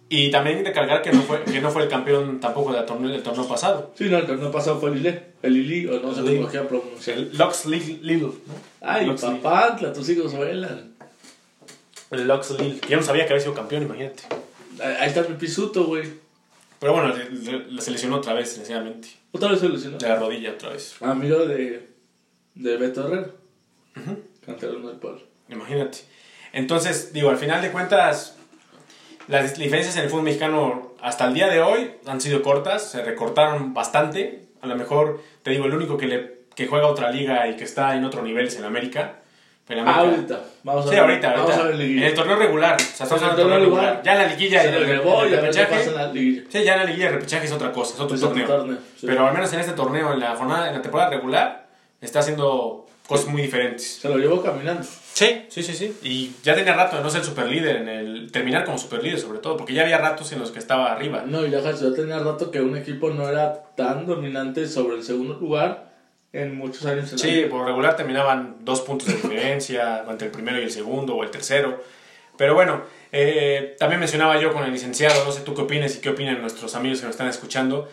Y 0.08 0.30
también 0.30 0.64
recalcar 0.64 1.02
que 1.02 1.10
no 1.10 1.20
fue, 1.22 1.42
que 1.42 1.60
no 1.60 1.70
fue 1.70 1.82
el 1.82 1.88
campeón 1.88 2.38
tampoco 2.38 2.72
del 2.72 2.84
torneo, 2.86 3.10
del 3.10 3.22
torneo 3.24 3.48
pasado. 3.48 3.92
Sí, 3.96 4.04
no, 4.08 4.18
el 4.18 4.26
torneo 4.26 4.52
pasado 4.52 4.78
fue 4.78 4.90
el 4.90 4.96
Lille. 5.02 5.22
El 5.42 5.54
Lili, 5.54 5.86
o 5.86 6.00
no 6.00 6.14
sé 6.14 6.22
Lille. 6.22 6.36
cómo 6.36 6.48
quieran 6.48 6.68
pronunciar. 6.68 7.18
El 7.18 7.36
Lux 7.36 7.66
Lille, 7.66 7.98
Lille, 8.02 8.22
¿no? 8.22 8.34
Ay, 8.80 9.04
Lux 9.06 9.22
Lille. 9.24 9.36
papantla, 9.40 9.92
tus 9.92 10.08
hijos 10.08 10.32
vuelan. 10.34 10.94
El 12.12 12.28
Lux 12.28 12.50
Lille. 12.52 12.80
Yo 12.88 12.96
no 12.98 13.02
sabía 13.02 13.26
que 13.26 13.32
había 13.32 13.42
sido 13.42 13.54
campeón, 13.54 13.82
imagínate. 13.82 14.22
Ahí 14.80 15.08
está 15.08 15.22
mi 15.22 15.34
pisuto, 15.34 15.86
güey. 15.86 16.04
Pero 16.78 16.92
bueno, 16.92 17.12
le 17.12 17.80
seleccionó 17.80 18.16
otra 18.18 18.34
vez, 18.34 18.52
sencillamente. 18.52 19.08
Otra 19.32 19.50
vez 19.50 19.60
se 19.60 19.68
lesionó. 19.68 19.98
De 19.98 20.08
la 20.08 20.16
rodilla 20.16 20.52
otra 20.52 20.68
vez. 20.68 20.94
Amigo 21.00 21.46
de, 21.46 21.88
de 22.54 22.76
Beto 22.76 23.06
Herrera. 23.08 23.30
Canterano 24.44 24.86
del 24.88 24.98
pueblo. 24.98 25.22
Imagínate. 25.48 25.98
Entonces, 26.52 27.12
digo, 27.12 27.30
al 27.30 27.38
final 27.38 27.60
de 27.62 27.72
cuentas, 27.72 28.35
las 29.28 29.56
diferencias 29.56 29.96
en 29.96 30.04
el 30.04 30.10
fútbol 30.10 30.24
mexicano 30.24 30.92
hasta 31.02 31.26
el 31.26 31.34
día 31.34 31.48
de 31.48 31.60
hoy 31.60 31.92
han 32.06 32.20
sido 32.20 32.42
cortas, 32.42 32.90
se 32.90 33.02
recortaron 33.02 33.74
bastante. 33.74 34.42
A 34.62 34.66
lo 34.66 34.76
mejor, 34.76 35.22
te 35.42 35.50
digo, 35.50 35.66
el 35.66 35.74
único 35.74 35.96
que, 35.96 36.06
le, 36.06 36.32
que 36.54 36.66
juega 36.66 36.86
otra 36.86 37.10
liga 37.10 37.46
y 37.48 37.56
que 37.56 37.64
está 37.64 37.94
en 37.96 38.04
otro 38.04 38.22
nivel 38.22 38.46
es 38.46 38.56
el 38.56 38.64
América. 38.64 39.16
El 39.68 39.80
América- 39.80 40.00
ahorita. 40.00 40.40
Vamos 40.62 40.86
a 40.86 40.88
Sí, 40.88 40.94
ver. 40.94 41.00
ahorita, 41.04 41.32
Vamos 41.32 41.50
ahorita. 41.50 41.64
a 41.64 41.68
ver 41.76 41.80
en 41.80 42.02
el 42.04 42.14
torneo 42.14 42.36
regular. 42.36 42.76
O 42.76 42.78
sea, 42.78 43.04
estamos 43.04 43.22
En 43.22 43.30
el 43.30 43.36
torneo 43.36 43.58
regular. 43.58 43.84
regular. 43.84 44.02
Ya 44.04 44.12
en 44.12 44.18
la 44.18 44.26
liguilla 44.28 44.58
y 44.58 44.60
Se 44.62 44.68
en 44.68 44.74
el, 44.74 44.82
en 44.84 44.90
el 44.90 44.98
ver 44.98 45.28
qué 45.30 45.36
repechaje. 45.36 45.84
en. 45.84 46.46
Sí, 46.50 46.62
ya 46.64 46.72
en 46.74 46.78
la 46.78 46.84
liguilla 46.84 47.08
el 47.08 47.14
repechaje 47.14 47.46
es 47.46 47.52
otra 47.52 47.72
cosa, 47.72 47.94
es 47.94 48.00
otro 48.00 48.14
Es 48.14 48.20
torneo. 48.20 48.46
torneo, 48.46 48.78
sí. 48.96 49.06
Pero 49.08 49.26
al 49.26 49.34
menos 49.34 49.52
en 49.52 49.60
este 49.60 49.72
torneo, 49.72 50.12
en 50.12 50.20
la 50.20 50.36
jornada, 50.36 50.68
en 50.68 50.74
la 50.76 50.82
temporada 50.82 51.10
regular, 51.10 51.66
está 52.00 52.20
haciendo 52.20 52.86
cosas 53.08 53.26
muy 53.26 53.42
diferentes. 53.42 53.96
Se 53.98 54.08
lo 54.08 54.18
llevó 54.18 54.40
caminando. 54.42 54.86
Sí, 55.16 55.46
sí, 55.48 55.62
sí, 55.62 55.72
sí. 55.72 55.96
Y 56.02 56.34
ya 56.42 56.54
tenía 56.54 56.74
rato 56.74 56.98
de 56.98 57.02
no 57.02 57.08
ser 57.08 57.24
superlíder 57.24 57.76
en 57.76 57.88
el 57.88 58.30
terminar 58.30 58.66
como 58.66 58.76
superlíder 58.76 59.18
sobre 59.18 59.38
todo, 59.38 59.56
porque 59.56 59.72
ya 59.72 59.80
había 59.80 59.96
ratos 59.96 60.30
en 60.32 60.40
los 60.40 60.50
que 60.50 60.58
estaba 60.58 60.92
arriba. 60.92 61.24
No, 61.26 61.46
y 61.46 61.48
deja, 61.48 61.70
ya 61.70 61.90
tenía 61.94 62.18
rato 62.18 62.50
que 62.50 62.60
un 62.60 62.76
equipo 62.76 63.08
no 63.08 63.26
era 63.26 63.62
tan 63.76 64.04
dominante 64.04 64.68
sobre 64.68 64.96
el 64.96 65.02
segundo 65.02 65.38
lugar 65.40 65.90
en 66.34 66.58
muchos 66.58 66.84
años 66.84 67.10
en 67.12 67.18
Sí, 67.18 67.46
por 67.48 67.64
regular 67.64 67.96
terminaban 67.96 68.56
dos 68.60 68.82
puntos 68.82 69.08
de 69.08 69.14
diferencia 69.14 70.04
entre 70.10 70.26
el 70.26 70.32
primero 70.34 70.60
y 70.60 70.64
el 70.64 70.70
segundo 70.70 71.16
o 71.16 71.22
el 71.22 71.30
tercero. 71.30 71.82
Pero 72.36 72.52
bueno, 72.52 72.82
eh, 73.10 73.74
también 73.78 74.00
mencionaba 74.00 74.38
yo 74.38 74.52
con 74.52 74.64
el 74.64 74.72
licenciado, 74.72 75.24
no 75.24 75.32
sé 75.32 75.40
tú 75.40 75.54
qué 75.54 75.62
opinas 75.62 75.96
y 75.96 76.02
qué 76.02 76.10
opinan 76.10 76.42
nuestros 76.42 76.74
amigos 76.74 76.98
que 76.98 77.06
nos 77.06 77.14
están 77.14 77.28
escuchando. 77.28 77.88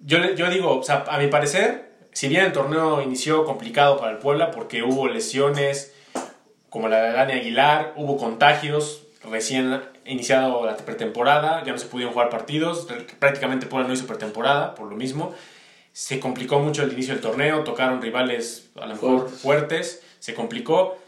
Yo, 0.00 0.34
yo 0.36 0.48
digo, 0.48 0.78
o 0.78 0.82
sea, 0.82 1.04
a 1.06 1.18
mi 1.18 1.26
parecer, 1.26 1.90
si 2.12 2.28
bien 2.28 2.46
el 2.46 2.52
torneo 2.52 3.02
inició 3.02 3.44
complicado 3.44 3.98
para 3.98 4.12
el 4.12 4.16
Puebla 4.16 4.50
porque 4.52 4.82
hubo 4.82 5.06
lesiones 5.06 5.93
como 6.74 6.88
la 6.88 7.00
de 7.04 7.12
Dani 7.12 7.32
Aguilar, 7.34 7.92
hubo 7.94 8.16
contagios, 8.16 9.02
recién 9.30 9.80
iniciado 10.04 10.66
la 10.66 10.76
pretemporada, 10.76 11.62
ya 11.62 11.70
no 11.70 11.78
se 11.78 11.86
pudieron 11.86 12.12
jugar 12.12 12.30
partidos, 12.30 12.88
prácticamente 13.20 13.66
Puebla 13.66 13.86
no 13.86 13.94
hizo 13.94 14.08
pretemporada 14.08 14.74
por 14.74 14.90
lo 14.90 14.96
mismo. 14.96 15.32
Se 15.92 16.18
complicó 16.18 16.58
mucho 16.58 16.82
el 16.82 16.92
inicio 16.92 17.14
del 17.14 17.22
torneo, 17.22 17.62
tocaron 17.62 18.02
rivales 18.02 18.70
a 18.74 18.86
lo 18.86 18.94
mejor 18.94 19.20
Fuertes. 19.20 19.40
fuertes, 19.40 20.02
se 20.18 20.34
complicó. 20.34 20.98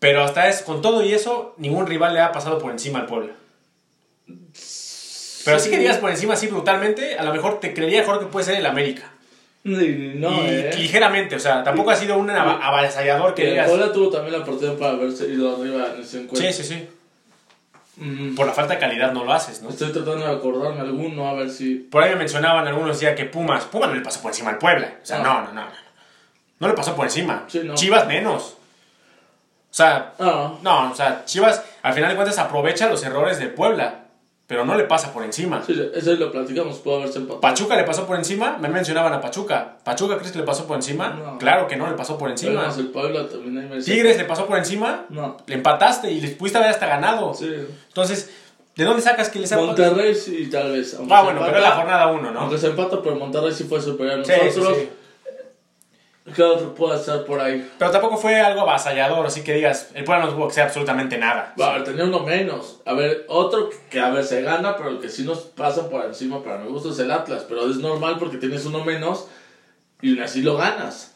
Pero 0.00 0.24
hasta 0.24 0.48
es, 0.48 0.62
con 0.62 0.82
todo 0.82 1.04
y 1.04 1.12
eso, 1.12 1.54
ningún 1.58 1.86
rival 1.86 2.14
le 2.14 2.20
ha 2.20 2.32
pasado 2.32 2.58
por 2.58 2.72
encima 2.72 2.98
al 2.98 3.06
Puebla. 3.06 3.34
Pero 5.44 5.58
así 5.58 5.70
que 5.70 5.78
digas 5.78 5.98
por 5.98 6.10
encima 6.10 6.34
así 6.34 6.48
brutalmente, 6.48 7.18
a 7.18 7.22
lo 7.22 7.32
mejor 7.32 7.60
te 7.60 7.72
creería 7.72 8.00
mejor 8.00 8.18
que 8.18 8.26
puede 8.26 8.46
ser 8.46 8.56
el 8.56 8.66
América. 8.66 9.12
No, 9.64 10.42
y 10.44 10.48
eh. 10.50 10.70
ligeramente, 10.76 11.36
o 11.36 11.38
sea, 11.40 11.62
tampoco 11.62 11.90
ha 11.90 11.96
sido 11.96 12.18
un 12.18 12.28
ava- 12.28 12.58
avasallador 12.62 13.34
que 13.34 13.42
Que 13.44 13.50
digas. 13.50 13.68
Puebla 13.68 13.92
tuvo 13.92 14.10
también 14.10 14.32
la 14.32 14.40
oportunidad 14.40 14.76
para 14.76 14.92
haberse 14.92 15.28
ido 15.28 15.54
arriba 15.56 15.86
en 15.94 16.02
ese 16.02 16.22
encuentro. 16.22 16.50
Sí, 16.50 16.52
sí, 16.52 16.64
sí. 16.64 16.88
Mm, 17.96 18.34
Por 18.34 18.46
la 18.46 18.52
falta 18.54 18.74
de 18.74 18.80
calidad 18.80 19.12
no 19.12 19.24
lo 19.24 19.32
haces, 19.32 19.62
¿no? 19.62 19.68
Estoy 19.68 19.92
tratando 19.92 20.26
de 20.26 20.32
acordarme 20.32 20.80
alguno, 20.80 21.28
a 21.28 21.34
ver 21.34 21.50
si... 21.50 21.74
Por 21.76 22.02
ahí 22.02 22.10
me 22.10 22.16
mencionaban 22.16 22.66
algunos 22.66 22.98
decía 22.98 23.14
que 23.14 23.26
Pumas, 23.26 23.64
Pumas 23.64 23.90
no 23.90 23.94
le 23.94 24.00
pasó 24.00 24.20
por 24.22 24.30
encima 24.30 24.50
al 24.50 24.58
Puebla. 24.58 24.94
O 25.02 25.06
sea, 25.06 25.18
No. 25.18 25.24
no, 25.24 25.40
no, 25.48 25.52
no. 25.52 25.60
No, 25.62 25.66
no 26.60 26.68
le 26.68 26.74
pasó 26.74 26.96
por 26.96 27.04
encima. 27.04 27.44
Sí, 27.48 27.60
no. 27.64 27.74
Chivas 27.74 28.06
menos. 28.06 28.56
O 29.70 29.74
sea, 29.74 30.14
Ah, 30.18 30.54
no, 30.62 30.90
o 30.90 30.94
sea, 30.94 31.24
Chivas 31.24 31.62
al 31.82 31.92
final 31.94 32.10
de 32.10 32.16
cuentas 32.16 32.38
aprovecha 32.38 32.88
los 32.88 33.02
errores 33.04 33.38
del 33.38 33.50
Puebla, 33.50 34.01
pero 34.46 34.64
no 34.66 34.74
le 34.74 34.84
pasa 34.84 35.12
por 35.12 35.22
encima. 35.24 35.62
sí, 35.66 35.80
eso 35.94 36.14
lo 36.14 36.30
platicamos, 36.30 36.78
pudo 36.78 36.96
haberse 36.96 37.18
empatado. 37.18 37.40
Pachuca 37.40 37.76
le 37.76 37.84
pasó 37.84 38.06
por 38.06 38.16
encima, 38.16 38.58
me 38.60 38.68
mencionaban 38.68 39.12
a 39.14 39.20
Pachuca. 39.20 39.78
¿Pachuca 39.84 40.16
crees 40.18 40.32
que 40.32 40.38
le 40.38 40.44
pasó 40.44 40.66
por 40.66 40.76
encima? 40.76 41.08
No. 41.10 41.38
Claro 41.38 41.66
que 41.68 41.76
no 41.76 41.88
le 41.88 41.94
pasó 41.96 42.18
por 42.18 42.30
encima. 42.30 42.64
más 42.64 42.76
el 42.78 42.88
Puebla 42.88 43.28
también 43.28 43.68
merece- 43.70 43.90
Tigres 43.92 44.16
le 44.18 44.24
pasó 44.24 44.46
por 44.46 44.58
encima, 44.58 45.06
No, 45.08 45.36
le 45.46 45.54
empataste 45.54 46.10
y 46.10 46.20
les 46.20 46.32
pudiste 46.32 46.58
haber 46.58 46.70
hasta 46.70 46.86
ganado. 46.86 47.32
sí. 47.34 47.50
Entonces, 47.88 48.30
¿de 48.76 48.84
dónde 48.84 49.00
sacas 49.02 49.28
que 49.30 49.38
les 49.38 49.52
ha 49.52 49.56
Monterrey 49.58 50.14
sí, 50.14 50.48
tal 50.50 50.72
vez. 50.72 50.94
Ah, 50.98 51.22
bueno, 51.22 51.30
empata- 51.40 51.46
pero 51.46 51.56
es 51.58 51.62
la 51.62 51.70
jornada 51.76 52.06
1, 52.08 52.30
¿no? 52.32 52.40
Aunque 52.40 52.58
se 52.58 52.66
empata, 52.66 53.00
pero 53.02 53.16
Monterrey 53.16 53.52
sí 53.52 53.64
fue 53.64 53.80
superior 53.80 54.20
a 54.20 54.24
Sí, 54.24 54.32
nosotros. 54.44 54.76
sí, 54.76 54.82
sí. 54.84 54.88
¿Qué 56.36 56.42
otro 56.42 56.72
puede 56.74 57.00
estar 57.00 57.24
por 57.24 57.40
ahí? 57.40 57.68
Pero 57.78 57.90
tampoco 57.90 58.16
fue 58.16 58.40
algo 58.40 58.60
avasallador, 58.60 59.26
así 59.26 59.42
que 59.42 59.54
digas, 59.54 59.90
el 59.94 60.04
Puebla 60.04 60.26
no 60.26 60.32
tuvo 60.32 60.46
que 60.48 60.54
ser 60.54 60.64
absolutamente 60.64 61.18
nada. 61.18 61.52
A 61.60 61.72
ver, 61.72 61.82
tenía 61.84 62.04
uno 62.04 62.20
menos. 62.20 62.80
A 62.86 62.92
ver, 62.94 63.24
otro 63.28 63.70
que 63.90 63.98
a 63.98 64.10
ver 64.10 64.22
se 64.24 64.40
gana, 64.42 64.76
pero 64.76 64.90
el 64.90 65.00
que 65.00 65.08
sí 65.08 65.24
nos 65.24 65.38
pasa 65.40 65.90
por 65.90 66.04
encima 66.04 66.42
para 66.44 66.58
mi 66.58 66.68
gusto 66.70 66.90
es 66.92 66.98
el 67.00 67.10
Atlas. 67.10 67.44
Pero 67.48 67.68
es 67.68 67.76
normal 67.78 68.18
porque 68.20 68.36
tienes 68.36 68.64
uno 68.66 68.84
menos 68.84 69.26
y 70.00 70.16
así 70.20 70.42
lo 70.42 70.56
ganas. 70.56 71.08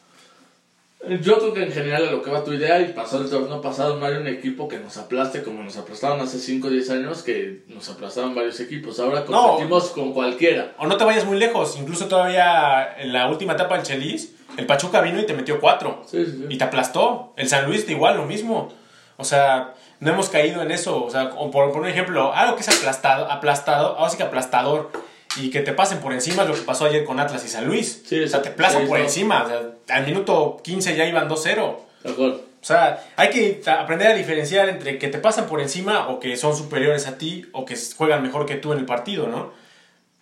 Yo 1.21 1.38
creo 1.38 1.55
que 1.55 1.62
en 1.62 1.71
general 1.73 2.09
a 2.09 2.11
lo 2.11 2.21
que 2.23 2.31
va 2.33 2.42
tu 2.42 2.53
idea 2.53 2.81
y 2.81 2.92
pasó 2.92 3.21
el 3.21 3.31
torneo 3.31 3.61
pasado 3.61 3.97
no 3.97 4.07
hay 4.07 4.14
un 4.14 4.27
equipo 4.27 4.66
que 4.66 4.79
nos 4.81 4.97
aplaste 4.97 5.45
como 5.45 5.62
nos 5.62 5.77
aplastaron 5.77 6.21
hace 6.21 6.38
5 6.40 6.66
o 6.66 6.71
10 6.71 6.90
años 6.90 7.23
que 7.23 7.62
nos 7.69 7.88
aplastaron 7.88 8.35
varios 8.35 8.59
equipos. 8.59 8.99
Ahora 8.99 9.25
No. 9.29 9.51
competimos 9.51 9.90
con 9.90 10.12
cualquiera. 10.12 10.73
O 10.79 10.87
no 10.88 10.97
te 10.97 11.05
vayas 11.05 11.25
muy 11.25 11.38
lejos, 11.38 11.77
incluso 11.79 12.07
todavía 12.07 12.97
en 12.99 13.12
la 13.12 13.29
última 13.29 13.53
etapa 13.53 13.77
del 13.77 13.85
Chelis, 13.87 14.35
el 14.57 14.67
Pachuca 14.67 15.01
vino 15.01 15.21
y 15.21 15.27
te 15.27 15.35
metió 15.35 15.61
cuatro. 15.61 16.03
Sí, 16.07 16.25
sí, 16.25 16.33
sí. 16.33 16.47
Y 16.49 16.59
te 16.59 16.65
aplastó. 16.65 17.33
El 17.37 17.49
San 17.49 17.67
Luis 17.67 17.89
igual, 17.89 18.17
lo 18.17 18.25
mismo. 18.25 18.73
O 19.17 19.25
sea, 19.25 19.75
no 20.01 20.13
hemos 20.13 20.29
caído 20.29 20.63
en 20.63 20.71
eso. 20.71 21.05
O 21.05 21.11
sea, 21.11 21.31
por, 21.31 21.51
por 21.51 21.77
un 21.77 21.87
ejemplo, 21.89 22.33
algo 22.33 22.57
que 22.57 22.63
es 22.63 22.69
aplastado, 22.69 23.31
aplastado, 23.31 23.97
ahora 23.99 24.11
sí 24.11 24.17
que 24.17 24.23
aplastador 24.23 24.91
y 25.37 25.51
que 25.51 25.61
te 25.61 25.73
pasen 25.73 25.99
por 26.01 26.13
encima 26.13 26.43
es 26.43 26.49
lo 26.49 26.55
que 26.55 26.63
pasó 26.63 26.87
ayer 26.87 27.05
con 27.05 27.21
Atlas 27.21 27.45
y 27.45 27.49
San 27.49 27.67
Luis. 27.67 28.03
Sí, 28.07 28.23
o 28.23 28.29
sea, 28.29 28.43
te 28.43 28.51
sí, 28.51 28.87
por 28.89 28.99
encima. 28.99 29.43
O 29.45 29.49
sea, 29.49 29.63
al 29.89 30.07
minuto 30.07 30.61
15 30.63 30.97
ya 30.97 31.05
iban 31.05 31.29
2-0. 31.29 31.77
De 32.05 32.11
acuerdo. 32.11 32.41
O 32.61 32.65
sea, 32.67 33.05
hay 33.17 33.31
que 33.31 33.63
aprender 33.71 34.09
a 34.09 34.15
diferenciar 34.15 34.69
entre 34.69 34.99
que 34.99 35.09
te 35.09 35.19
pasan 35.19 35.47
por 35.47 35.61
encima 35.61 36.09
o 36.09 36.19
que 36.19 36.37
son 36.37 36.57
superiores 36.57 37.07
a 37.07 37.17
ti 37.17 37.47
o 37.53 37.65
que 37.65 37.77
juegan 37.97 38.23
mejor 38.23 38.45
que 38.47 38.57
tú 38.57 38.73
en 38.73 38.81
el 38.81 38.87
partido, 38.87 39.29
¿no? 39.29 39.53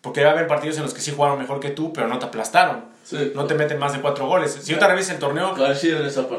Porque 0.05 0.23
va 0.23 0.29
a 0.29 0.33
haber 0.35 0.47
partidos 0.47 0.77
en 0.77 0.83
los 0.83 0.93
que 0.93 1.01
sí 1.01 1.13
jugaron 1.17 1.39
mejor 1.39 1.61
que 1.61 1.71
tú, 1.71 1.91
pero 1.91 2.09
no 2.09 2.19
te 2.19 2.27
aplastaron. 2.27 2.85
Sí. 3.05 3.33
No 3.35 3.47
te 3.47 3.55
meten 3.55 3.79
más 3.79 3.95
de 3.95 4.03
cuatro 4.03 4.27
goles. 4.27 4.53
Si 4.63 4.75
otra 4.75 4.95
vez 4.95 5.09
el 5.09 5.19
torneo, 5.19 5.57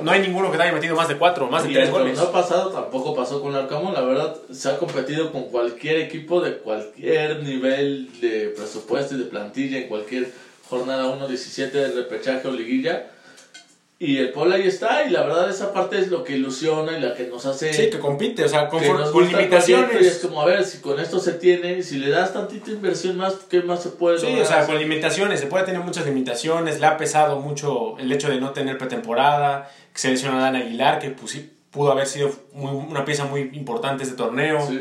no 0.04 0.12
hay 0.12 0.20
ninguno 0.20 0.52
que 0.52 0.58
te 0.58 0.64
haya 0.64 0.72
metido 0.72 0.96
más 0.96 1.08
de 1.08 1.18
cuatro, 1.18 1.48
más 1.48 1.64
de 1.64 1.74
tres 1.74 1.88
el 1.88 1.92
goles. 1.92 2.14
torneo 2.16 2.32
pasado 2.32 2.70
tampoco 2.70 3.16
pasó 3.16 3.42
con 3.42 3.56
Arcamón, 3.56 3.96
la 3.96 4.02
verdad 4.02 4.36
se 4.52 4.70
ha 4.70 4.78
competido 4.78 5.32
con 5.32 5.46
cualquier 5.46 5.98
equipo 5.98 6.42
de 6.42 6.58
cualquier 6.58 7.42
nivel 7.42 8.12
de 8.22 8.54
presupuesto 8.56 9.16
y 9.16 9.18
de 9.18 9.26
plantilla 9.26 9.80
en 9.80 9.88
cualquier 9.88 10.32
jornada 10.70 11.06
1-17 11.06 11.72
de 11.72 11.88
repechaje 11.92 12.48
o 12.48 12.52
liguilla. 12.52 13.08
Y 14.06 14.18
el 14.20 14.32
Puebla 14.32 14.56
ahí 14.56 14.68
está, 14.68 15.04
y 15.06 15.10
la 15.10 15.24
verdad 15.24 15.50
esa 15.50 15.74
parte 15.74 15.98
es 15.98 16.10
lo 16.10 16.24
que 16.24 16.34
ilusiona 16.34 16.98
y 16.98 17.02
la 17.02 17.16
que 17.16 17.28
nos 17.28 17.46
hace 17.46 17.74
Sí, 17.74 17.90
que 17.90 17.98
compite, 18.00 18.44
o 18.44 18.50
sea, 18.50 18.68
con, 18.70 18.80
proyecto, 18.80 19.20
Y 19.20 19.24
es 19.24 19.32
limitaciones. 19.32 20.20
como, 20.22 20.42
a 20.42 20.46
ver, 20.46 20.64
si 20.64 20.78
con 20.80 21.00
esto 21.00 21.20
se 21.20 21.34
tiene, 21.34 21.82
si 21.82 21.98
le 21.98 22.10
das 22.10 22.34
tantita 22.34 22.70
inversión 22.72 23.18
más, 23.18 23.34
¿qué 23.50 23.62
más 23.62 23.82
se 23.82 23.90
puede 23.90 24.20
Sí, 24.20 24.26
lograr? 24.28 24.44
o 24.44 24.46
sea, 24.48 24.66
con 24.68 24.78
limitaciones, 24.78 25.40
se 25.40 25.48
puede 25.48 25.66
tener 25.66 25.82
muchas 25.82 26.06
limitaciones, 26.06 26.80
le 26.80 26.86
ha 26.86 26.98
pesado 26.98 27.40
mucho 27.40 27.98
el 27.98 28.12
hecho 28.12 28.30
de 28.30 28.40
no 28.40 28.52
tener 28.52 28.78
pretemporada, 28.78 29.72
que 29.94 30.00
se 30.00 30.10
lesionó 30.12 30.38
a 30.38 30.42
Dan 30.42 30.56
Aguilar, 30.58 31.00
que 31.00 31.10
pues, 31.10 31.40
pudo 31.72 31.92
haber 31.92 32.06
sido 32.08 32.32
muy- 32.54 32.72
una 32.90 33.06
pieza 33.06 33.26
muy 33.26 33.50
importante 33.54 34.04
este 34.04 34.16
torneo. 34.16 34.66
Sí. 34.68 34.80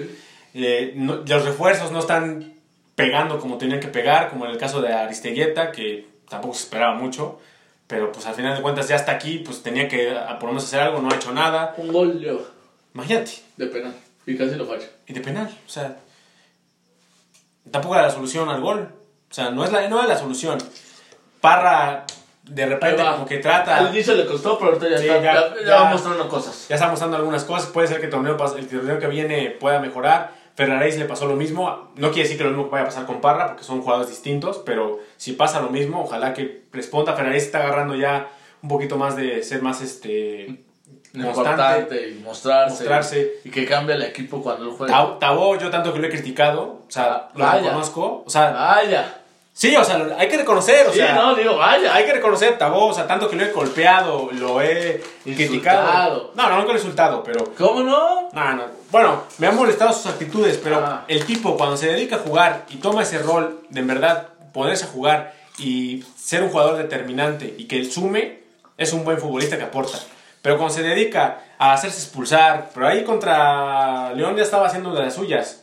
Eh, 0.55 0.93
no- 0.97 1.23
los 1.27 1.45
refuerzos 1.45 1.91
no 1.93 1.99
están 2.01 2.55
pegando 2.95 3.41
como 3.41 3.59
tenían 3.59 3.81
que 3.81 3.89
pegar, 3.89 4.31
como 4.31 4.45
en 4.45 4.53
el 4.53 4.59
caso 4.59 4.81
de 4.81 4.93
Aristeguieta, 4.93 5.73
que 5.73 6.07
tampoco 6.29 6.55
se 6.55 6.65
esperaba 6.65 6.95
mucho, 6.95 7.41
pero 7.87 8.11
pues 8.13 8.27
al 8.27 8.35
final 8.35 8.57
de 8.57 8.63
cuentas 8.63 8.89
ya 8.89 8.97
está 8.97 9.13
aquí, 9.13 9.39
pues 9.39 9.63
tenía 9.63 9.89
que 9.89 10.15
por 10.35 10.45
lo 10.45 10.49
menos 10.49 10.65
hacer 10.65 10.81
algo, 10.81 11.01
no 11.01 11.11
ha 11.11 11.17
hecho 11.17 11.33
nada. 11.33 11.75
Un 11.77 11.93
gol 11.93 12.19
yo, 12.21 12.41
Imagínate, 12.95 13.33
de 13.57 13.67
penal, 13.67 13.95
y 14.27 14.37
casi 14.37 14.55
lo 14.55 14.67
falla. 14.67 14.87
y 15.07 15.13
de 15.13 15.21
penal, 15.21 15.49
o 15.67 15.69
sea, 15.71 15.97
tampoco 17.71 17.95
era 17.95 18.05
la 18.05 18.11
solución 18.11 18.49
al 18.49 18.61
gol, 18.61 18.89
o 19.31 19.35
sea, 19.35 19.51
no 19.51 19.65
es 19.65 19.73
la, 19.73 19.89
no 19.89 20.01
es 20.03 20.09
la 20.09 20.17
solución. 20.19 20.59
Parra 21.41 22.05
de 22.45 22.67
repente 22.67 23.03
como 23.03 23.27
que 23.27 23.39
trata... 23.39 23.77
Al 23.79 23.89
inicio 23.95 24.15
le 24.15 24.27
costó, 24.27 24.59
pero 24.59 24.73
ahorita 24.73 24.89
ya, 24.91 24.99
Sí, 24.99 25.07
está, 25.09 25.23
ya- 25.23 25.35
ya, 25.35 25.55
ya 25.61 25.67
ya- 25.67 25.75
va 25.77 25.91
mostrando 25.91 26.29
cosas. 26.29 26.67
Ya 26.69 26.75
está 26.77 26.89
mostrando 26.89 27.17
algunas 27.17 27.45
cosas. 27.45 27.69
Puede 27.71 27.89
ser 27.89 27.99
que 28.01 28.05
el 28.07 28.11
torneo, 28.11 28.37
el 28.57 28.69
torneo 28.69 28.99
que 28.99 29.07
viene 29.09 29.51
pueda 29.51 29.79
mejorar. 29.81 30.33
Ferraréis 30.57 30.97
le 30.99 31.05
pasó 31.07 31.27
lo 31.27 31.35
mismo. 31.37 31.91
No 31.97 32.09
quiere 32.11 32.23
decir 32.25 32.39
que 32.39 32.45
lo 32.45 32.51
mismo 32.51 32.69
vaya 32.71 32.85
a 32.85 32.87
pasar 32.87 33.07
con 33.07 33.21
Parra, 33.21 33.49
porque 33.49 33.65
son 33.65 33.83
jugadores 33.83 34.09
distintos. 34.11 34.59
Pero 34.65 35.01
si 35.17 35.33
pasa 35.33 35.61
lo 35.61 35.71
mismo, 35.71 36.03
ojalá 36.03 36.33
que 36.35 36.65
responda. 36.73 37.15
Ferraréis 37.15 37.45
está 37.45 37.59
agarrando 37.59 37.95
ya 37.97 38.29
un 38.63 38.69
poquito 38.69 38.97
más 38.97 39.17
de 39.17 39.43
ser 39.43 39.63
más 39.63 39.81
este 39.83 40.63
constante. 41.13 41.29
Importante 41.29 42.09
y 42.09 42.15
mostrarse. 42.25 42.71
Mostrarse. 42.71 43.33
Y 43.45 43.51
que 43.51 43.67
cambie 43.67 43.95
el 43.97 44.03
equipo 44.03 44.43
cuando 44.43 44.65
él 44.67 44.71
juega. 44.77 44.95
Tab- 44.95 45.19
Tabó, 45.19 45.57
yo 45.59 45.71
tanto 45.71 45.93
que 45.93 45.99
lo 45.99 46.07
he 46.07 46.11
criticado, 46.11 46.63
o 46.87 46.91
sea, 46.91 47.13
Ah, 47.15 47.31
lo 47.35 47.51
reconozco. 47.53 48.23
O 48.27 48.31
sea, 48.31 48.51
Vaya. 48.53 49.21
Sí, 49.55 49.75
o 49.77 49.83
sea, 49.85 50.07
hay 50.19 50.29
que 50.29 50.37
reconocer, 50.37 50.87
o 50.89 50.93
sí, 50.93 50.99
sea, 50.99 51.15
no, 51.15 51.35
digo, 51.35 51.57
vaya. 51.57 51.95
hay 51.95 52.05
que 52.05 52.13
reconocer 52.13 52.59
Tabó, 52.59 52.89
o 52.89 52.93
sea, 52.95 53.07
tanto 53.07 53.31
que 53.31 53.37
lo 53.37 53.45
he 53.45 53.53
golpeado, 53.53 54.29
lo 54.33 54.61
he 54.61 55.03
criticado. 55.23 55.81
Insultado. 55.87 56.33
No, 56.35 56.51
no, 56.51 56.57
nunca 56.57 56.69
lo 56.69 56.75
he 56.75 56.81
insultado, 56.81 57.23
pero 57.23 57.55
¿Cómo 57.57 57.81
no? 57.83 58.29
No, 58.33 58.53
no. 58.55 58.65
Bueno, 58.91 59.23
me 59.39 59.47
han 59.47 59.57
molestado 59.57 59.93
sus 59.95 60.07
actitudes, 60.07 60.61
pero 60.63 60.77
Ah. 60.85 61.05
el 61.09 61.25
tipo 61.25 61.57
cuando 61.57 61.77
se 61.79 61.87
dedica 61.89 62.17
a 62.17 62.19
jugar 62.19 62.67
y 62.69 62.77
toma 62.77 63.03
ese 63.03 63.19
rol 63.19 63.61
de 63.71 63.81
en 63.81 63.87
verdad 63.87 64.29
ponerse 64.53 64.85
a 64.85 64.89
jugar 64.89 65.33
y 65.59 66.05
ser 66.17 66.43
un 66.43 66.51
jugador 66.51 66.77
determinante 66.77 67.55
y 67.57 67.65
que 67.67 67.77
él 67.79 67.91
sume, 67.91 68.41
es 68.77 68.93
un 68.93 69.05
buen 69.05 69.19
futbolista 69.19 69.57
que 69.57 69.63
aporta. 69.65 69.99
Pero 70.43 70.59
cuando 70.59 70.75
se 70.75 70.83
dedica 70.83 71.39
a 71.59 71.73
hacerse 71.73 71.99
expulsar, 72.03 72.71
pero 72.75 72.87
ahí 72.89 73.03
contra 73.05 74.13
León 74.15 74.37
ya 74.37 74.43
estaba 74.43 74.67
haciendo 74.67 74.93
de 74.93 75.03
las 75.05 75.15
suyas. 75.15 75.63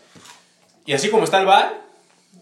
Y 0.86 0.94
así 0.94 1.10
como 1.10 1.24
está 1.26 1.40
el 1.40 1.46
VAR, 1.46 1.74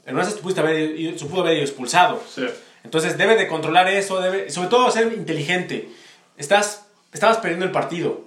en 0.10 0.16
una 0.16 0.24
esas 0.24 0.40
pudiste 0.40 0.62
haber 0.62 1.18
se 1.18 1.26
pudo 1.26 1.42
haber 1.42 1.54
ido 1.54 1.64
expulsado. 1.64 2.22
Sí. 2.28 2.46
Entonces 2.84 3.18
debe 3.18 3.36
de 3.36 3.48
controlar 3.48 3.88
eso, 3.88 4.20
debe, 4.20 4.50
sobre 4.50 4.70
todo 4.70 4.90
ser 4.90 5.14
inteligente. 5.14 5.90
Estás, 6.38 6.88
estabas 7.14 7.38
perdiendo 7.38 7.66
el 7.66 7.72
partido, 7.72 8.22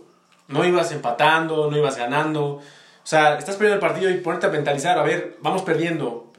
no 0.46 0.64
ibas 0.64 0.92
empatando, 0.92 1.70
no 1.70 1.76
ibas 1.76 1.96
ganando. 1.96 2.44
O 2.44 2.62
sea, 3.02 3.36
estás 3.36 3.56
perdiendo 3.56 3.74
el 3.74 3.80
partido 3.80 4.10
y 4.10 4.18
ponerte 4.18 4.46
a 4.46 4.50
mentalizar, 4.50 4.96
a 4.98 5.02
ver, 5.02 5.36
vamos 5.40 5.62
perdiendo. 5.62 6.32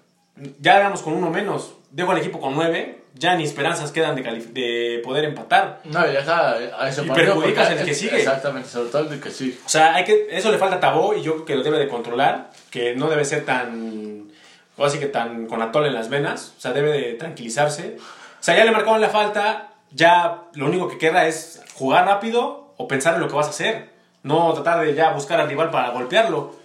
Ya 0.60 0.78
éramos 0.78 1.02
con 1.02 1.14
uno 1.14 1.30
menos, 1.30 1.74
dejo 1.92 2.12
al 2.12 2.18
equipo 2.20 2.40
con 2.40 2.56
nueve, 2.56 3.04
ya 3.16 3.36
ni 3.36 3.44
esperanzas 3.44 3.92
quedan 3.92 4.16
de, 4.16 4.24
de 4.24 5.02
poder 5.04 5.26
empatar. 5.26 5.82
No, 5.84 6.08
y 6.08 6.14
deja 6.14 6.52
a 6.54 6.88
ese 6.88 7.04
Y 7.04 7.10
perjudicas 7.10 7.70
al 7.70 7.84
que 7.84 7.94
sigue. 7.94 8.20
Exactamente, 8.20 8.70
sobre 8.70 8.90
todo 8.90 9.12
el 9.12 9.20
que 9.20 9.30
sigue. 9.30 9.58
O 9.66 9.70
sea, 9.70 9.96
hay 9.96 10.06
que, 10.06 10.28
eso 10.32 10.52
le 10.52 10.58
falta 10.58 10.78
a 10.78 10.80
Tabó 10.80 11.14
y 11.14 11.22
yo 11.22 11.34
creo 11.34 11.46
que 11.46 11.56
lo 11.58 11.64
debe 11.64 11.80
de 11.80 11.88
controlar, 11.90 12.52
que 12.72 12.96
no 12.96 13.10
debe 13.10 13.26
ser 13.26 13.46
tan, 13.46 14.32
o 14.78 14.86
así 14.86 15.00
que 15.00 15.08
tan 15.08 15.48
con 15.48 15.62
atole 15.62 15.88
en 15.88 15.94
las 15.94 16.10
venas, 16.10 16.54
o 16.58 16.62
sea, 16.62 16.74
debe 16.74 16.92
de 16.92 17.14
tranquilizarse. 17.14 17.98
O 18.00 18.44
sea, 18.44 18.58
ya 18.58 18.66
le 18.66 18.72
marcaron 18.72 19.02
la 19.02 19.10
falta, 19.10 19.74
ya 19.92 20.42
lo 20.54 20.66
único 20.66 20.88
que 20.88 20.98
queda 20.98 21.28
es 21.28 21.62
jugar 21.76 22.06
rápido 22.06 22.74
o 22.78 22.88
pensar 22.88 23.16
en 23.16 23.22
lo 23.22 23.28
que 23.28 23.36
vas 23.36 23.48
a 23.48 23.52
hacer, 23.52 23.90
no 24.24 24.54
tratar 24.54 24.86
de 24.86 24.94
ya 24.94 25.12
buscar 25.12 25.40
al 25.40 25.50
rival 25.50 25.70
para 25.70 25.92
golpearlo. 25.92 26.56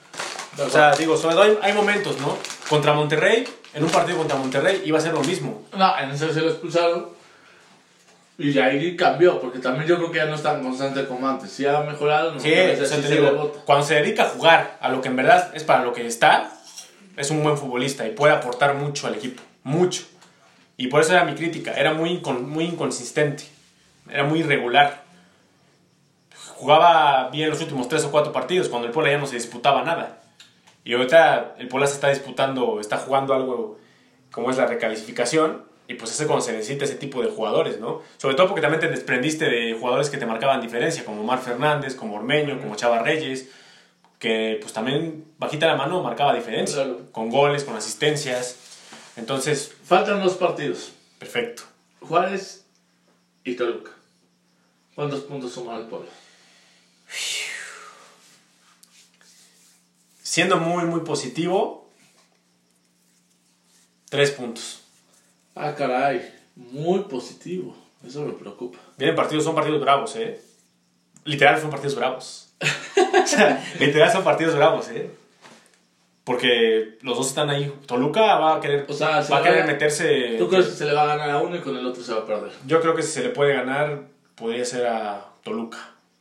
O 0.58 0.68
sea, 0.70 0.92
digo, 0.92 1.16
sobre 1.16 1.36
todo 1.36 1.58
hay, 1.62 1.72
momentos, 1.72 2.18
¿no? 2.20 2.36
Contra 2.68 2.92
Monterrey, 2.92 3.46
en 3.74 3.84
un 3.84 3.90
partido 3.90 4.18
contra 4.18 4.36
Monterrey 4.36 4.82
iba 4.84 4.98
a 4.98 5.00
ser 5.00 5.12
lo 5.12 5.20
mismo. 5.20 5.62
No, 5.76 5.98
en 5.98 6.10
ese 6.10 6.32
se 6.32 6.40
lo 6.40 6.50
expulsaron. 6.50 7.18
Y 8.38 8.52
ya 8.52 8.66
ahí 8.66 8.96
cambió, 8.96 9.40
porque 9.40 9.58
también 9.58 9.88
yo 9.88 9.96
creo 9.96 10.12
que 10.12 10.18
ya 10.18 10.26
no 10.26 10.36
es 10.36 10.42
tan 10.42 10.62
constante 10.62 11.06
como 11.06 11.28
antes. 11.28 11.50
Sí 11.50 11.66
ha 11.66 11.80
mejorado, 11.80 12.32
no 12.32 12.40
Sí, 12.40 12.52
o 12.52 12.76
sea, 12.76 12.86
sí 12.86 13.02
se 13.02 13.14
digo, 13.16 13.32
bota. 13.32 13.60
cuando 13.64 13.84
se 13.84 13.96
dedica 13.96 14.24
a 14.24 14.28
jugar 14.28 14.78
a 14.80 14.88
lo 14.88 15.00
que 15.00 15.08
en 15.08 15.16
verdad 15.16 15.50
es 15.54 15.64
para 15.64 15.84
lo 15.84 15.92
que 15.92 16.06
está, 16.06 16.52
es 17.18 17.30
un 17.30 17.42
buen 17.42 17.58
futbolista 17.58 18.06
y 18.06 18.12
puede 18.12 18.32
aportar 18.32 18.74
mucho 18.74 19.06
al 19.06 19.14
equipo, 19.14 19.42
mucho. 19.64 20.04
Y 20.76 20.86
por 20.86 21.00
eso 21.00 21.12
era 21.12 21.24
mi 21.24 21.34
crítica, 21.34 21.72
era 21.72 21.92
muy, 21.92 22.20
muy 22.20 22.64
inconsistente, 22.64 23.44
era 24.08 24.22
muy 24.24 24.40
irregular. 24.40 25.02
Jugaba 26.54 27.28
bien 27.30 27.50
los 27.50 27.60
últimos 27.60 27.88
tres 27.88 28.04
o 28.04 28.10
cuatro 28.10 28.32
partidos, 28.32 28.68
cuando 28.68 28.86
el 28.86 28.94
Puebla 28.94 29.10
ya 29.10 29.18
no 29.18 29.26
se 29.26 29.34
disputaba 29.34 29.82
nada. 29.82 30.20
Y 30.84 30.94
ahorita 30.94 31.56
el 31.58 31.68
Puebla 31.68 31.88
se 31.88 31.94
está 31.94 32.08
disputando, 32.08 32.80
está 32.80 32.96
jugando 32.96 33.34
algo 33.34 33.78
como 34.30 34.50
es 34.50 34.56
la 34.56 34.66
recalificación, 34.66 35.64
y 35.88 35.94
pues 35.94 36.20
es 36.20 36.26
cuando 36.26 36.44
se 36.44 36.52
necesita 36.52 36.84
ese 36.84 36.96
tipo 36.96 37.22
de 37.22 37.30
jugadores, 37.30 37.80
¿no? 37.80 38.02
Sobre 38.18 38.36
todo 38.36 38.46
porque 38.46 38.60
también 38.60 38.80
te 38.80 38.88
desprendiste 38.88 39.46
de 39.46 39.74
jugadores 39.74 40.10
que 40.10 40.18
te 40.18 40.26
marcaban 40.26 40.60
diferencia, 40.60 41.04
como 41.04 41.22
Omar 41.22 41.40
Fernández, 41.40 41.96
como 41.96 42.16
Ormeño, 42.16 42.60
como 42.60 42.76
Chava 42.76 43.00
Reyes, 43.00 43.48
que 44.18 44.58
pues 44.60 44.72
también 44.72 45.24
bajita 45.38 45.66
la 45.66 45.76
mano 45.76 46.02
marcaba 46.02 46.34
diferencia, 46.34 46.76
Claro. 46.84 47.12
con 47.12 47.30
goles, 47.30 47.64
con 47.64 47.76
asistencias. 47.76 48.56
Entonces, 49.16 49.72
Faltan 49.84 50.22
dos 50.22 50.34
partidos. 50.34 50.90
perfecto. 51.18 51.62
Juárez 52.00 52.64
y 53.44 53.54
Toluca. 53.56 53.90
¿Cuántos 54.94 55.20
puntos 55.22 55.52
suma 55.52 55.76
el 55.76 55.86
Puebla? 55.86 56.10
Siendo 60.22 60.58
muy, 60.58 60.84
muy 60.84 61.00
positivo, 61.00 61.90
tres 64.08 64.30
puntos. 64.32 64.82
Ah, 65.54 65.74
caray. 65.76 66.34
Muy 66.54 67.00
positivo. 67.04 67.76
Eso 68.06 68.22
me 68.24 68.32
preocupa. 68.32 68.78
Vienen 68.96 69.16
partidos, 69.16 69.44
son 69.44 69.54
partidos 69.54 69.80
bravos, 69.80 70.14
¿eh? 70.16 70.40
Literal 71.24 71.60
son 71.60 71.70
partidos 71.70 71.96
bravos. 71.96 72.52
o 72.60 73.26
sea, 73.26 73.64
literal 73.80 74.10
son 74.12 74.24
partidos 74.24 74.54
bravos, 74.56 74.88
¿eh? 74.90 75.10
Porque 76.24 76.98
los 77.02 77.16
dos 77.16 77.28
están 77.28 77.48
ahí. 77.48 77.72
Toluca 77.86 78.20
va 78.36 78.56
a 78.56 78.60
querer, 78.60 78.84
O 78.88 78.92
sea, 78.92 79.22
se 79.22 79.32
va 79.32 79.38
a 79.38 79.42
querer 79.42 79.62
va- 79.62 79.66
meterse. 79.66 80.36
¿Tú 80.38 80.48
crees 80.48 80.66
que 80.66 80.72
se 80.72 80.84
le 80.84 80.92
va 80.92 81.04
a 81.04 81.06
ganar 81.16 81.30
a 81.30 81.38
uno 81.38 81.56
y 81.56 81.60
con 81.60 81.74
el 81.76 81.86
otro 81.86 82.02
se 82.02 82.12
va 82.12 82.20
a 82.20 82.26
perder? 82.26 82.52
Yo 82.66 82.80
creo 82.80 82.94
que 82.94 83.02
si 83.02 83.12
se 83.12 83.22
le 83.22 83.30
puede 83.30 83.54
ganar, 83.54 84.02
podría 84.34 84.64
ser 84.64 84.86
a 84.86 85.26
Toluca, 85.42 85.78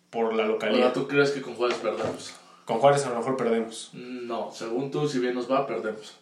por 0.09 0.33
la 0.33 0.43
Ahora, 0.43 0.47
localidad. 0.53 0.93
¿tú 0.93 1.07
crees 1.07 1.31
que 1.31 1.41
con 1.41 1.55
Juárez 1.55 1.77
perdemos? 1.77 2.33
Con 2.63 2.79
Juárez 2.79 3.05
a 3.05 3.09
lo 3.09 3.17
mejor 3.17 3.35
perdemos. 3.35 3.89
No, 3.93 4.49
según 4.53 4.91
tú, 4.91 5.07
si 5.09 5.19
bien 5.19 5.33
nos 5.35 5.51
va, 5.51 5.67
perdemos. 5.67 6.15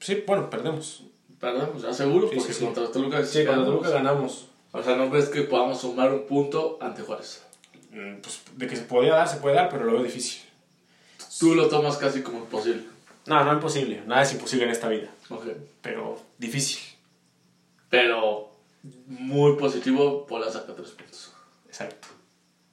Sí, 0.00 0.22
bueno, 0.26 0.50
perdemos. 0.50 1.04
Perdemos, 1.38 1.80
ya 1.82 1.92
seguro, 1.94 2.28
Sí, 2.28 2.36
porque 2.36 2.52
sí, 2.52 2.64
contra 2.64 2.90
Toluca 2.92 3.24
Sí, 3.24 3.42
ganamos. 3.44 3.66
Toluca 3.68 3.88
ganamos. 3.90 4.48
O 4.72 4.82
sea, 4.82 4.96
¿no 4.96 5.10
ves 5.10 5.28
que 5.28 5.42
podamos 5.42 5.80
sumar 5.80 6.12
un 6.12 6.26
punto 6.26 6.78
ante 6.80 7.02
Juárez? 7.02 7.42
Mm, 7.90 8.16
Pues 8.22 8.40
de 8.56 8.66
que 8.66 8.76
se 8.76 8.82
podía 8.82 9.14
dar, 9.14 9.28
se 9.28 9.36
puede 9.38 9.56
dar, 9.56 9.68
pero 9.68 9.84
lo 9.84 9.92
veo 9.94 10.02
difícil. 10.04 10.42
Tú 11.38 11.54
lo 11.54 11.68
tomas 11.68 11.96
casi 11.96 12.22
como 12.22 12.38
imposible. 12.38 12.84
No, 13.26 13.44
no 13.44 13.52
imposible. 13.52 14.02
Nada 14.06 14.22
es 14.22 14.32
imposible 14.32 14.64
en 14.64 14.70
esta 14.70 14.88
vida. 14.88 15.08
Ok. 15.28 15.44
Pero 15.82 16.20
difícil. 16.38 16.80
Pero 17.88 18.50
muy 19.06 19.56
positivo, 19.56 20.26
Puebla 20.26 20.50
saca 20.50 20.74
tres 20.74 20.90
puntos. 20.90 21.32
Exacto. 21.66 22.08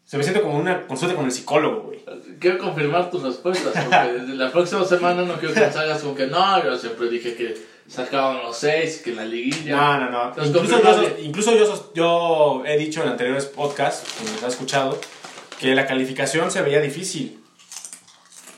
Se 0.05 0.17
me 0.17 0.23
siente 0.23 0.41
como 0.41 0.57
una 0.57 0.87
consulta 0.87 1.15
con 1.15 1.25
el 1.25 1.31
psicólogo, 1.31 1.81
güey. 1.81 1.99
Quiero 2.39 2.57
confirmar 2.59 3.09
tus 3.11 3.23
respuestas, 3.23 3.73
porque 3.83 4.23
la 4.35 4.51
próxima 4.51 4.85
semana 4.85 5.23
no 5.23 5.37
quiero 5.37 5.53
que 5.53 5.59
nos 5.59 5.75
hagas 5.75 6.01
con 6.01 6.15
que 6.15 6.27
no, 6.27 6.63
yo 6.63 6.77
siempre 6.77 7.09
dije 7.09 7.35
que 7.35 7.57
sacaban 7.87 8.43
los 8.43 8.57
seis, 8.57 9.01
que 9.03 9.13
la 9.13 9.25
liguilla. 9.25 9.75
No, 9.75 9.99
no, 9.99 10.09
no. 10.35 10.45
Incluso, 10.45 10.81
yo, 10.81 11.15
incluso 11.21 11.55
yo, 11.55 11.93
yo 11.93 12.63
he 12.65 12.77
dicho 12.77 13.01
en 13.03 13.09
anteriores 13.09 13.45
podcasts, 13.45 14.11
que 14.17 14.29
me 14.29 14.37
has 14.45 14.53
escuchado, 14.53 14.99
que 15.59 15.73
la 15.73 15.85
calificación 15.87 16.51
se 16.51 16.61
veía 16.61 16.81
difícil. 16.81 17.41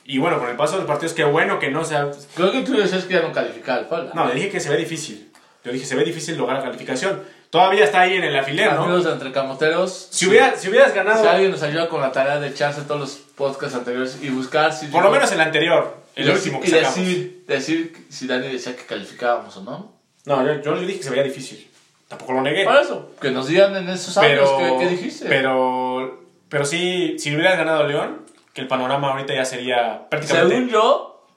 Y 0.05 0.17
bueno, 0.17 0.39
con 0.39 0.49
el 0.49 0.55
paso 0.55 0.73
de 0.73 0.79
los 0.79 0.87
partidos, 0.87 1.13
qué 1.13 1.23
bueno 1.23 1.59
que 1.59 1.69
no 1.69 1.85
sea... 1.85 2.09
Creo 2.35 2.51
que 2.51 2.61
tú 2.61 2.73
decías 2.73 3.05
que 3.05 3.13
ya 3.13 3.21
no 3.21 3.31
calificaba 3.31 3.79
el 3.79 3.85
Puebla. 3.85 4.11
No, 4.15 4.27
le 4.27 4.33
dije 4.33 4.49
que 4.49 4.59
se 4.59 4.69
ve 4.69 4.77
difícil. 4.77 5.31
Yo 5.63 5.71
dije, 5.71 5.85
se 5.85 5.95
ve 5.95 6.03
difícil 6.03 6.35
lograr 6.35 6.57
la 6.57 6.63
calificación. 6.63 7.21
Todavía 7.51 7.83
está 7.83 8.01
ahí 8.01 8.15
en 8.15 8.23
el 8.23 8.35
alfiler, 8.35 8.73
¿no? 8.73 8.85
Amigos 8.85 9.05
Entre 9.11 9.31
Camoteros, 9.31 10.07
Si, 10.11 10.27
hubiera, 10.27 10.55
si 10.55 10.69
hubieras 10.69 10.93
ganado, 10.93 11.21
si 11.21 11.27
alguien 11.27 11.51
nos 11.51 11.61
ayuda 11.61 11.89
con 11.89 12.01
la 12.01 12.11
tarea 12.11 12.39
de 12.39 12.47
echarse 12.47 12.81
todos 12.81 12.99
los 12.99 13.11
podcasts 13.35 13.75
anteriores 13.75 14.17
y 14.21 14.29
buscar 14.29 14.73
si... 14.73 14.87
por 14.87 15.03
lo 15.03 15.11
menos 15.11 15.31
el 15.31 15.41
anterior, 15.41 15.97
el 16.15 16.27
y, 16.27 16.31
último 16.31 16.59
que 16.59 16.67
y 16.67 16.71
sacamos. 16.71 16.95
decir, 16.95 17.43
decir 17.47 18.07
si 18.09 18.27
Dani 18.27 18.47
decía 18.47 18.75
que 18.75 18.83
calificábamos 18.83 19.55
o 19.57 19.63
no. 19.63 19.93
No, 20.25 20.45
yo, 20.45 20.61
yo 20.61 20.75
le 20.75 20.85
dije 20.85 20.99
que 20.99 21.03
se 21.03 21.09
veía 21.09 21.23
difícil. 21.23 21.69
Tampoco 22.07 22.33
lo 22.33 22.41
negué. 22.41 22.65
Por 22.65 22.77
eso, 22.77 23.11
que 23.21 23.31
nos 23.31 23.47
digan 23.47 23.75
en 23.75 23.87
esos 23.89 24.17
años 24.17 24.49
qué, 24.57 24.75
qué 24.79 24.87
dijiste. 24.89 25.25
Pero, 25.27 26.23
pero 26.49 26.65
sí, 26.65 27.17
si 27.19 27.35
hubieras 27.35 27.57
ganado 27.57 27.87
León, 27.87 28.25
que 28.53 28.61
el 28.61 28.67
panorama 28.67 29.11
ahorita 29.11 29.33
ya 29.33 29.45
sería 29.45 30.07
prácticamente... 30.09 30.55
según 30.55 30.69
yo, 30.69 31.27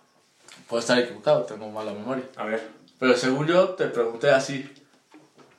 puedo 0.68 0.80
estar 0.80 0.98
equivocado, 0.98 1.42
tengo 1.42 1.70
mala 1.70 1.92
memoria. 1.92 2.24
A 2.36 2.44
ver. 2.44 2.68
Pero 2.98 3.16
según 3.16 3.46
yo, 3.46 3.70
te 3.70 3.86
pregunté 3.86 4.30
así. 4.30 4.68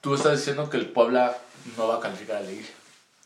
Tú 0.01 0.15
estás 0.15 0.37
diciendo 0.37 0.69
que 0.69 0.77
el 0.77 0.87
Puebla 0.87 1.37
no 1.77 1.87
va 1.87 1.97
a 1.97 1.99
calificar 1.99 2.37
a 2.37 2.41
la 2.41 2.49
liga. 2.49 2.67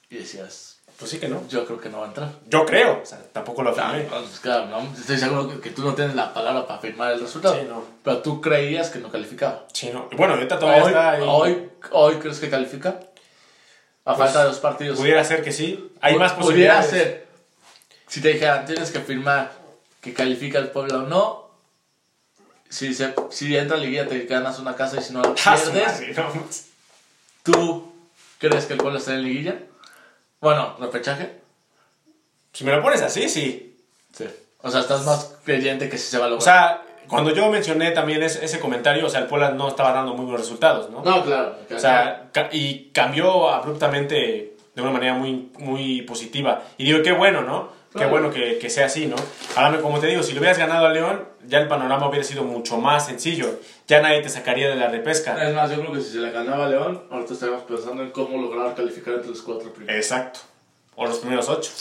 Y 0.09 0.17
decías, 0.17 0.76
Pues 0.97 1.11
sí 1.11 1.19
que 1.19 1.27
no. 1.27 1.47
yo 1.47 1.63
creo 1.65 1.79
que 1.79 1.89
no 1.89 1.99
va 1.99 2.05
a 2.05 2.07
entrar. 2.07 2.29
Yo 2.47 2.65
creo. 2.65 3.01
O 3.03 3.05
sea, 3.05 3.19
tampoco 3.31 3.61
lo 3.61 3.69
Ah, 3.77 3.89
afirmé. 3.89 4.05
pues 4.09 4.39
claro, 4.39 4.65
no, 4.65 4.79
estoy 4.99 5.17
seguro 5.19 5.47
que, 5.47 5.59
que 5.59 5.69
tú 5.69 5.83
no 5.83 5.93
tienes 5.93 6.15
la 6.15 6.33
palabra 6.33 6.65
para 6.65 6.79
afirmar 6.79 7.11
el 7.13 7.19
resultado. 7.19 7.53
Sí, 7.55 7.61
no. 7.69 7.83
Pero 8.03 8.17
tú 8.23 8.41
creías 8.41 8.89
que 8.89 8.97
no 8.99 9.09
calificaba. 9.11 9.65
Sí, 9.73 9.91
no. 9.93 10.09
Bueno, 10.13 10.33
ahorita 10.33 10.57
todavía 10.57 10.83
Hoy, 10.83 10.89
está 10.89 11.11
ahí. 11.11 11.21
hoy, 11.27 11.69
hoy 11.91 12.15
crees 12.15 12.39
que 12.39 12.49
califica. 12.49 12.99
A 14.05 14.15
Pues, 14.15 14.17
falta 14.17 14.39
de 14.43 14.45
dos 14.49 14.59
partidos. 14.59 14.97
Pudiera 14.97 15.23
ser 15.23 15.43
que 15.43 15.51
sí. 15.51 15.91
Hay 16.01 16.15
más 16.15 16.31
Pudiera 16.33 16.79
posibilidades. 16.79 16.89
ser. 16.89 17.27
Si 18.07 18.21
te 18.21 18.29
dijeran, 18.29 18.65
tienes 18.65 18.89
que 18.89 18.97
afirmar 18.97 19.51
que 20.01 20.13
califica 20.13 20.57
el 20.59 20.69
Puebla 20.69 20.99
o 20.99 21.01
no. 21.03 21.47
Si, 22.69 22.93
se, 22.93 23.13
si 23.29 23.55
entra 23.55 23.77
a 23.77 23.79
liguilla 23.79 24.07
te 24.07 24.25
ganas 24.25 24.59
una 24.59 24.75
casa 24.75 24.97
y 24.99 25.03
si 25.03 25.13
no 25.13 25.21
la 25.21 25.29
Ah, 25.45 25.55
pierdes. 25.55 25.73
madre, 25.99 26.13
no. 26.15 26.47
¿Tú 27.43 27.93
crees 28.39 28.65
que 28.65 28.73
el 28.73 28.79
Puebla 28.79 28.99
está 28.99 29.13
en 29.13 29.23
liguilla? 29.23 29.59
Bueno, 30.41 30.75
repechaje. 30.79 31.31
Si 32.53 32.63
me 32.63 32.71
lo 32.75 32.81
pones 32.81 33.01
así, 33.01 33.29
sí. 33.29 33.75
Sí. 34.13 34.25
O 34.61 34.71
sea, 34.71 34.81
estás 34.81 35.05
más 35.05 35.35
creyente 35.43 35.89
que 35.89 35.97
sí 35.97 36.09
se 36.09 36.17
va 36.17 36.25
a 36.25 36.27
O 36.27 36.31
lograr. 36.31 36.43
sea, 36.43 36.83
cuando 37.07 37.33
yo 37.33 37.49
mencioné 37.49 37.91
también 37.91 38.21
ese, 38.23 38.43
ese 38.43 38.59
comentario, 38.59 39.05
o 39.05 39.09
sea, 39.09 39.21
el 39.21 39.27
Puebla 39.27 39.51
no 39.51 39.67
estaba 39.67 39.93
dando 39.93 40.13
muy 40.13 40.25
buenos 40.25 40.41
resultados, 40.41 40.89
¿no? 40.89 41.03
no, 41.03 41.23
claro. 41.23 41.55
O 41.75 41.79
sea, 41.79 42.29
ca- 42.33 42.49
y 42.51 42.89
cambió 42.93 43.49
abruptamente 43.49 44.55
de 44.75 44.81
una 44.81 44.91
manera 44.91 45.13
muy, 45.13 45.51
muy 45.59 46.01
positiva. 46.03 46.63
Y 46.77 46.85
digo, 46.85 47.01
qué 47.03 47.11
bueno, 47.11 47.41
¿no? 47.41 47.75
Qué 47.91 47.99
Claro. 47.99 48.11
bueno 48.11 48.29
que, 48.31 48.59
que 48.59 48.69
sea 48.69 48.87
así, 48.87 49.07
¿no? 49.07 49.15
Ahora, 49.55 49.81
como 49.81 49.99
te 49.99 50.07
digo, 50.07 50.21
si 50.21 50.33
le 50.33 50.39
hubieras 50.39 50.57
ganado 50.59 50.85
a 50.85 50.89
León, 50.91 51.23
ya 51.47 51.59
el 51.59 51.67
panorama 51.67 52.07
hubiera 52.09 52.23
sido 52.23 52.43
mucho 52.43 52.77
más 52.77 53.05
sencillo. 53.07 53.59
Ya 53.87 54.01
nadie 54.01 54.21
te 54.21 54.29
sacaría 54.29 54.69
de 54.69 54.75
la 54.75 54.89
repesca. 54.89 55.47
Es 55.47 55.55
más, 55.55 55.69
yo 55.71 55.79
creo 55.79 55.93
que 55.93 56.01
si 56.01 56.11
se 56.11 56.17
le 56.19 56.31
ganaba 56.31 56.65
a 56.65 56.69
León, 56.69 57.03
ahorita 57.09 57.33
estaríamos 57.33 57.63
pensando 57.63 58.03
en 58.03 58.11
cómo 58.11 58.41
lograr 58.41 58.75
calificar 58.75 59.13
entre 59.15 59.29
los 59.29 59.41
cuatro 59.41 59.71
primeros. 59.73 59.95
Exacto. 59.95 60.41
O 60.95 61.05
los 61.05 61.19
primeros 61.19 61.47
ocho. 61.47 61.71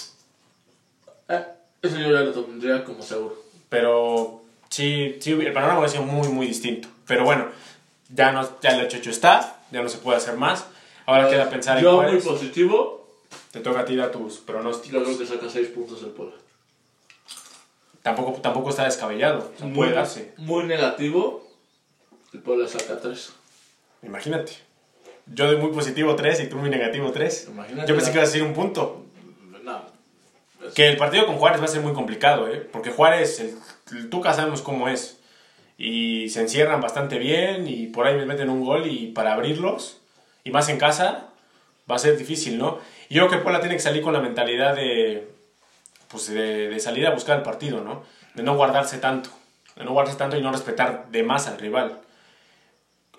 Eh, 1.29 1.45
eso 1.83 1.97
yo 1.99 2.13
ya 2.13 2.21
lo 2.21 2.33
tendría 2.33 2.85
como 2.85 3.03
seguro. 3.03 3.43
Pero 3.69 4.43
sí, 4.69 5.17
sí, 5.21 5.33
el 5.33 5.53
panorama 5.53 5.81
hubiera 5.81 5.93
sido 5.93 6.05
muy, 6.05 6.29
muy 6.29 6.47
distinto. 6.47 6.89
Pero 7.07 7.25
bueno, 7.25 7.47
ya, 8.15 8.31
no, 8.31 8.49
ya 8.61 8.71
el 8.71 8.87
hecho 8.87 9.11
está, 9.11 9.61
ya 9.73 9.83
no 9.83 9.89
se 9.89 9.99
puede 9.99 10.19
hacer 10.19 10.37
más. 10.37 10.65
Ahora 11.07 11.29
queda 11.29 11.51
pensar 11.51 11.79
en 11.79 11.85
Yo 11.85 12.03
muy 12.03 12.21
positivo, 12.21 13.09
Te 13.51 13.61
toca 13.61 13.81
a 13.81 13.85
ti 13.85 13.97
dar 13.97 14.11
tus 14.11 14.41
yo 14.41 14.47
pronósticos. 14.47 15.03
creo 15.03 15.19
que 15.19 15.27
saca 15.27 15.49
6 15.49 15.69
puntos 15.69 16.03
el 16.03 16.11
Puebla. 16.11 16.35
Tampoco, 18.03 18.41
tampoco 18.41 18.71
está 18.71 18.85
descabellado. 18.85 19.51
O 19.57 19.59
sea, 19.59 19.73
puede 19.73 19.93
darse. 19.93 20.33
muy 20.37 20.65
negativo, 20.65 21.46
el 22.33 22.41
Puebla 22.41 22.69
saca 22.69 22.99
3. 23.01 23.33
Imagínate. 24.03 24.53
Yo 25.27 25.47
doy 25.47 25.57
muy 25.57 25.73
positivo 25.73 26.15
3 26.15 26.41
y 26.41 26.47
tú 26.49 26.57
muy 26.57 26.71
negativo 26.71 27.11
3. 27.11 27.49
Imagínate 27.51 27.89
Yo 27.89 27.95
pensé 27.97 28.09
la- 28.09 28.13
que 28.13 28.19
iba 28.19 28.23
a 28.23 28.27
decir 28.27 28.43
un 28.43 28.53
punto. 28.55 29.05
No, 29.65 29.83
Que 30.75 30.89
el 30.89 30.97
partido 30.97 31.27
con 31.27 31.37
Juárez 31.37 31.61
va 31.61 31.65
a 31.65 31.69
ser 31.69 31.81
muy 31.83 31.93
complicado, 31.93 32.49
¿eh? 32.49 32.59
Porque 32.73 32.91
Juárez, 32.91 33.41
el, 33.41 33.57
el 33.97 34.11
Tuca 34.11 34.33
sabemos 34.35 34.63
cómo 34.63 34.89
es. 34.89 35.19
Y 35.79 36.29
se 36.31 36.41
encierran 36.41 36.81
bastante 36.81 37.19
bien 37.19 37.67
y 37.69 37.89
por 37.89 38.07
ahí 38.07 38.17
me 38.17 38.25
meten 38.27 38.49
un 38.49 38.65
gol 38.65 38.87
y 38.87 39.09
para 39.09 39.35
abrirlos, 39.35 39.99
y 40.45 40.51
más 40.51 40.69
en 40.71 40.79
casa, 40.79 41.29
va 41.91 41.97
a 41.97 41.99
ser 41.99 42.17
difícil, 42.17 42.57
¿no? 42.57 42.79
Y 43.09 43.15
yo 43.17 43.27
creo 43.27 43.39
que 43.39 43.43
Puebla 43.45 43.61
tiene 43.61 43.75
que 43.77 43.83
salir 43.83 44.03
con 44.03 44.13
la 44.15 44.21
mentalidad 44.21 44.75
de, 44.75 45.29
pues 46.09 46.29
de, 46.29 46.69
de 46.69 46.81
salir 46.81 47.07
a 47.07 47.11
buscar 47.11 47.37
el 47.39 47.43
partido, 47.43 47.83
¿no? 47.83 48.05
De 48.35 48.43
no 48.43 48.55
guardarse 48.57 48.99
tanto. 48.99 49.29
De 49.77 49.85
no 49.85 49.93
guardarse 49.93 50.19
tanto 50.19 50.37
y 50.37 50.41
no 50.43 50.51
respetar 50.53 51.09
de 51.11 51.23
más 51.23 51.47
al 51.49 51.59
rival. 51.59 52.01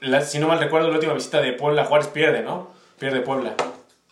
La- 0.01 0.21
si 0.21 0.39
no 0.39 0.47
mal 0.47 0.59
recuerdo, 0.59 0.87
la 0.89 0.95
última 0.95 1.13
visita 1.13 1.41
de 1.41 1.53
Puebla, 1.53 1.85
Juárez 1.85 2.07
pierde, 2.07 2.41
¿no? 2.41 2.71
Pierde 2.99 3.21
Puebla. 3.21 3.55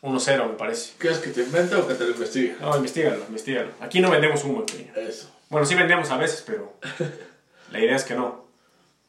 1-0, 0.02 0.48
me 0.48 0.54
parece. 0.54 0.94
¿Quieres 1.00 1.18
que 1.20 1.32
te 1.32 1.42
invente 1.42 1.76
o 1.76 1.88
que 1.88 1.96
te 1.96 2.04
lo 2.04 2.12
investigue? 2.12 2.56
No, 2.62 2.76
investigalo, 2.76 3.18
investigalo. 3.28 3.70
Aquí 3.80 4.00
no 4.02 4.12
vendemos 4.12 4.44
humo, 4.44 4.66
pequeño. 4.66 4.92
Eso. 4.96 5.30
Bueno, 5.50 5.66
sí 5.66 5.74
vendemos 5.76 6.10
a 6.12 6.18
veces, 6.18 6.44
pero 6.46 6.74
la 7.72 7.80
idea 7.80 7.96
es 7.96 8.04
que 8.04 8.14
no. 8.16 8.46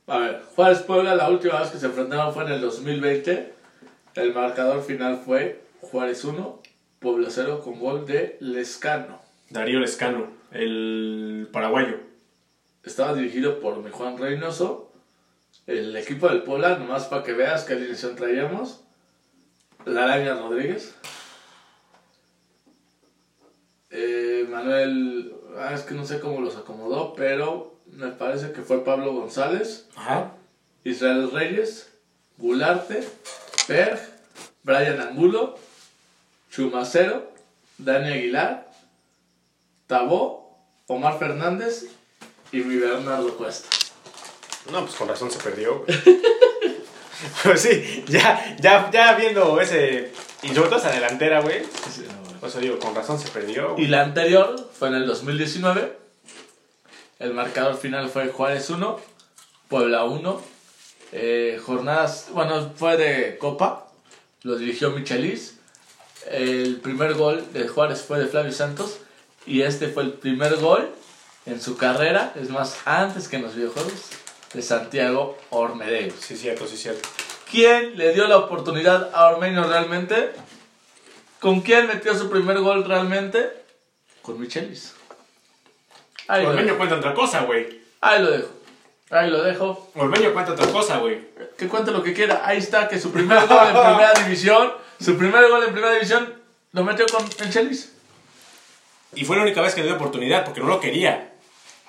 A 0.07 0.19
ver, 0.19 0.43
Juárez 0.55 0.79
Puebla, 0.81 1.15
la 1.15 1.29
última 1.29 1.61
vez 1.61 1.71
que 1.71 1.79
se 1.79 1.87
enfrentaron 1.87 2.33
fue 2.33 2.45
en 2.45 2.53
el 2.53 2.61
2020. 2.61 3.53
El 4.15 4.33
marcador 4.33 4.83
final 4.83 5.21
fue 5.25 5.61
Juárez 5.83 6.25
1, 6.25 6.63
Puebla 7.01 7.29
0 7.31 7.61
con 7.63 7.79
gol 7.79 8.07
de 8.07 8.39
Lescano. 8.41 9.21
Darío 9.51 9.79
Lescano, 9.81 10.29
el 10.53 11.49
paraguayo. 11.53 11.99
Estaba 12.85 13.13
dirigido 13.15 13.61
por 13.61 13.91
Juan 13.91 14.17
Reynoso. 14.17 14.86
El 15.67 15.97
equipo 15.97 16.29
del 16.29 16.43
Puebla, 16.43 16.79
nomás 16.79 17.07
para 17.07 17.25
que 17.25 17.33
veas 17.33 17.65
qué 17.65 17.73
alineación 17.73 18.15
traíamos. 18.15 18.81
La 19.85 20.05
Araña 20.05 20.35
Rodríguez. 20.35 20.95
Eh, 23.91 24.47
Manuel, 24.49 25.35
ah, 25.59 25.73
es 25.75 25.83
que 25.83 25.95
no 25.95 26.05
sé 26.05 26.21
cómo 26.21 26.41
los 26.41 26.57
acomodó, 26.57 27.15
pero 27.15 27.75
me 27.87 28.09
parece 28.09 28.53
que 28.53 28.63
fue 28.63 28.85
Pablo 28.85 29.13
González, 29.13 29.89
Ajá. 29.97 30.33
Israel 30.85 31.31
Reyes, 31.33 31.93
Gularte, 32.39 33.07
Berg, 33.67 34.01
Brian 34.63 35.01
Angulo, 35.01 35.59
Chumacero, 36.51 37.33
Dani 37.79 38.11
Aguilar, 38.11 38.71
Tabó, 39.87 40.59
Omar 40.87 41.19
Fernández 41.19 41.87
y 42.53 42.59
mi 42.59 42.77
Bernardo 42.77 43.37
Cuesta. 43.37 43.76
No, 44.71 44.85
pues 44.85 44.97
con 44.97 45.09
razón 45.09 45.31
se 45.31 45.39
perdió. 45.39 45.85
Pero 47.43 47.57
sí, 47.57 48.05
ya, 48.09 48.57
ya, 48.61 48.91
ya 48.91 49.15
viendo 49.15 49.61
ese. 49.61 50.13
Y 50.43 50.49
sobre 50.49 50.69
todo 50.69 50.79
esa 50.79 50.91
delantera, 50.91 51.41
güey. 51.41 51.63
Por 52.41 52.49
eso 52.49 52.61
digo, 52.61 52.79
con 52.79 52.95
razón 52.95 53.19
se 53.19 53.29
perdió. 53.29 53.75
Y 53.79 53.87
la 53.87 54.03
anterior 54.03 54.71
fue 54.79 54.89
en 54.89 54.95
el 54.95 55.07
2019. 55.07 55.97
El 57.19 57.33
marcador 57.33 57.77
final 57.77 58.11
fue 58.11 58.29
Juárez 58.29 58.69
1, 58.69 59.01
Puebla 59.69 60.05
1. 60.05 60.43
Eh, 61.13 61.61
jornadas, 61.65 62.29
bueno, 62.33 62.73
fue 62.77 62.97
de 62.97 63.39
Copa. 63.39 63.87
Lo 64.43 64.57
dirigió 64.57 64.91
Michelis. 64.91 65.55
El 66.31 66.77
primer 66.81 67.15
gol 67.15 67.53
de 67.53 67.69
Juárez 67.69 68.03
fue 68.03 68.19
de 68.19 68.27
Flavio 68.27 68.53
Santos. 68.53 68.99
Y 69.47 69.63
este 69.63 69.89
fue 69.89 70.03
el 70.03 70.13
primer 70.13 70.57
gol 70.57 70.93
en 71.47 71.61
su 71.61 71.77
carrera, 71.77 72.33
es 72.35 72.51
más, 72.51 72.77
antes 72.85 73.29
que 73.29 73.37
en 73.37 73.43
los 73.43 73.55
videojuegos, 73.55 73.93
de 74.57 74.63
Santiago 74.63 75.37
Ormedeus. 75.51 76.15
Sí, 76.19 76.35
cierto, 76.35 76.67
sí, 76.67 76.79
cierto. 76.79 77.07
¿Quién 77.51 77.97
le 77.97 78.15
dio 78.15 78.27
la 78.27 78.39
oportunidad 78.39 79.11
a 79.15 79.29
Ormeño 79.29 79.65
realmente? 79.65 80.33
¿Con 81.41 81.61
quién 81.61 81.87
metió 81.87 82.15
su 82.15 82.31
primer 82.31 82.59
gol 82.61 82.85
realmente? 82.85 83.53
Con 84.23 84.41
Michelis. 84.41 84.95
Ahí 86.27 86.43
lo, 86.43 86.49
Ormeño 86.49 86.77
cuenta 86.79 86.97
otra 86.97 87.13
cosa, 87.13 87.43
güey. 87.43 87.83
Ahí 88.01 88.23
lo 88.23 88.31
dejo. 88.31 88.49
Ahí 89.11 89.31
lo 89.31 89.43
dejo. 89.43 89.91
Ormeño 89.95 90.33
cuenta 90.33 90.53
otra 90.53 90.67
cosa, 90.73 90.99
güey. 90.99 91.21
Que 91.59 91.69
cuente 91.69 91.93
lo 91.93 92.03
que 92.03 92.15
quiera. 92.15 92.43
Ahí 92.45 92.59
está, 92.59 92.89
que 92.89 92.99
su 92.99 93.13
primer 93.13 93.47
gol 93.47 93.59
en 93.69 93.75
primera 93.75 94.15
división, 94.25 94.73
su 94.99 95.19
primer 95.19 95.49
gol 95.51 95.65
en 95.65 95.73
primera 95.73 95.93
división, 95.93 96.33
lo 96.73 96.83
metió 96.83 97.05
con 97.07 97.23
Michelis. 97.25 97.93
Y 99.15 99.25
fue 99.27 99.37
la 99.37 99.43
única 99.43 99.61
vez 99.61 99.75
que 99.75 99.83
le 99.83 99.89
dio 99.89 99.97
oportunidad, 99.97 100.45
porque 100.45 100.61
no 100.61 100.67
lo 100.67 100.81
quería. 100.81 101.35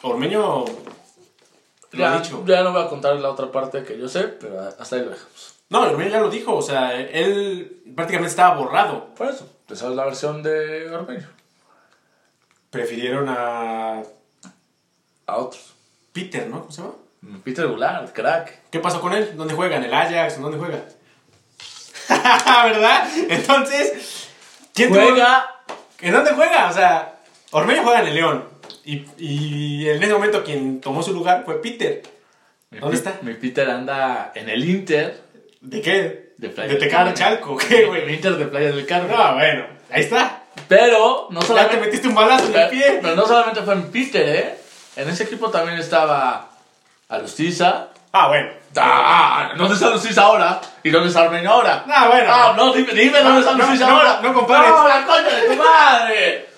Ormeño 0.01 0.65
lo 1.91 1.99
Ya, 1.99 2.13
ha 2.13 2.19
dicho. 2.19 2.43
ya 2.45 2.63
no 2.63 2.71
voy 2.73 2.83
a 2.83 2.87
contar 2.89 3.15
la 3.15 3.29
otra 3.29 3.51
parte 3.51 3.83
que 3.83 3.97
yo 3.97 4.07
sé, 4.07 4.23
pero 4.23 4.59
hasta 4.61 4.95
ahí 4.95 5.03
lo 5.03 5.09
dejamos. 5.11 5.55
No, 5.69 5.81
Ormeño 5.81 6.09
ya 6.11 6.19
lo 6.21 6.29
dijo, 6.29 6.55
o 6.55 6.61
sea, 6.61 6.93
él 6.99 7.81
prácticamente 7.95 8.29
estaba 8.31 8.55
borrado. 8.55 9.13
Por 9.15 9.27
eso, 9.27 9.49
esa 9.69 9.89
es 9.89 9.95
la 9.95 10.05
versión 10.05 10.41
de 10.43 10.89
Ormeño. 10.89 11.27
Prefirieron 12.69 13.27
a 13.29 14.01
A 15.25 15.35
otros. 15.37 15.73
Peter, 16.13 16.47
¿no? 16.47 16.61
¿Cómo 16.61 16.71
se 16.71 16.81
llama? 16.81 16.93
Peter 17.43 17.67
Goulart, 17.67 18.13
crack. 18.13 18.69
¿Qué 18.71 18.79
pasó 18.79 19.01
con 19.01 19.13
él? 19.13 19.33
¿Dónde 19.35 19.53
juega? 19.53 19.75
¿En 19.77 19.83
el 19.83 19.93
Ajax? 19.93 20.35
¿En 20.37 20.41
dónde 20.43 20.57
juega? 20.57 20.79
¿Verdad? 22.63 23.07
Entonces, 23.29 24.29
¿quién 24.73 24.89
tuvo- 24.93 25.01
Juega. 25.01 25.55
¿En 25.99 26.13
dónde 26.13 26.31
juega? 26.33 26.69
O 26.69 26.73
sea, 26.73 27.19
Ormeño 27.51 27.83
juega 27.83 28.01
en 28.01 28.07
el 28.07 28.15
León. 28.15 28.47
Y, 28.87 29.05
y 29.17 29.89
en 29.89 30.01
ese 30.01 30.13
momento 30.13 30.43
quien 30.43 30.79
tomó 30.81 31.03
su 31.03 31.13
lugar 31.13 31.43
fue 31.45 31.61
Peter. 31.61 32.01
Mi 32.69 32.79
¿Dónde 32.79 32.95
está? 32.97 33.15
Mi 33.21 33.33
Peter 33.33 33.69
anda 33.69 34.31
en 34.33 34.49
el 34.49 34.63
Inter 34.67 35.21
¿De 35.61 35.81
qué? 35.81 36.33
de 36.37 36.49
Playa 36.49 36.75
¿De 36.75 36.87
Carmen. 36.87 37.13
Chalco? 37.13 37.57
¿Qué, 37.57 37.79
El 37.83 37.87
güey? 37.87 38.13
Inter 38.13 38.37
de 38.37 38.45
Playa 38.45 38.71
del 38.71 38.85
Carmen. 38.85 39.11
No, 39.15 39.33
bueno, 39.35 39.65
ahí 39.91 40.01
está. 40.03 40.43
Pero 40.67 41.27
no 41.31 41.39
Ya 41.41 41.41
te 41.41 41.47
solamente, 41.47 41.77
metiste 41.77 42.07
un 42.07 42.15
balazo 42.15 42.47
en 42.47 42.55
el 42.55 42.69
pie. 42.69 42.99
pero 43.01 43.15
no 43.15 43.25
solamente 43.27 43.61
fue 43.61 43.73
en 43.73 43.91
Peter, 43.91 44.27
¿eh? 44.35 44.57
En 44.95 45.09
ese 45.09 45.23
equipo 45.23 45.49
también 45.49 45.77
estaba 45.79 46.49
Alustiza. 47.09 47.89
Ah, 48.11 48.27
bueno. 48.29 48.49
Ah, 48.75 49.51
¿dónde 49.57 49.73
está 49.75 49.87
Alustiza 49.87 50.21
ahora? 50.23 50.61
¿Y 50.83 50.89
dónde 50.89 51.09
está 51.09 51.21
Armenio 51.23 51.51
ahora? 51.51 51.83
Ah, 51.87 52.07
bueno. 52.09 52.29
Ah, 52.31 52.53
no, 52.55 52.73
dime, 52.73 52.93
dime 52.93 53.19
dónde 53.21 53.39
está 53.41 53.53
No, 53.53 53.63
Alustiza 53.65 53.87
no, 53.89 53.97
ahora. 53.97 54.19
no 54.21 54.33
compares. 54.33 54.69
No, 54.69 54.87
la 54.87 55.05
coña 55.05 55.29
de 55.35 55.47
tu 55.47 55.55
madre. 55.55 56.49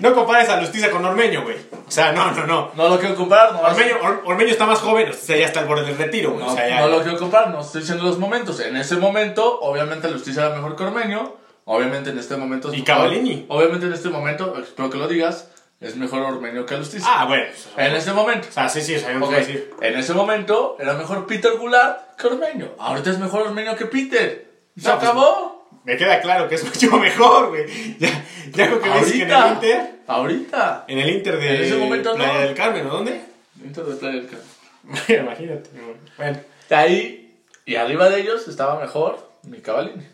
No 0.00 0.14
compares 0.14 0.48
a 0.48 0.60
Lustiza 0.60 0.90
con 0.90 1.04
Ormeño, 1.04 1.42
güey. 1.42 1.56
O 1.86 1.90
sea, 1.90 2.12
no, 2.12 2.30
no, 2.32 2.46
no. 2.46 2.70
No 2.74 2.88
lo 2.88 2.98
quiero 2.98 3.14
comparar, 3.14 3.52
no. 3.52 3.60
Ormeño, 3.62 3.94
Or- 4.02 4.22
Ormeño 4.26 4.50
está 4.50 4.66
más 4.66 4.80
joven, 4.80 5.08
o 5.10 5.12
sea, 5.12 5.36
ya 5.36 5.46
está 5.46 5.60
al 5.60 5.66
borde 5.66 5.86
del 5.86 5.96
retiro, 5.96 6.32
güey. 6.32 6.44
No, 6.44 6.52
o 6.52 6.56
sea, 6.56 6.68
ya, 6.68 6.80
no 6.80 6.88
lo 6.88 7.02
quiero 7.02 7.18
comparar, 7.18 7.50
no 7.50 7.60
estoy 7.60 7.80
diciendo 7.80 8.04
los 8.04 8.18
momentos. 8.18 8.60
En 8.60 8.76
ese 8.76 8.96
momento, 8.96 9.60
obviamente, 9.60 10.06
Alustiza 10.06 10.46
era 10.46 10.54
mejor 10.56 10.76
que 10.76 10.82
Ormeño. 10.84 11.36
Obviamente, 11.66 12.10
en 12.10 12.18
este 12.18 12.36
momento. 12.36 12.74
¿Y 12.74 12.82
Cavallini? 12.82 13.46
Obviamente, 13.48 13.86
en 13.86 13.94
este 13.94 14.10
momento, 14.10 14.54
espero 14.62 14.90
que 14.90 14.98
lo 14.98 15.08
digas, 15.08 15.48
es 15.80 15.96
mejor 15.96 16.20
Ormeño 16.20 16.66
que 16.66 16.74
Alustiza. 16.74 17.06
Ah, 17.08 17.24
bueno. 17.24 17.44
En 17.78 17.94
ese 17.94 18.12
momento. 18.12 18.48
O 18.50 18.52
sea, 18.52 18.68
sí, 18.68 18.82
sí, 18.82 18.96
o 18.96 18.98
sea, 18.98 19.12
yo 19.12 19.18
no 19.18 19.24
Ok, 19.26 19.30
te 19.30 19.36
voy 19.36 19.44
a 19.44 19.46
decir. 19.46 19.70
En 19.80 19.98
ese 19.98 20.12
momento 20.12 20.76
era 20.78 20.92
mejor 20.92 21.26
Peter 21.26 21.52
Goulart 21.56 22.16
que 22.16 22.26
Ormeño. 22.26 22.72
Ahorita 22.78 23.10
es 23.10 23.18
mejor 23.18 23.42
Ormeño 23.46 23.74
que 23.76 23.86
Peter. 23.86 24.50
¿Se 24.76 24.88
No, 24.88 24.98
pues, 24.98 25.08
acabó? 25.08 25.53
Me 25.84 25.96
queda 25.96 26.20
claro 26.20 26.48
que 26.48 26.54
es 26.56 26.64
mucho 26.82 26.96
mejor, 26.98 27.48
güey. 27.50 27.96
Ya, 27.98 28.24
ya 28.52 28.68
lo 28.70 28.80
que 28.80 28.88
ves 28.88 29.12
que 29.12 29.22
en 29.22 29.30
el 29.30 29.52
Inter, 29.52 29.90
Ahorita. 30.06 30.84
en 30.88 30.98
el 30.98 31.10
Inter 31.10 31.38
de 31.38 31.56
En 31.56 31.62
ese 31.64 31.76
momento 31.76 32.14
Playa 32.14 32.32
no. 32.34 32.40
del 32.40 32.54
Carmen, 32.54 32.86
¿o 32.86 32.90
dónde? 32.90 33.20
Inter 33.62 33.84
de 33.84 33.94
Playa 33.96 34.14
del 34.16 34.26
Carmen. 34.26 34.46
Imagínate. 35.24 35.70
güey. 35.72 35.96
Bueno. 36.16 36.40
De 36.68 36.74
ahí, 36.76 37.36
y 37.66 37.76
arriba 37.76 38.08
de 38.08 38.20
ellos 38.20 38.48
estaba 38.48 38.80
mejor 38.80 39.30
mi 39.42 39.58
Cavallini. 39.60 40.06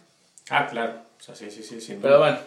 Ah, 0.51 0.67
claro. 0.69 0.95
O 1.19 1.23
sea, 1.23 1.35
sí, 1.35 1.51
sí, 1.51 1.63
sí. 1.63 1.81
sin 1.81 2.01
Pero 2.01 2.19
bueno, 2.19 2.39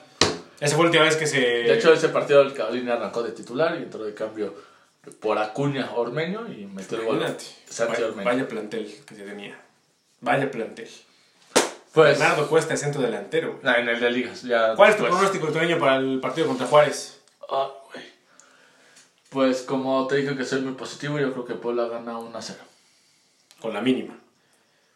Esa 0.59 0.75
fue 0.75 0.85
la 0.85 0.89
última 0.89 1.03
vez 1.05 1.15
que 1.15 1.27
se. 1.27 1.39
de 1.39 1.73
hecho 1.73 1.93
ese 1.93 2.09
partido 2.09 2.41
el 2.41 2.53
Cavallini 2.53 2.89
arrancó 2.89 3.23
de 3.23 3.31
titular 3.31 3.75
y 3.79 3.83
entró 3.83 4.03
de 4.03 4.13
cambio 4.13 4.53
por 5.19 5.37
Acuña 5.37 5.91
Ormeño 5.95 6.47
y 6.51 6.65
metió 6.65 6.97
el 6.99 7.05
gol. 7.05 7.25
Santi 7.69 8.01
Ormeño. 8.01 8.25
vaya 8.25 8.47
plantel 8.47 8.93
que 9.05 9.15
se 9.15 9.23
tenía. 9.23 9.57
Vaya 10.21 10.49
plantel. 10.51 10.89
Pues, 11.93 12.17
Bernardo 12.17 12.47
Cuesta 12.49 12.73
es 12.73 12.79
centro 12.79 13.01
delantero, 13.03 13.59
nah, 13.61 13.75
en 13.75 13.87
el 13.87 13.99
de 13.99 14.09
ligas. 14.09 14.41
Ya 14.41 14.75
¿Cuál 14.75 14.89
es 14.89 14.97
tu 14.97 15.03
pronóstico 15.03 15.47
tureño 15.49 15.77
para 15.77 15.97
el 15.97 16.19
partido 16.19 16.47
contra 16.47 16.65
Juárez? 16.65 17.21
Ah, 17.47 17.69
güey. 17.91 18.03
Pues 19.29 19.61
como 19.61 20.07
te 20.07 20.15
dije 20.15 20.35
que 20.35 20.43
soy 20.43 20.61
muy 20.61 20.73
positivo, 20.73 21.19
yo 21.19 21.31
creo 21.31 21.45
que 21.45 21.53
Puebla 21.53 21.85
gana 21.87 22.17
1 22.17 22.35
a 22.35 22.41
0. 22.41 22.59
Con 23.61 23.73
la 23.73 23.81
mínima. 23.81 24.17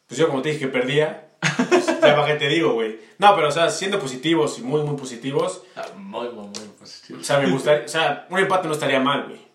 Pues 0.07 0.19
yo, 0.19 0.27
como 0.27 0.41
te 0.41 0.49
dije 0.49 0.61
que 0.61 0.67
perdía, 0.69 1.29
pues, 1.69 1.85
ya 2.01 2.25
qué 2.25 2.33
te 2.33 2.47
digo, 2.47 2.73
güey. 2.73 2.99
No, 3.19 3.35
pero, 3.35 3.49
o 3.49 3.51
sea, 3.51 3.69
siendo 3.69 3.99
positivos 3.99 4.57
y 4.57 4.63
muy, 4.63 4.81
muy 4.81 4.97
positivos, 4.97 5.61
Ah, 5.75 5.85
Muy, 5.95 6.29
muy, 6.29 6.47
muy 6.47 6.67
positivo. 6.79 7.19
o 7.19 7.23
sea, 7.23 7.37
me 7.39 7.51
gustaría. 7.51 7.85
O 7.85 7.89
sea, 7.89 8.25
un 8.31 8.39
empate 8.39 8.67
no 8.67 8.73
estaría 8.73 8.99
mal, 8.99 9.25
güey. 9.27 9.47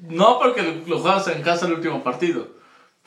No 0.00 0.38
porque 0.38 0.62
lo, 0.62 0.72
lo 0.86 0.98
juegas 1.00 1.28
en 1.28 1.42
casa 1.42 1.66
el 1.66 1.74
último 1.74 2.02
partido. 2.02 2.56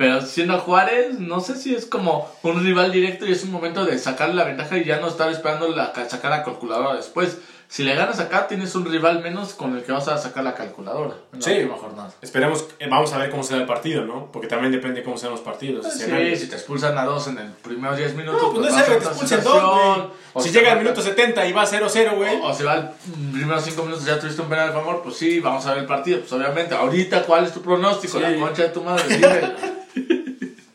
Pero 0.02 0.22
siendo 0.22 0.56
a 0.56 0.60
Juárez, 0.60 1.20
no 1.20 1.40
sé 1.42 1.56
si 1.56 1.76
es 1.76 1.86
como 1.86 2.28
un 2.42 2.64
rival 2.64 2.92
directo 2.92 3.28
y 3.28 3.32
es 3.34 3.44
un 3.44 3.52
momento 3.52 3.86
de 3.86 4.00
sacar 4.00 4.34
la 4.34 4.44
ventaja 4.46 4.78
y 4.78 4.84
ya 4.84 5.00
no 5.00 5.08
estar 5.08 5.32
esperando 5.32 5.68
la, 5.70 5.94
ca- 5.94 6.10
sacar 6.10 6.32
la 6.32 6.44
calculadora 6.44 6.96
después. 6.96 7.38
Si 7.68 7.84
le 7.84 7.96
ganas 7.96 8.20
acá, 8.20 8.48
tienes 8.50 8.76
un 8.76 8.84
rival 8.84 9.22
menos 9.22 9.54
con 9.54 9.78
el 9.78 9.84
que 9.84 9.94
vas 9.94 10.06
a 10.10 10.18
sacar 10.18 10.44
la 10.44 10.56
calculadora. 10.56 11.16
En 11.32 11.40
la 11.40 11.46
Sí. 11.46 11.52
última 11.54 11.78
jornada. 11.78 12.12
Esperemos, 12.22 12.66
eh, 12.80 12.88
vamos 12.90 13.14
a 13.14 13.18
ver 13.18 13.30
cómo 13.30 13.44
será 13.44 13.62
el 13.62 13.66
partido, 13.66 14.04
¿no? 14.04 14.30
Porque 14.30 14.48
también 14.50 14.74
depende 14.74 15.04
cómo 15.04 15.18
sean 15.18 15.32
los 15.32 15.40
partidos. 15.40 15.86
Sí, 15.86 16.02
escenarios. 16.02 16.40
si 16.40 16.48
te 16.50 16.56
expulsan 16.56 16.98
a 16.98 17.06
dos 17.06 17.28
en 17.28 17.38
el 17.38 17.48
primeros 17.52 17.96
10 17.96 18.14
minutos, 18.16 18.42
No, 18.42 18.50
pues 18.60 18.74
no 18.74 18.78
es 18.78 18.84
que 18.86 18.92
te 18.96 19.06
expulsen 19.06 19.44
dos. 19.46 20.08
Si 20.42 20.50
llega 20.52 20.74
al 20.74 20.80
minuto 20.80 21.02
70 21.02 21.46
y 21.48 21.54
va 21.54 21.66
0-0, 21.66 22.16
güey. 22.18 22.36
O, 22.42 22.48
o 22.48 22.54
si 22.54 22.64
va 22.64 22.74
al 22.74 22.94
primeros 23.32 23.64
5 23.64 23.84
minutos 23.84 24.04
ya 24.06 24.20
tuviste 24.20 24.42
un 24.42 24.50
penal 24.50 24.70
a 24.70 24.74
favor, 24.74 25.02
pues 25.02 25.16
sí, 25.16 25.40
vamos 25.40 25.66
a 25.66 25.70
ver 25.70 25.80
el 25.84 25.86
partido. 25.86 26.20
Pues 26.20 26.34
obviamente, 26.34 26.76
ahorita, 26.76 27.24
¿cuál 27.24 27.46
es 27.46 27.54
tu 27.54 27.62
pronóstico? 27.62 28.18
Sí. 28.18 28.24
La 28.24 28.36
concha 28.38 28.64
de 28.64 28.70
tu 28.70 28.82
madre, 28.84 29.04
dime. 29.16 29.42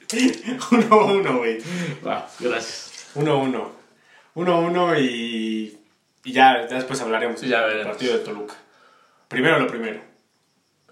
1-1, 0.11 1.37
güey. 1.39 1.59
Va, 2.07 2.29
gracias. 2.41 2.93
1-1. 3.15 3.69
1-1 4.35 5.01
y, 5.01 5.79
y 6.25 6.33
ya, 6.33 6.67
ya 6.69 6.77
después 6.77 7.01
hablaremos 7.01 7.41
Sí, 7.41 7.49
ya 7.49 7.61
del 7.63 7.69
veremos. 7.79 7.93
partido 7.97 8.19
de 8.19 8.25
Toluca. 8.25 8.55
Primero 9.29 9.59
lo 9.59 9.67
primero. 9.67 10.01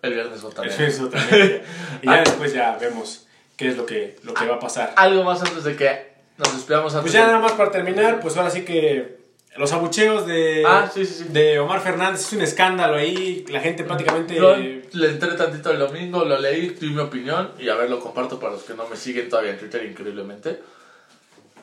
El 0.02 0.14
viernes 0.14 0.42
votaré. 0.42 0.70
Eso 0.86 1.08
también. 1.08 1.62
y 2.02 2.08
Ah. 2.08 2.16
ya 2.16 2.20
después 2.22 2.52
ya 2.52 2.76
vemos 2.76 3.26
qué 3.56 3.68
es 3.68 3.76
lo 3.76 3.86
que, 3.86 4.16
lo 4.22 4.34
que 4.34 4.46
va 4.46 4.56
a 4.56 4.60
pasar. 4.60 4.92
Algo 4.96 5.22
más 5.24 5.40
antes 5.42 5.64
de 5.64 5.76
que 5.76 6.14
nos 6.38 6.52
despidamos 6.54 6.92
antes 6.94 7.02
Pues 7.02 7.12
ya 7.12 7.20
de- 7.20 7.26
nada 7.28 7.38
más 7.38 7.52
para 7.52 7.70
terminar, 7.70 8.20
pues 8.20 8.36
ahora 8.36 8.50
sí 8.50 8.64
que 8.64 9.23
los 9.56 9.72
abucheos 9.72 10.26
de, 10.26 10.64
Ah, 10.66 10.90
sí, 10.92 11.04
sí, 11.06 11.14
sí. 11.14 11.24
de 11.30 11.58
Omar 11.60 11.80
Fernández 11.80 12.20
es 12.22 12.32
un 12.32 12.42
escándalo 12.42 12.96
ahí. 12.96 13.44
La 13.48 13.60
gente 13.60 13.84
prácticamente... 13.84 14.34
Yo 14.34 14.56
le 14.56 15.08
entré 15.08 15.32
tantito 15.34 15.70
el 15.70 15.78
domingo, 15.78 16.24
lo 16.24 16.38
leí, 16.38 16.70
di 16.70 16.90
mi 16.90 17.00
opinión 17.00 17.52
y 17.58 17.68
a 17.68 17.74
ver, 17.76 17.88
lo 17.90 18.00
comparto 18.00 18.38
para 18.40 18.52
los 18.52 18.62
que 18.64 18.74
no 18.74 18.86
me 18.88 18.96
siguen 18.96 19.28
todavía 19.28 19.52
en 19.52 19.58
Twitter, 19.58 19.84
increíblemente. 19.84 20.60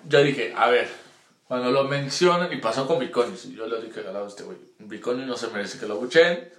Yo 0.08 0.24
dije, 0.24 0.54
a 0.56 0.70
ver, 0.70 0.88
cuando 1.48 1.70
lo 1.72 1.84
mencionan, 1.84 2.52
y 2.54 2.58
pasó 2.58 2.88
con 2.88 2.98
Viconis, 3.00 3.52
yo 3.54 3.68
le 3.68 3.82
dije 3.82 4.02
de 4.02 4.26
este 4.28 4.44
güey, 4.44 4.58
Viconis 4.80 5.28
no 5.28 5.36
se 5.36 5.48
merece 5.50 5.78
que 5.80 5.86
lo 5.86 5.96
abuchen, 5.96 6.50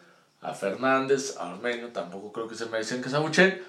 a 0.42 0.54
Fernández, 0.54 1.36
a 1.38 1.50
Armenio 1.52 1.88
tampoco 1.88 2.30
creo 2.32 2.46
que 2.48 2.54
se 2.54 2.66
merecen 2.66 3.02
que 3.02 3.08
se 3.08 3.16
abuchen, 3.16 3.62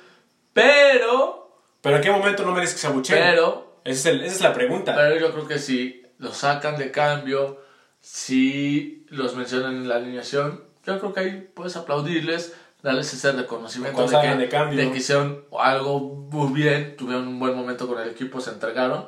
pero, 0.53 1.59
Pero 1.81 1.95
en 1.97 2.01
qué 2.01 2.11
momento 2.11 2.43
no 2.45 2.51
merece 2.51 2.73
que 2.75 2.81
se 2.81 2.87
abucheen. 2.87 3.19
pero, 3.21 3.79
Esa 3.83 4.09
es, 4.09 4.15
el- 4.15 4.21
esa 4.23 4.35
es 4.35 4.41
la 4.41 4.53
pregunta. 4.53 4.95
pero 4.95 5.17
yo 5.19 5.31
creo 5.33 5.47
que 5.47 5.59
si 5.59 6.02
los 6.17 6.37
sacan 6.37 6.77
de 6.77 6.91
cambio, 6.91 7.61
si 8.01 9.05
los 9.09 9.35
mencionan 9.35 9.75
en 9.75 9.87
la 9.87 9.95
alineación, 9.95 10.63
yo 10.85 10.99
creo 10.99 11.13
que 11.13 11.19
ahí 11.21 11.49
puedes 11.53 11.75
aplaudirles, 11.75 12.53
darles 12.81 13.13
ese 13.13 13.31
reconocimiento 13.31 14.05
de 14.07 14.21
que, 14.21 14.35
de 14.35 14.49
cambio. 14.49 14.77
de 14.77 14.91
que 14.91 14.97
hicieron 14.97 15.45
algo 15.57 15.99
muy 15.99 16.51
bien, 16.51 16.97
tuvieron 16.97 17.27
un 17.27 17.39
buen 17.39 17.55
momento 17.55 17.87
con 17.87 18.01
el 18.01 18.09
equipo, 18.09 18.41
se 18.41 18.51
entregaron. 18.51 19.05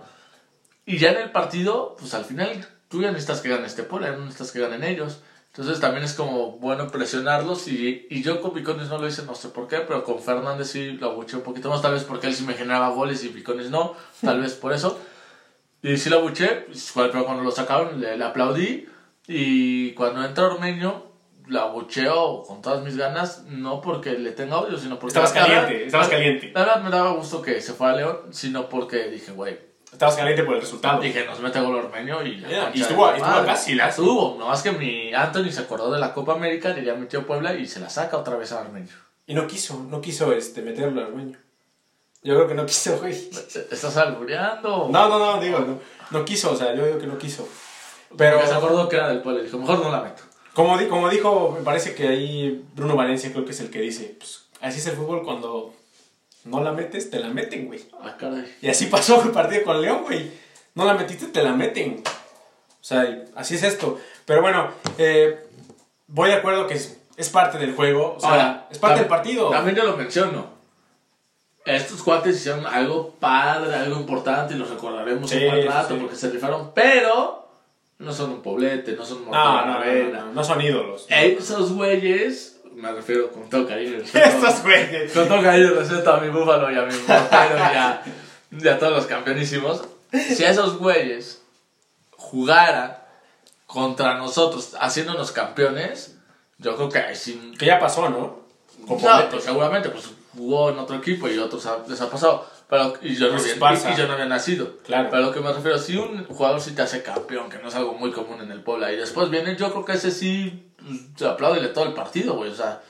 Y 0.85 0.97
ya 0.97 1.11
en 1.11 1.17
el 1.17 1.31
partido, 1.31 1.95
pues 1.99 2.13
al 2.13 2.25
final 2.25 2.67
tú 2.87 3.01
ya 3.01 3.11
necesitas 3.11 3.41
que 3.41 3.49
gane 3.49 3.65
este 3.65 3.83
Puebla, 3.83 4.11
no 4.11 4.19
necesitas 4.19 4.51
que 4.51 4.59
ganen 4.59 4.83
ellos. 4.83 5.21
Entonces 5.47 5.79
también 5.79 6.03
es 6.03 6.13
como 6.13 6.53
bueno 6.53 6.89
presionarlos 6.89 7.67
y, 7.69 8.07
y 8.09 8.21
yo 8.21 8.41
con 8.41 8.53
Picones 8.53 8.89
no 8.89 8.97
lo 8.97 9.07
hice, 9.07 9.23
no 9.23 9.35
sé 9.35 9.49
por 9.49 9.67
qué, 9.67 9.77
pero 9.79 10.03
con 10.03 10.21
Fernández 10.21 10.69
sí 10.69 10.91
lo 10.91 11.11
abuché 11.11 11.37
un 11.37 11.43
poquito 11.43 11.69
más, 11.69 11.81
tal 11.81 11.93
vez 11.93 12.03
porque 12.03 12.27
él 12.27 12.35
sí 12.35 12.43
me 12.43 12.55
generaba 12.55 12.89
goles 12.89 13.23
y 13.23 13.29
Picones 13.29 13.69
no, 13.71 13.95
tal 14.21 14.41
vez 14.41 14.53
por 14.53 14.73
eso. 14.73 14.99
Y 15.82 15.97
sí 15.97 16.09
lo 16.09 16.17
abuché, 16.17 16.47
pues, 16.67 16.91
pero 16.95 17.26
cuando 17.26 17.43
lo 17.43 17.51
sacaron 17.51 17.99
le, 18.01 18.17
le 18.17 18.23
aplaudí 18.23 18.88
y 19.28 19.91
cuando 19.93 20.23
entra 20.23 20.45
Ormeño 20.45 21.03
la 21.47 21.61
abucheo 21.63 22.41
con 22.43 22.61
todas 22.61 22.84
mis 22.84 22.97
ganas, 22.97 23.43
no 23.47 23.80
porque 23.82 24.13
le 24.17 24.32
tenga 24.32 24.57
odio, 24.57 24.78
sino 24.80 24.97
porque... 24.97 25.09
Estabas 25.19 25.36
la 25.36 25.41
verdad- 25.43 25.61
caliente, 25.63 25.86
estabas 25.86 26.07
caliente. 26.09 26.51
La 26.55 26.59
verdad 26.61 26.82
me 26.84 26.89
daba 26.89 27.11
gusto 27.11 27.41
que 27.41 27.61
se 27.61 27.73
fue 27.73 27.88
a 27.88 27.93
León, 27.95 28.17
sino 28.32 28.67
porque 28.67 29.09
dije, 29.09 29.32
güey, 29.32 29.59
Estabas 29.91 30.15
caliente 30.17 30.43
por 30.43 30.55
el 30.55 30.61
resultado. 30.61 30.99
Dije, 30.99 31.23
nos 31.26 31.39
mete 31.39 31.59
gol 31.61 31.76
Ormeño 31.76 32.21
y 32.23 32.38
la 32.38 32.49
concha 32.49 32.71
y 32.73 32.82
estuvo- 32.82 33.07
tu 33.11 33.15
estuvo 33.15 33.45
casi. 33.45 33.71
Y 33.71 33.76
la 33.76 33.95
tuvo. 33.95 34.36
Nomás 34.38 34.61
que 34.61 34.71
mi 34.73 35.13
Anthony 35.13 35.51
se 35.51 35.61
acordó 35.61 35.89
de 35.89 35.99
la 35.99 36.13
Copa 36.13 36.34
América, 36.34 36.69
le 36.73 36.84
ya 36.84 36.95
metió 36.95 37.26
Puebla 37.26 37.53
y 37.53 37.65
se 37.65 37.80
la 37.80 37.88
saca 37.89 38.17
otra 38.17 38.36
vez 38.36 38.51
a 38.51 38.59
Ormeño. 38.59 38.89
Y 39.26 39.34
no 39.36 39.47
quiso, 39.47 39.86
no 39.89 40.01
quiso 40.01 40.34
este, 40.34 40.61
meterlo 40.63 40.99
al 41.05 41.13
dueño. 41.13 41.38
Yo 42.26 42.34
creo 42.36 42.47
que 42.47 42.55
no 42.55 42.65
quiso, 42.65 42.97
güey. 42.97 43.13
¿Estás 43.13 43.95
albureando? 43.97 44.89
No, 44.91 45.07
no, 45.09 45.19
no, 45.19 45.39
digo, 45.39 45.59
no, 45.59 45.80
no 46.09 46.26
quiso, 46.26 46.51
o 46.51 46.55
sea, 46.55 46.73
yo 46.76 46.86
digo 46.86 46.97
que 46.97 47.07
no 47.07 47.17
quiso. 47.17 47.47
Pero, 48.17 48.38
Pero 48.38 48.47
se 48.47 48.53
acordó 48.55 48.89
que 48.89 48.95
era 48.95 49.09
del 49.09 49.21
Puebla 49.21 49.41
y 49.41 49.45
dijo, 49.45 49.57
mejor 49.59 49.80
no 49.80 49.91
la 49.91 50.01
meto. 50.01 50.23
como, 50.53 50.78
di- 50.78 50.88
como 50.88 51.07
dijo, 51.09 51.51
me 51.57 51.63
parece 51.63 51.93
que 51.93 52.07
ahí 52.07 52.65
Bruno 52.76 52.95
Valencia 52.95 53.32
creo 53.32 53.45
que 53.45 53.51
es 53.51 53.59
el 53.59 53.69
que 53.69 53.80
dice, 53.80 54.15
pues, 54.17 54.45
así 54.61 54.80
es 54.80 54.88
el 54.88 54.95
fútbol 54.95 55.23
cuando 55.23 55.73
no 56.45 56.63
la 56.63 56.71
metes, 56.71 57.09
te 57.11 57.19
la 57.19 57.28
meten, 57.30 57.67
güey. 57.67 57.84
Ah, 58.01 58.15
caray. 58.17 58.51
Y 58.61 58.69
así 58.69 58.88
pasó 58.88 59.21
el 59.21 59.30
partido 59.32 59.63
con 59.63 59.82
León, 59.82 60.01
güey. 60.03 60.32
No 60.73 60.86
la 60.86 60.93
metiste, 60.95 61.28
te 61.28 61.43
la 61.43 61.53
meten. 61.53 62.01
O 62.07 62.84
sea, 62.88 63.23
así 63.36 63.55
es 63.55 63.63
esto. 63.63 63.99
Pero 64.26 64.41
bueno, 64.41 64.69
eh, 64.97 65.45
voy 66.07 66.30
de 66.30 66.36
acuerdo 66.36 66.65
que 66.67 66.73
es, 66.76 66.97
es 67.17 67.30
parte 67.30 67.57
del 67.59 67.76
juego. 67.76 68.15
O 68.17 68.19
sea, 68.19 68.30
Ahora, 68.32 68.67
es 68.71 68.78
parte 68.80 68.99
del 68.99 69.07
partido. 69.07 69.49
También 69.51 69.76
yo 69.78 69.84
lo 69.84 69.95
menciono. 69.95 70.54
Estos 71.66 72.03
cuates 72.03 72.36
hicieron 72.38 72.66
algo 72.66 73.11
padre, 73.20 73.76
algo 73.76 73.99
importante 73.99 74.53
y 74.53 74.57
los 74.57 74.70
recordaremos 74.70 75.30
Sí, 75.30 75.43
un 75.43 75.66
rato 75.68 75.95
sí. 75.95 75.99
porque 75.99 76.16
se 76.16 76.30
rifaron, 76.30 76.72
pero 76.76 77.47
no 77.97 78.13
son 78.13 78.32
un 78.32 78.41
poblete, 78.41 78.93
no 78.93 79.05
son 79.05 79.26
No, 79.26 79.66
no, 79.66 79.80
no, 79.84 80.32
no, 80.34 80.43
son 80.43 80.61
ídolos. 80.61 81.05
Esos 81.09 81.74
güeyes 81.74 82.61
me 82.76 82.91
refiero 82.91 83.32
con 83.32 83.49
todo 83.49 83.68
cariño. 83.68 83.97
Estos 83.97 84.61
güeyes. 84.63 85.11
Con 85.11 85.28
todo 85.28 85.41
cariño 85.41 85.72
respeto 85.72 86.13
a 86.13 86.20
mi 86.20 86.30
búfalo 86.30 86.72
y 86.72 86.78
a 86.78 86.84
mi 86.84 86.93
búfalo 86.95 87.55
y 87.57 87.59
a, 87.61 88.01
y 88.51 88.68
a 88.68 88.78
todos 88.78 88.93
los 88.93 89.05
campeonísimos. 89.07 89.82
Si 90.11 90.43
esos 90.43 90.78
güeyes 90.78 91.41
jugaran 92.11 92.97
contra 93.66 94.16
nosotros 94.18 94.76
haciéndonos 94.80 95.32
campeones, 95.32 96.16
yo 96.57 96.76
creo 96.76 96.89
que 96.89 97.16
sí. 97.16 97.53
Que 97.57 97.66
ya 97.66 97.80
pasó, 97.80 98.09
¿no? 98.09 98.39
Con 98.88 99.01
No, 99.01 99.30
pues 99.32 99.43
seguramente 99.43 99.89
pues, 99.89 100.09
jugó 100.36 100.69
en 100.69 100.79
otro 100.79 100.95
equipo 100.97 101.27
y 101.29 101.38
otros 101.38 101.65
ha- 101.65 101.83
les 101.88 101.99
ha 102.01 102.09
pasado. 102.09 102.45
Pero, 102.67 102.93
y, 103.01 103.15
yo 103.15 103.27
no 103.27 103.33
Pues 103.38 103.43
había, 103.61 103.91
y, 103.91 103.93
y 103.93 103.97
yo 103.97 104.07
no 104.07 104.13
había 104.13 104.25
nacido. 104.25 104.77
Claro. 104.83 105.09
Pero 105.11 105.23
a 105.23 105.25
lo 105.27 105.31
que 105.33 105.39
me 105.39 105.53
refiero, 105.53 105.77
si 105.77 105.97
un 105.97 106.25
jugador 106.25 106.59
sí 106.59 106.71
te 106.73 106.81
hace 106.81 107.03
campeón, 107.03 107.49
que 107.49 107.59
no 107.59 107.67
es 107.67 107.75
algo 107.75 107.93
muy 107.93 108.11
común 108.11 108.41
en 108.41 108.51
el 108.51 108.61
Puebla, 108.61 108.91
y 108.91 108.95
después 108.97 109.29
viene, 109.29 109.55
yo 109.55 109.71
creo 109.71 109.86
que 109.86 109.93
ese 109.93 110.09
sí 110.11 110.71
pues, 110.77 110.99
se 111.15 111.27
aplaudele 111.27 111.67
todo 111.69 111.86
el 111.86 111.93
partido, 111.93 112.36
güey. 112.36 112.49
O 112.51 112.55
sea, 112.55 112.81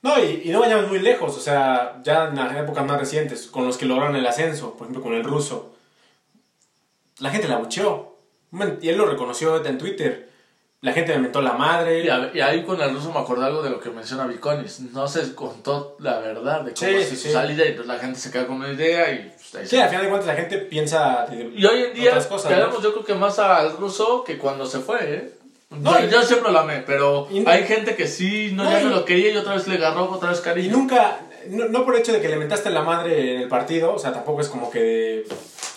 No, 0.00 0.18
y, 0.18 0.42
y 0.44 0.50
no 0.50 0.60
vayamos 0.60 0.88
muy 0.88 0.98
lejos, 0.98 1.36
o 1.36 1.40
sea, 1.40 2.00
ya 2.02 2.28
en 2.28 2.36
las 2.36 2.56
épocas 2.56 2.86
más 2.86 2.98
recientes, 2.98 3.46
con 3.46 3.66
los 3.66 3.76
que 3.76 3.84
lograron 3.86 4.16
el 4.16 4.26
ascenso, 4.26 4.72
por 4.76 4.86
ejemplo, 4.86 5.02
con 5.02 5.12
el 5.14 5.22
ruso, 5.24 5.74
la 7.18 7.30
gente 7.30 7.48
la 7.48 7.56
abucheó. 7.56 8.16
Man, 8.50 8.78
Y 8.82 8.88
él 8.88 8.96
lo 8.98 9.06
reconoció 9.06 9.64
en 9.64 9.78
Twitter. 9.78 10.31
La 10.82 10.92
gente 10.92 11.12
le 11.12 11.18
mentó 11.20 11.40
la 11.40 11.52
madre. 11.52 12.00
y, 12.04 12.08
a- 12.08 12.30
y 12.34 12.40
ahí 12.40 12.64
con 12.64 12.80
el 12.80 12.90
ruso 12.92 13.12
me 13.12 13.20
acordé 13.20 13.46
algo 13.46 13.62
de 13.62 13.70
lo 13.70 13.78
que 13.78 13.88
menciona 13.90 14.26
Viconis. 14.26 14.80
No 14.92 15.06
se 15.06 15.32
contó 15.32 15.96
la 16.00 16.18
verdad 16.18 16.62
de 16.62 16.74
cómo 16.74 16.86
Sí, 16.90 16.94
fue 16.96 17.04
sí, 17.04 17.16
su 17.16 17.22
sí. 17.28 17.30
salida 17.32 17.64
y 17.64 17.72
pues 17.74 17.86
la 17.86 17.98
gente 18.00 18.18
se 18.18 18.32
queda 18.32 18.48
con 18.48 18.56
una 18.56 18.72
idea 18.72 19.10
y 19.12 19.32
pues, 19.52 19.68
Sí, 19.70 19.78
al 19.78 19.88
final 19.88 20.02
de 20.04 20.08
cuentas 20.10 20.26
la 20.26 20.34
gente 20.34 20.58
piensa 20.58 21.26
Y 21.32 21.64
hoy 21.64 21.82
en 21.84 21.94
día 21.94 22.18
cosas. 22.28 22.50
¿no? 22.50 22.82
yo 22.82 22.92
creo 22.94 23.04
que 23.04 23.14
más 23.14 23.38
al 23.38 23.76
ruso 23.76 24.24
que 24.24 24.38
cuando 24.38 24.66
se 24.66 24.80
fue, 24.80 24.98
¿eh? 25.02 25.32
No, 25.70 25.98
yo, 26.00 26.06
y- 26.06 26.10
yo 26.10 26.22
siempre 26.22 26.50
lo 26.50 26.58
amé, 26.58 26.82
pero 26.84 27.28
y- 27.30 27.48
hay 27.48 27.62
gente 27.62 27.94
que 27.94 28.08
sí, 28.08 28.50
no, 28.52 28.64
No, 28.64 28.70
ya 28.72 28.80
y- 28.80 28.84
no 28.84 28.90
lo 28.90 29.04
quería 29.04 29.32
y 29.32 29.36
otra 29.36 29.54
vez 29.54 29.68
le 29.68 29.76
agarró 29.76 30.10
otra 30.10 30.30
vez 30.30 30.40
Y 30.40 30.42
cariño. 30.42 30.72
nunca, 30.76 31.20
no, 31.48 31.66
no 31.68 31.84
por 31.84 31.94
el 31.94 32.00
hecho 32.00 32.12
de 32.12 32.20
que 32.20 32.28
le 32.28 32.36
mentaste 32.36 32.70
la 32.70 32.82
madre 32.82 33.36
en 33.36 33.40
el 33.42 33.48
partido, 33.48 33.94
o 33.94 33.98
sea, 34.00 34.12
tampoco 34.12 34.40
es 34.40 34.48
como 34.48 34.68
que 34.68 35.24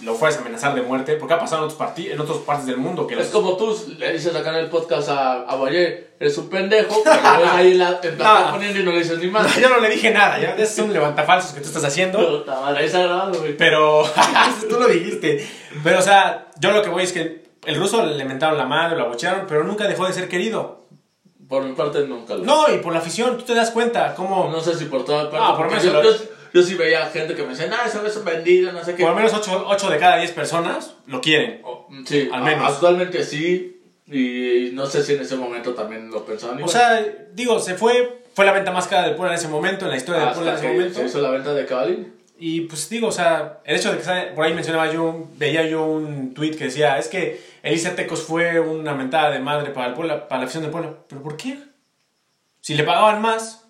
lo 0.02 0.14
fueras 0.16 0.38
a 0.38 0.42
amenazar 0.42 0.76
de 0.76 0.82
muerte, 0.82 1.16
porque 1.16 1.34
ha 1.36 1.40
pasado 1.40 1.66
en 1.66 1.72
otros, 1.72 1.98
en 1.98 2.20
otras 2.20 2.38
partes 2.40 2.66
del 2.66 2.78
mundo. 2.78 3.08
que 3.08 3.14
Es 3.14 3.20
los- 3.22 3.30
como 3.30 3.56
tú 3.56 3.76
le 3.98 4.12
dices 4.14 4.36
acá 4.36 4.50
en 4.50 4.66
el 4.66 4.70
podcast 4.70 5.10
a, 5.10 5.42
a 5.44 5.56
Boyer, 5.56 6.16
eres 6.20 6.38
un 6.38 6.50
pendejo, 6.50 7.02
pero 7.04 7.16
ves 7.40 7.50
ahí 7.54 7.74
la, 7.76 8.00
en 8.04 8.18
la 8.18 8.40
No. 8.46 8.52
poniendo 8.52 8.80
y 8.80 8.84
no 8.84 8.92
le 8.92 9.00
dices 9.00 9.20
ni 9.20 9.28
más. 9.28 9.56
Yo 9.60 9.70
no 9.70 9.80
le 9.80 9.90
dije 9.90 10.12
nada, 10.12 10.40
ya 10.40 10.56
esos 10.56 10.76
son 10.76 10.92
levantafalsos 10.94 11.52
que 11.54 11.62
tú 11.62 11.68
estás 11.68 11.84
haciendo. 11.86 12.40
Puta 12.40 12.60
madre, 12.60 12.80
ahí 12.80 12.86
está 12.88 13.00
grabado, 13.04 13.40
güey. 13.40 13.56
Pero, 13.58 14.04
tú 14.70 14.80
lo 14.80 14.88
dijiste. 14.88 15.48
Pero, 15.84 16.00
o 16.00 16.02
sea, 16.02 16.48
yo 16.60 16.72
lo 16.72 16.82
que 16.82 16.90
voy 16.90 17.04
es 17.04 17.14
que 17.14 17.46
el 17.66 17.76
ruso 17.76 18.06
le 18.06 18.26
mentaron 18.26 18.58
la 18.58 18.66
madre, 18.66 18.98
lo 18.98 19.06
abuchearon, 19.06 19.46
pero 19.48 19.64
nunca 19.64 19.88
dejó 19.88 20.06
de 20.08 20.14
ser 20.14 20.28
querido. 20.28 20.84
Por 21.48 21.64
mi 21.64 21.74
parte 21.74 22.00
nunca 22.08 22.34
lo 22.34 22.44
No, 22.44 22.74
y 22.74 22.78
por 22.80 22.92
la 22.92 23.00
afición, 23.00 23.38
tú 23.38 23.44
te 23.44 23.54
das 23.54 23.70
cuenta 23.72 24.16
cómo, 24.16 24.50
No 24.52 24.60
sé 24.62 24.76
si 24.76 24.86
por 24.86 25.06
toda 25.06 25.30
parte. 25.30 25.38
No, 25.46 25.56
por 25.56 25.68
menos 25.68 25.84
yo, 25.84 26.02
yo, 26.02 26.10
yo 26.56 26.64
sí 26.64 26.76
veía 26.76 27.06
gente 27.08 27.36
que 27.36 27.44
me 27.44 27.50
decía, 27.50 27.68
nah, 27.68 27.86
ese 27.86 28.00
es 28.08 28.16
un 28.16 28.24
vendido, 28.24 28.72
no 28.72 28.82
sé 28.84 28.96
qué. 28.96 29.04
por 29.04 29.12
lo 29.12 29.18
menos 29.18 29.34
8, 29.34 29.90
de 29.90 29.98
cada 29.98 30.18
10 30.18 30.32
personas 30.32 30.96
lo 31.06 31.20
quieren. 31.20 31.60
Oh, 31.66 31.86
Sí, 32.06 32.30
Al 32.32 32.44
menos. 32.44 32.72
Actualmente 32.74 33.24
sí, 33.26 33.82
y 34.08 34.70
no 34.74 34.86
sé 34.86 35.04
si 35.04 35.14
en 35.16 35.22
ese 35.22 35.36
momento 35.36 35.74
también 35.74 36.10
lo 36.10 36.26
pensaban 36.26 36.56
O 36.56 36.60
igual. 36.60 36.72
sea, 36.72 37.06
digo, 37.34 37.60
se 37.60 37.76
fue, 37.76 38.22
fue 38.34 38.46
la 38.46 38.54
venta 38.54 38.72
más 38.72 38.88
cara 38.88 39.04
del 39.06 39.16
Puebla 39.16 39.34
en 39.34 39.40
ese 39.40 39.50
momento, 39.50 39.84
en 39.84 39.92
la 39.92 39.98
historia 39.98 40.22
del 40.22 40.34
Puebla 40.34 40.52
en 40.54 40.58
ese 40.58 40.68
momento. 40.70 41.00
se 41.00 41.06
hizo 41.08 41.22
la 41.22 41.30
venta 41.32 41.54
de 41.54 41.66
Cavalini. 41.66 42.08
Y 42.40 42.62
pues 42.62 42.90
digo, 42.90 43.08
o 43.08 43.12
sea, 43.12 43.60
el 43.66 43.76
hecho 43.76 43.92
de 43.92 43.98
que 43.98 44.04
por 44.34 44.46
ahí 44.46 44.54
mencionaba 44.54 44.92
yo, 44.92 45.28
veía 45.38 45.66
yo 45.68 45.84
un 45.86 46.34
tweet 46.34 46.52
que 46.52 46.66
decía, 46.66 46.98
es 46.98 47.10
que 47.10 47.42
Elisa 47.64 47.96
Tecos 47.96 48.24
fue 48.24 48.60
una 48.62 48.94
mentada 48.94 49.32
de 49.32 49.40
madre 49.40 49.72
para 49.72 49.88
el 49.88 49.94
Puebla, 49.94 50.28
para 50.30 50.40
la 50.40 50.46
afición 50.46 50.64
del 50.64 50.72
Puebla. 50.72 50.94
¿Pero 51.10 51.22
por 51.22 51.36
qué? 51.36 51.58
Si 52.62 52.76
le 52.76 52.84
pagaban 52.84 53.22
más, 53.22 53.65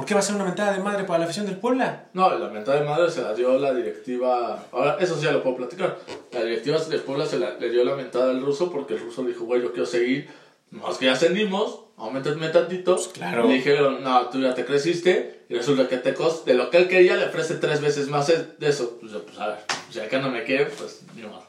¿por 0.00 0.06
qué 0.06 0.14
va 0.14 0.20
a 0.20 0.22
ser 0.22 0.34
una 0.34 0.44
mentada 0.46 0.72
de 0.72 0.78
madre 0.82 1.04
para 1.04 1.18
la 1.18 1.24
afición 1.26 1.44
del 1.44 1.58
Puebla? 1.58 2.06
No, 2.14 2.30
la 2.38 2.48
venta 2.48 2.72
de 2.74 2.86
madre 2.88 3.10
se 3.10 3.20
la 3.20 3.34
dio 3.34 3.58
la 3.58 3.74
directiva. 3.74 4.64
Ahora, 4.72 4.96
eso 4.98 5.14
sí 5.14 5.24
ya 5.24 5.30
lo 5.30 5.42
puedo 5.42 5.56
platicar. 5.58 5.98
La 6.32 6.42
directiva 6.42 6.78
de 6.78 6.98
Puebla 7.00 7.26
se 7.26 7.38
la, 7.38 7.50
le 7.58 7.68
dio 7.68 7.84
la 7.84 7.94
mentada 7.94 8.30
al 8.30 8.40
ruso 8.40 8.72
porque 8.72 8.94
el 8.94 9.00
ruso 9.00 9.22
dijo, 9.24 9.44
güey, 9.44 9.60
yo 9.60 9.72
quiero 9.72 9.84
seguir. 9.84 10.30
Más 10.70 10.96
que 10.96 11.04
ya 11.04 11.12
ascendimos, 11.12 11.80
aumentenme 11.98 12.48
tantito. 12.48 12.96
claro. 13.12 13.46
Le 13.46 13.52
dijeron, 13.54 14.02
no, 14.02 14.26
tú 14.30 14.40
ya 14.40 14.54
te 14.54 14.64
creciste. 14.64 15.44
Y 15.50 15.54
resulta 15.54 15.86
que 15.86 15.98
Tecos, 15.98 16.46
de 16.46 16.54
lo 16.54 16.70
que 16.70 16.78
él 16.78 16.88
quería, 16.88 17.16
le 17.16 17.26
ofrece 17.26 17.56
tres 17.56 17.82
veces 17.82 18.08
más 18.08 18.28
de 18.28 18.46
eso. 18.66 18.96
Pues, 19.00 19.12
pues 19.12 19.38
a 19.38 19.48
ver, 19.48 19.58
si 19.90 20.00
acá 20.00 20.18
no 20.18 20.30
me 20.30 20.44
quiere, 20.44 20.64
pues 20.64 21.02
ni 21.14 21.22
modo. 21.24 21.44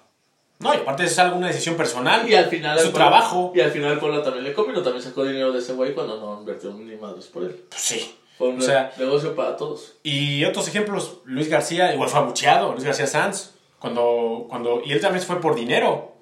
No, 0.59 0.73
y 0.73 0.77
aparte 0.77 1.05
es 1.05 1.17
algo, 1.19 1.37
una 1.37 1.47
decisión 1.47 1.75
personal. 1.77 2.29
Y 2.29 2.35
al 2.35 2.45
final. 2.47 2.77
Su 2.77 2.91
Puebla- 2.91 3.07
trabajo. 3.09 3.53
Y 3.55 3.61
al 3.61 3.71
final 3.71 3.93
el 3.93 3.97
Puebla 3.99 4.21
también 4.21 4.43
le 4.43 4.53
comió, 4.53 4.81
también 4.83 5.01
sacó 5.01 5.23
dinero 5.23 5.51
de 5.53 5.59
ese 5.59 5.73
güey 5.73 5.93
cuando 5.93 6.19
no 6.19 6.39
invirtió 6.39 6.71
ni 6.73 6.95
madres 6.97 7.25
por 7.27 7.43
él. 7.43 7.63
Pues 7.69 7.81
sí. 7.81 8.15
Fue 8.41 8.49
un 8.49 8.57
O 8.57 8.61
sea- 8.61 8.91
negocio 8.97 9.35
para 9.35 9.55
todos. 9.55 9.93
Y 10.03 10.43
otros 10.45 10.67
ejemplos, 10.67 11.19
Luis 11.25 11.47
García, 11.47 11.93
igual 11.93 12.09
fue 12.09 12.19
abucheado, 12.19 12.71
Luis 12.73 12.83
García 12.83 13.05
Sanz, 13.05 13.51
cuando, 13.79 14.47
cuando, 14.49 14.81
y 14.83 14.91
él 14.93 14.99
también 14.99 15.23
fue 15.23 15.39
por 15.39 15.55
dinero. 15.55 16.13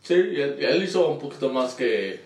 Sí, 0.00 0.14
y 0.14 0.40
él, 0.40 0.56
y 0.60 0.64
él 0.64 0.82
hizo 0.82 1.06
un 1.08 1.18
poquito 1.20 1.48
más 1.50 1.74
que, 1.74 2.20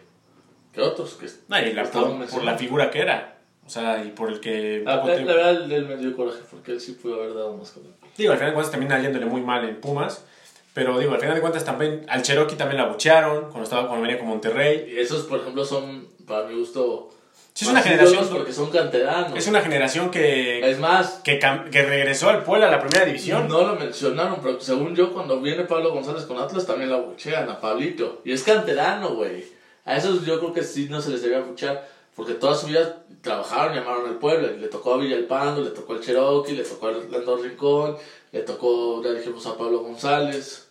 que 0.72 0.80
otros. 0.80 1.14
Que 1.14 1.26
No, 1.48 1.58
y 1.60 1.72
la- 1.74 1.84
por, 1.84 2.42
la 2.44 2.56
figura 2.56 2.90
que 2.90 3.00
era. 3.00 3.38
O 3.66 3.68
sea, 3.68 4.02
y 4.04 4.10
por 4.12 4.30
el 4.30 4.40
que... 4.40 4.82
La, 4.84 4.96
la- 5.04 5.16
la 5.16 5.34
verdad, 5.34 5.70
él 5.70 5.86
me 5.86 5.96
dio 5.96 6.16
coraje 6.16 6.38
porque 6.50 6.72
él 6.72 6.80
sí 6.80 6.92
pudo 6.92 7.16
haber 7.16 7.34
dado 7.34 7.54
más 7.56 7.76
él. 7.76 7.82
Digo, 8.16 8.32
al 8.32 8.38
final 8.38 8.52
de 8.52 8.54
cuentas 8.54 8.70
termina 8.70 8.98
yéndole 9.02 9.26
muy 9.26 9.42
mal 9.42 9.68
en 9.68 9.80
Pumas. 9.80 10.24
Pero 10.72 10.98
digo, 10.98 11.12
al 11.14 11.20
final 11.20 11.34
de 11.34 11.40
cuentas 11.40 11.64
también 11.64 12.04
al 12.08 12.22
Cherokee 12.22 12.54
también 12.56 12.80
la 12.80 12.86
abuchearon 12.88 13.44
cuando, 13.44 13.62
estaba, 13.64 13.88
cuando 13.88 14.02
venía 14.02 14.18
con 14.18 14.28
Monterrey. 14.28 14.92
Y 14.94 14.98
esos, 15.00 15.24
por 15.24 15.40
ejemplo, 15.40 15.64
son, 15.64 16.06
para 16.26 16.46
mi 16.46 16.54
gusto, 16.54 17.10
Sí, 17.56 17.64
es 17.64 17.70
una 17.70 17.80
generación, 17.80 18.28
porque 18.30 18.52
son 18.52 18.70
canteranos. 18.70 19.32
es 19.34 19.48
una 19.48 19.62
generación 19.62 20.10
que, 20.10 20.60
Es 20.60 20.78
más, 20.78 21.22
que, 21.24 21.38
que 21.38 21.82
regresó 21.86 22.28
al 22.28 22.42
Puebla 22.44 22.68
a 22.68 22.70
la 22.70 22.80
primera 22.80 23.06
división. 23.06 23.48
no 23.48 23.62
lo 23.62 23.76
mencionaron, 23.76 24.40
pero 24.42 24.60
según 24.60 24.94
yo, 24.94 25.14
cuando 25.14 25.40
viene 25.40 25.64
Pablo 25.64 25.90
González 25.90 26.24
con 26.24 26.36
Atlas, 26.36 26.66
también 26.66 26.90
la 26.90 26.98
buchean 26.98 27.48
a 27.48 27.58
Pablito. 27.58 28.20
Y 28.26 28.32
es 28.32 28.42
canterano, 28.42 29.14
güey. 29.14 29.46
A 29.86 29.96
esos 29.96 30.26
yo 30.26 30.38
creo 30.38 30.52
que 30.52 30.62
sí 30.62 30.88
no 30.90 31.00
se 31.00 31.08
les 31.08 31.22
debía 31.22 31.40
buchear, 31.40 31.88
porque 32.14 32.34
toda 32.34 32.54
su 32.54 32.66
vida 32.66 33.04
trabajaron 33.22 33.74
y 33.74 33.78
amaron 33.78 34.06
al 34.06 34.18
pueblo. 34.18 34.52
Y 34.52 34.58
le 34.58 34.68
tocó 34.68 34.92
a 34.92 34.98
Villalpando, 34.98 35.62
le 35.62 35.70
tocó 35.70 35.94
al 35.94 36.00
Cherokee, 36.00 36.56
le 36.56 36.62
tocó 36.62 36.88
al 36.88 37.10
Lando 37.10 37.38
Rincón, 37.38 37.96
le 38.32 38.42
tocó, 38.42 39.02
ya 39.02 39.12
dijimos, 39.12 39.46
a 39.46 39.56
Pablo 39.56 39.78
González. 39.78 40.68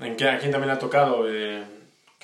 En 0.00 0.16
que, 0.16 0.28
a 0.28 0.36
quien 0.40 0.50
también 0.50 0.72
ha 0.72 0.80
tocado, 0.80 1.30
eh, 1.30 1.62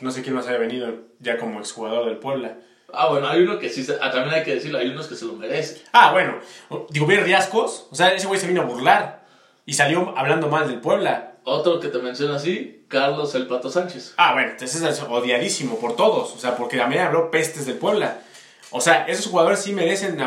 no 0.01 0.11
sé 0.11 0.23
quién 0.23 0.35
más 0.35 0.49
haya 0.49 0.59
venido 0.59 0.93
ya 1.21 1.39
como 1.39 1.61
exjugador 1.61 2.07
del 2.07 2.17
Puebla. 2.17 2.59
Ah, 2.93 3.09
bueno, 3.09 3.29
hay 3.29 3.43
uno 3.43 3.59
que 3.59 3.69
sí, 3.69 3.85
se- 3.85 3.99
ah, 4.01 4.11
también 4.11 4.35
hay 4.35 4.43
que 4.45 4.55
decirlo, 4.55 4.79
hay 4.79 4.89
unos 4.89 5.07
que 5.09 5.17
se 5.17 5.25
lo 5.25 5.33
merecen. 5.35 5.79
Ah, 5.93 6.13
bueno, 6.13 6.39
digo, 6.91 7.07
bien 7.07 7.25
Riascos, 7.25 7.89
o 7.91 7.95
sea, 7.95 8.15
ese 8.15 8.27
güey 8.27 8.39
se 8.41 8.47
vino 8.47 8.63
a 8.63 8.65
burlar 8.65 9.25
y 9.67 9.75
salió 9.75 10.15
hablando 10.17 10.49
mal 10.49 10.69
del 10.69 10.81
Puebla. 10.81 11.33
Otro 11.45 11.79
que 11.81 11.89
te 11.89 11.99
menciona 11.99 12.37
así, 12.37 12.85
Carlos 12.89 13.35
El 13.35 13.47
Pato 13.47 13.71
Sánchez. 13.71 14.15
Ah, 14.17 14.33
bueno, 14.33 14.51
entonces 14.53 14.81
es 14.83 15.03
odiadísimo 15.03 15.79
por 15.79 15.97
todos, 15.97 16.33
o 16.35 16.39
sea, 16.39 16.57
porque 16.57 16.77
también 16.77 17.03
habló 17.03 17.31
pestes 17.31 17.67
del 17.67 17.77
Puebla. 17.77 18.21
O 18.71 18.81
sea, 18.81 19.07
esos 19.07 19.27
jugadores 19.27 19.61
sí 19.61 19.73
merecen 19.73 20.19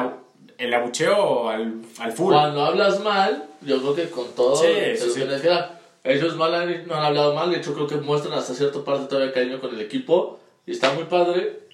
el 0.58 0.74
abucheo 0.74 1.50
al, 1.50 1.82
al 2.00 2.12
full. 2.14 2.34
Cuando 2.34 2.64
hablas 2.66 3.00
mal, 3.02 3.46
yo 3.62 3.80
creo 3.82 3.96
que 3.96 4.10
con 4.10 4.28
todo 4.36 4.56
Sí, 4.56 4.68
sí, 4.98 5.20
que. 5.20 5.80
Ellos 6.06 6.36
mal 6.38 6.54
han- 6.56 6.88
no 6.88 6.96
han 6.96 7.04
hablado 7.04 7.34
mal, 7.34 7.52
de 7.52 7.58
hecho 7.58 7.74
creo 7.74 7.88
que 7.88 7.96
muestran 7.96 8.38
hasta 8.38 8.54
cierta 8.54 8.84
parte 8.86 9.08
todavía 9.08 9.34
cariño 9.34 9.60
con 9.60 9.74
el 9.76 9.82
equipo 9.82 10.40
y 10.66 10.72
está 10.72 10.94
muy 10.94 11.04
padre. 11.06 11.68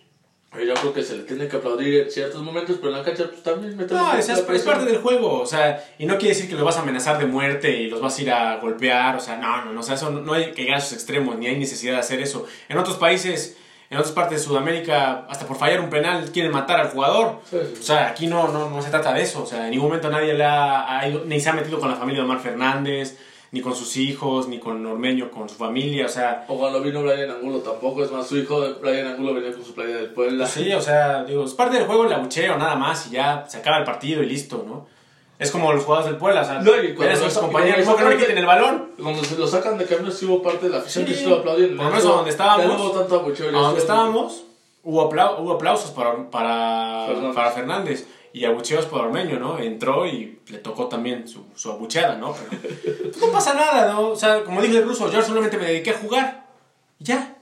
Pero 0.56 0.68
yo 0.68 0.74
creo 0.82 0.94
que 0.94 1.04
se 1.04 1.18
le 1.18 1.24
tiene 1.24 1.48
que 1.48 1.58
aplaudir 1.58 2.04
en 2.04 2.10
ciertos 2.12 2.42
momentos, 2.42 2.78
pero 2.78 2.92
en 2.92 2.98
la 3.00 3.04
cancha 3.04 3.26
pues 3.30 3.44
también 3.44 3.76
meter 3.76 3.98
No, 3.98 4.14
es, 4.14 4.30
es 4.30 4.40
parte 4.64 4.86
del 4.86 4.98
juego, 5.00 5.42
o 5.42 5.46
sea, 5.46 5.84
y 6.00 6.06
no 6.06 6.18
quiere 6.18 6.34
decir 6.34 6.50
que 6.50 6.56
los 6.56 6.64
vas 6.64 6.78
a 6.78 6.82
amenazar 6.82 7.18
de 7.18 7.26
muerte 7.26 7.72
y 7.82 7.90
los 7.90 8.00
vas 8.00 8.18
a 8.18 8.22
ir 8.22 8.32
a 8.32 8.58
golpear, 8.58 9.16
o 9.16 9.20
sea, 9.20 9.36
no, 9.38 9.66
no, 9.66 9.74
no, 9.74 9.80
o 9.82 9.84
sea, 9.84 9.96
eso 9.96 10.10
no, 10.12 10.22
no 10.22 10.34
hay 10.34 10.52
que 10.54 10.62
llegar 10.64 10.76
a 10.78 10.80
esos 10.80 10.94
extremos, 10.94 11.38
ni 11.38 11.48
hay 11.48 11.58
necesidad 11.60 11.94
de 11.94 12.00
hacer 12.00 12.22
eso. 12.22 12.46
En 12.70 12.78
otros 12.78 12.96
países, 12.98 13.58
en 13.90 13.98
otras 13.98 14.14
partes 14.14 14.40
de 14.40 14.44
Sudamérica, 14.48 15.26
hasta 15.30 15.46
por 15.46 15.58
fallar 15.58 15.80
un 15.82 15.90
penal 15.90 16.32
quieren 16.32 16.52
matar 16.52 16.80
al 16.80 16.88
jugador. 16.90 17.40
Sí, 17.50 17.58
sí. 17.74 17.80
O 17.80 17.84
sea, 17.84 18.08
aquí 18.08 18.28
no, 18.28 18.48
no, 18.48 18.70
no 18.70 18.82
se 18.82 18.90
trata 18.90 19.14
de 19.14 19.22
eso, 19.22 19.44
o 19.44 19.46
sea, 19.46 19.66
en 19.66 19.72
ningún 19.72 19.88
momento 19.90 20.10
nadie 20.10 20.34
le 20.34 20.44
ha, 20.46 21.00
ha 21.00 21.08
ido- 21.08 21.24
ni 21.26 21.40
se 21.40 21.50
ha 21.50 21.54
metido 21.54 21.80
con 21.80 21.90
la 21.90 21.96
familia 21.96 22.22
de 22.22 22.26
Omar 22.30 22.40
Fernández, 22.40 23.18
ni 23.52 23.62
con 23.62 23.76
sus 23.76 23.96
hijos, 23.98 24.48
ni 24.48 24.60
con 24.60 24.86
Ormeño, 24.86 25.32
con 25.32 25.48
su 25.48 25.56
familia, 25.56 26.06
o 26.06 26.10
sea, 26.10 26.46
O 26.48 26.58
cuando 26.58 26.82
vino 26.82 27.02
Brian 27.04 27.30
Angulo 27.30 27.60
tampoco, 27.60 28.04
es 28.04 28.12
más, 28.12 28.28
su 28.28 28.38
hijo 28.38 28.62
Brian 28.82 29.08
Angulo 29.08 29.34
venía 29.34 29.54
con 29.54 29.64
su 29.64 29.74
playa 29.74 29.96
del 29.96 30.10
Puebla. 30.12 30.46
Sí, 30.46 30.74
o 30.74 30.82
sea, 30.82 31.24
digo, 31.24 31.44
es 31.46 31.54
parte 31.54 31.78
del 31.78 31.86
juego 31.88 32.06
el 32.06 32.14
abucheo, 32.14 32.58
nada 32.58 32.76
más, 32.76 33.08
y 33.08 33.12
ya 33.12 33.46
se 33.48 33.58
acaba 33.58 33.78
el 33.78 33.84
partido 33.86 34.22
y 34.24 34.26
listo, 34.26 34.64
¿no? 34.68 34.88
Es 35.38 35.52
como 35.52 35.72
los 35.74 35.84
jugadores 35.84 36.12
del 36.12 36.18
Puebla, 36.20 36.42
o 36.42 36.46
sea, 36.46 36.62
No, 36.62 36.72
sus 36.72 37.20
los- 37.22 37.38
compañeros, 37.38 37.84
cuando 37.86 37.92
¿por 37.92 37.98
qué 37.98 38.04
no 38.04 38.10
le 38.10 38.18
quiten 38.18 38.38
el 38.38 38.46
balón? 38.46 38.92
Cuando 39.02 39.24
se 39.24 39.38
lo 39.38 39.46
sacan 39.48 39.78
de 39.78 39.86
cambio, 39.86 40.12
sí 40.12 40.26
hubo 40.26 40.42
parte 40.42 40.66
de 40.68 40.72
la 40.72 40.78
afición 40.80 41.06
Sí, 41.06 41.12
que 41.12 41.18
estuvo 41.20 41.36
aplaudiendo. 41.36 41.76
por 41.78 41.86
lo 41.86 41.92
menos 41.92 42.06
a 42.06 42.10
donde 42.16 42.30
estábamos, 42.32 42.66
no 42.66 42.84
hubo 42.86 42.92
tanto 43.00 43.16
abucheo. 43.20 43.50
A 43.50 43.62
donde 43.62 43.82
estábamos, 43.82 44.44
hubo, 44.84 45.12
aplau- 45.12 45.40
hubo 45.40 45.52
aplausos 45.54 45.92
para, 45.92 46.30
para, 46.30 47.06
Fernández. 47.08 47.36
para 47.36 47.52
Fernández 47.52 48.08
y 48.36 48.44
abucheos 48.44 48.86
para 48.88 49.04
Ormeño, 49.04 49.40
¿no? 49.40 49.60
Entró 49.60 50.06
y 50.06 50.40
le 50.48 50.58
tocó 50.58 50.88
también 50.88 51.26
su, 51.26 51.46
su 51.56 51.72
abucheada, 51.72 52.18
¿no? 52.18 52.34
Pero 52.34 52.62
pues, 53.04 53.18
no 53.18 53.32
pasa 53.32 53.54
nada, 53.54 53.94
¿no? 53.94 54.10
O 54.10 54.16
sea, 54.16 54.44
como 54.44 54.62
dije 54.62 54.78
el 54.80 54.84
ruso, 54.84 55.10
yo 55.10 55.22
solamente 55.22 55.58
me 55.58 55.66
dediqué 55.68 55.92
a 55.92 55.98
jugar. 55.98 56.46
Ya. 57.00 57.36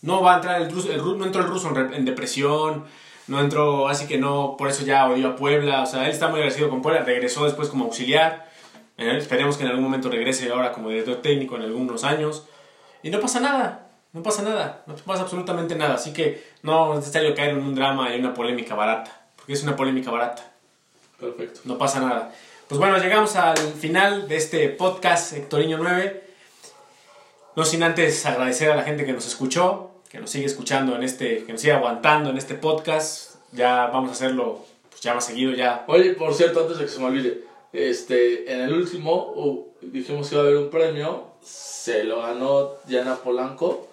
No 0.00 0.22
va 0.22 0.34
a 0.34 0.36
entrar 0.36 0.62
el 0.62 0.70
ruso, 0.70 0.92
el 0.92 0.98
no 1.18 1.24
entró 1.24 1.42
el 1.42 1.48
ruso 1.48 1.68
en, 1.70 1.74
re- 1.74 1.96
en 1.96 2.04
depresión, 2.04 2.84
no 3.26 3.40
entró, 3.40 3.88
así 3.88 4.06
que 4.06 4.18
no, 4.18 4.56
por 4.56 4.68
eso 4.68 4.84
ya 4.84 5.08
odió 5.08 5.28
a 5.28 5.36
Puebla, 5.36 5.82
o 5.82 5.86
sea, 5.86 6.04
él 6.04 6.10
está 6.10 6.28
muy 6.28 6.38
agradecido 6.38 6.70
con 6.70 6.82
Puebla, 6.82 7.02
regresó 7.02 7.44
después 7.44 7.68
como 7.68 7.84
auxiliar, 7.84 8.48
esperemos 8.96 9.56
que 9.56 9.62
en 9.64 9.70
algún 9.70 9.84
momento 9.84 10.08
regrese 10.10 10.50
ahora 10.50 10.72
como 10.72 10.88
director 10.88 11.16
técnico 11.16 11.56
en 11.56 11.62
algunos 11.62 12.02
años, 12.04 12.46
y 13.02 13.10
no 13.10 13.20
pasa 13.20 13.38
nada, 13.40 13.90
no 14.12 14.22
pasa 14.24 14.42
nada, 14.42 14.82
no 14.86 14.94
pasa 14.96 15.22
absolutamente 15.22 15.76
nada, 15.76 15.94
así 15.94 16.12
que 16.12 16.44
no 16.62 16.92
es 16.94 16.98
necesario 17.00 17.34
caer 17.34 17.50
en 17.50 17.58
un 17.58 17.74
drama 17.76 18.14
y 18.14 18.18
una 18.18 18.34
polémica 18.34 18.74
barata, 18.74 19.21
porque 19.42 19.54
es 19.54 19.62
una 19.64 19.74
polémica 19.74 20.12
barata. 20.12 20.52
Perfecto. 21.18 21.62
No 21.64 21.76
pasa 21.76 21.98
nada. 21.98 22.32
Pues 22.68 22.78
bueno, 22.78 22.98
llegamos 22.98 23.34
al 23.34 23.58
final 23.58 24.28
de 24.28 24.36
este 24.36 24.68
podcast 24.68 25.32
Hectoriño 25.32 25.78
9. 25.78 26.22
No 27.56 27.64
sin 27.64 27.82
antes 27.82 28.24
agradecer 28.24 28.70
a 28.70 28.76
la 28.76 28.84
gente 28.84 29.04
que 29.04 29.12
nos 29.12 29.26
escuchó, 29.26 29.90
que 30.08 30.20
nos 30.20 30.30
sigue 30.30 30.46
escuchando 30.46 30.94
en 30.94 31.02
este, 31.02 31.42
que 31.42 31.50
nos 31.52 31.60
sigue 31.60 31.72
aguantando 31.72 32.30
en 32.30 32.38
este 32.38 32.54
podcast. 32.54 33.34
Ya 33.50 33.86
vamos 33.86 34.10
a 34.10 34.12
hacerlo 34.12 34.64
pues, 34.90 35.00
ya 35.00 35.12
más 35.14 35.26
seguido, 35.26 35.52
ya. 35.52 35.84
Oye, 35.88 36.12
por 36.12 36.32
cierto, 36.34 36.60
antes 36.60 36.78
de 36.78 36.84
que 36.84 36.90
se 36.92 37.00
me 37.00 37.06
olvide, 37.06 37.42
este, 37.72 38.52
en 38.52 38.60
el 38.60 38.72
último 38.72 39.32
uh, 39.34 39.66
dijimos 39.80 40.28
que 40.28 40.36
iba 40.36 40.44
a 40.44 40.46
haber 40.46 40.58
un 40.58 40.70
premio, 40.70 41.32
se 41.42 42.04
lo 42.04 42.22
ganó 42.22 42.74
Diana 42.84 43.16
Polanco. 43.16 43.88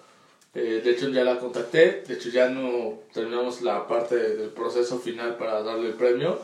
Eh, 0.54 0.80
de 0.82 0.90
hecho, 0.90 1.08
ya 1.10 1.24
la 1.24 1.38
contacté. 1.38 2.02
De 2.06 2.14
hecho, 2.14 2.28
ya 2.30 2.48
no 2.48 3.00
terminamos 3.12 3.62
la 3.62 3.86
parte 3.86 4.16
del 4.16 4.50
proceso 4.50 4.98
final 4.98 5.36
para 5.36 5.62
darle 5.62 5.88
el 5.88 5.94
premio. 5.94 6.38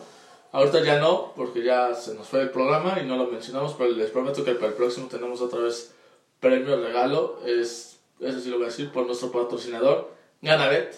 Ahorita 0.53 0.83
ya 0.83 1.01
no, 1.01 1.33
porque 1.37 1.63
ya 1.63 1.95
se 1.95 2.15
nos 2.15 2.29
fue 2.29 2.43
el 2.43 2.51
programa 2.51 2.99
y 3.01 3.07
no 3.07 3.17
lo 3.17 3.27
mencionamos, 3.27 3.75
pero 3.77 3.91
les 3.91 4.11
prometo 4.11 4.45
que 4.45 4.55
para 4.55 4.69
el 4.69 4.75
próximo 4.75 5.09
tenemos 5.09 5.41
otra 5.41 5.61
vez 5.61 5.93
premio 6.41 6.81
regalo. 6.81 7.41
Es, 7.45 7.99
eso 8.21 8.41
sí 8.41 8.49
lo 8.49 8.57
voy 8.57 8.67
a 8.67 8.69
decir, 8.69 8.91
por 8.91 9.07
nuestro 9.07 9.33
patrocinador, 9.33 10.11
Ganabet. 10.41 10.95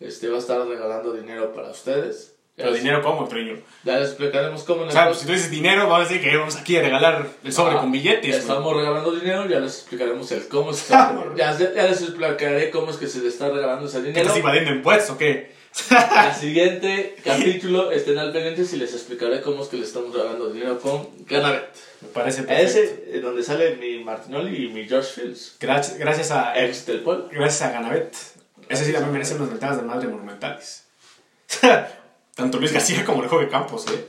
Este 0.00 0.28
va 0.28 0.36
a 0.36 0.40
estar 0.40 0.66
regalando 0.66 1.12
dinero 1.12 1.52
para 1.52 1.70
ustedes. 1.70 2.36
Pero 2.56 2.72
dinero 2.72 3.02
cómo, 3.02 3.22
Hectoriño. 3.24 3.56
Ya 3.84 3.98
les 3.98 4.08
explicaremos 4.08 4.64
cómo 4.64 4.82
O 4.82 4.84
el 4.84 4.92
sea, 4.92 5.06
pues, 5.06 5.20
si 5.20 5.26
tú 5.26 5.32
dices 5.32 5.50
dinero, 5.50 5.88
vamos 5.88 6.06
a 6.06 6.08
decir 6.12 6.22
que 6.22 6.36
vamos 6.36 6.56
aquí 6.56 6.76
a 6.76 6.82
regalar 6.82 7.26
el 7.42 7.52
sobre 7.52 7.76
Ah, 7.76 7.80
con 7.80 7.90
billetes. 7.90 8.30
ya 8.30 8.36
estamos 8.36 8.76
regalando 8.76 9.12
dinero, 9.12 9.46
ya 9.48 9.60
les 9.60 9.78
explicaremos 9.78 10.30
el 10.32 10.46
cómo 10.48 10.72
se 10.74 10.80
está, 10.82 11.14
ya, 11.36 11.56
ya 11.58 11.86
les 11.86 12.02
explicaré 12.02 12.70
cómo 12.70 12.90
es 12.90 12.98
que 12.98 13.06
se 13.06 13.20
le 13.20 13.28
está 13.28 13.48
regalando 13.48 13.86
ese 13.86 13.98
¿Qué 13.98 14.04
dinero. 14.08 14.22
estás 14.22 14.36
invadiendo 14.38 14.70
impuestos 14.72 15.14
o 15.14 15.18
qué? 15.18 15.58
Al 15.90 16.34
siguiente 16.34 17.14
capítulo 17.24 17.92
estén 17.92 18.18
al 18.18 18.32
pendiente 18.32 18.62
y 18.70 18.76
les 18.76 18.92
explicaré 18.92 19.40
cómo 19.40 19.62
es 19.62 19.68
que 19.68 19.76
le 19.76 19.84
estamos 19.84 20.12
regalando 20.12 20.50
dinero 20.50 20.80
con 20.80 21.08
Ganabet. 21.26 21.64
Me 22.02 22.08
parece 22.08 22.42
perfecto. 22.42 22.78
Ese 22.80 23.04
eh, 23.14 23.20
donde 23.20 23.42
sale 23.44 23.76
mi 23.76 24.02
Martinoli 24.02 24.64
y 24.64 24.68
mi 24.68 24.86
George 24.88 25.08
Fields, 25.14 25.56
Gracias, 25.60 25.96
gracias 25.96 26.30
a 26.32 26.60
ex 26.60 26.84
del 26.86 27.00
pueblo. 27.00 27.28
Gracias 27.30 27.62
a 27.62 27.72
Ganabet. 27.72 28.14
Ese 28.68 28.84
sí 28.84 28.92
también 28.92 29.12
merece 29.12 29.34
unas 29.36 29.48
mentadas 29.50 29.76
de 29.76 29.82
madre 29.84 30.08
monumentales. 30.08 30.84
Tanto 32.40 32.58
Luis 32.58 32.72
García 32.72 33.04
como 33.04 33.22
el 33.22 33.28
Jorge 33.28 33.48
Campos, 33.48 33.86
¿eh? 33.88 34.08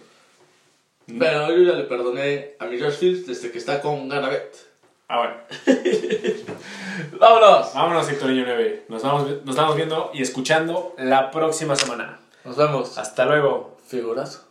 Pero 1.20 1.50
yo 1.50 1.64
ya 1.64 1.78
le 1.78 1.84
perdoné 1.84 2.54
a 2.60 2.66
mi 2.66 2.78
George 2.78 2.98
Fields 2.98 3.28
desde 3.28 3.52
que 3.52 3.58
está 3.58 3.82
con 3.82 4.08
Ganabet. 4.08 4.56
Ah, 5.10 5.18
bueno. 5.18 5.36
¡Vámonos! 7.20 7.74
Vámonos, 7.74 8.10
Hectorinho 8.10 8.46
9. 8.46 8.86
Nos 8.88 9.04
vamos, 9.04 9.28
nos 9.44 9.50
estamos 9.50 9.76
viendo 9.76 10.12
y 10.14 10.22
escuchando 10.22 10.96
la 10.98 11.30
próxima 11.32 11.76
semana. 11.76 12.20
Nos 12.46 12.56
vemos. 12.56 12.98
Hasta 12.98 13.26
luego. 13.26 13.78
Figurazo. 13.86 14.51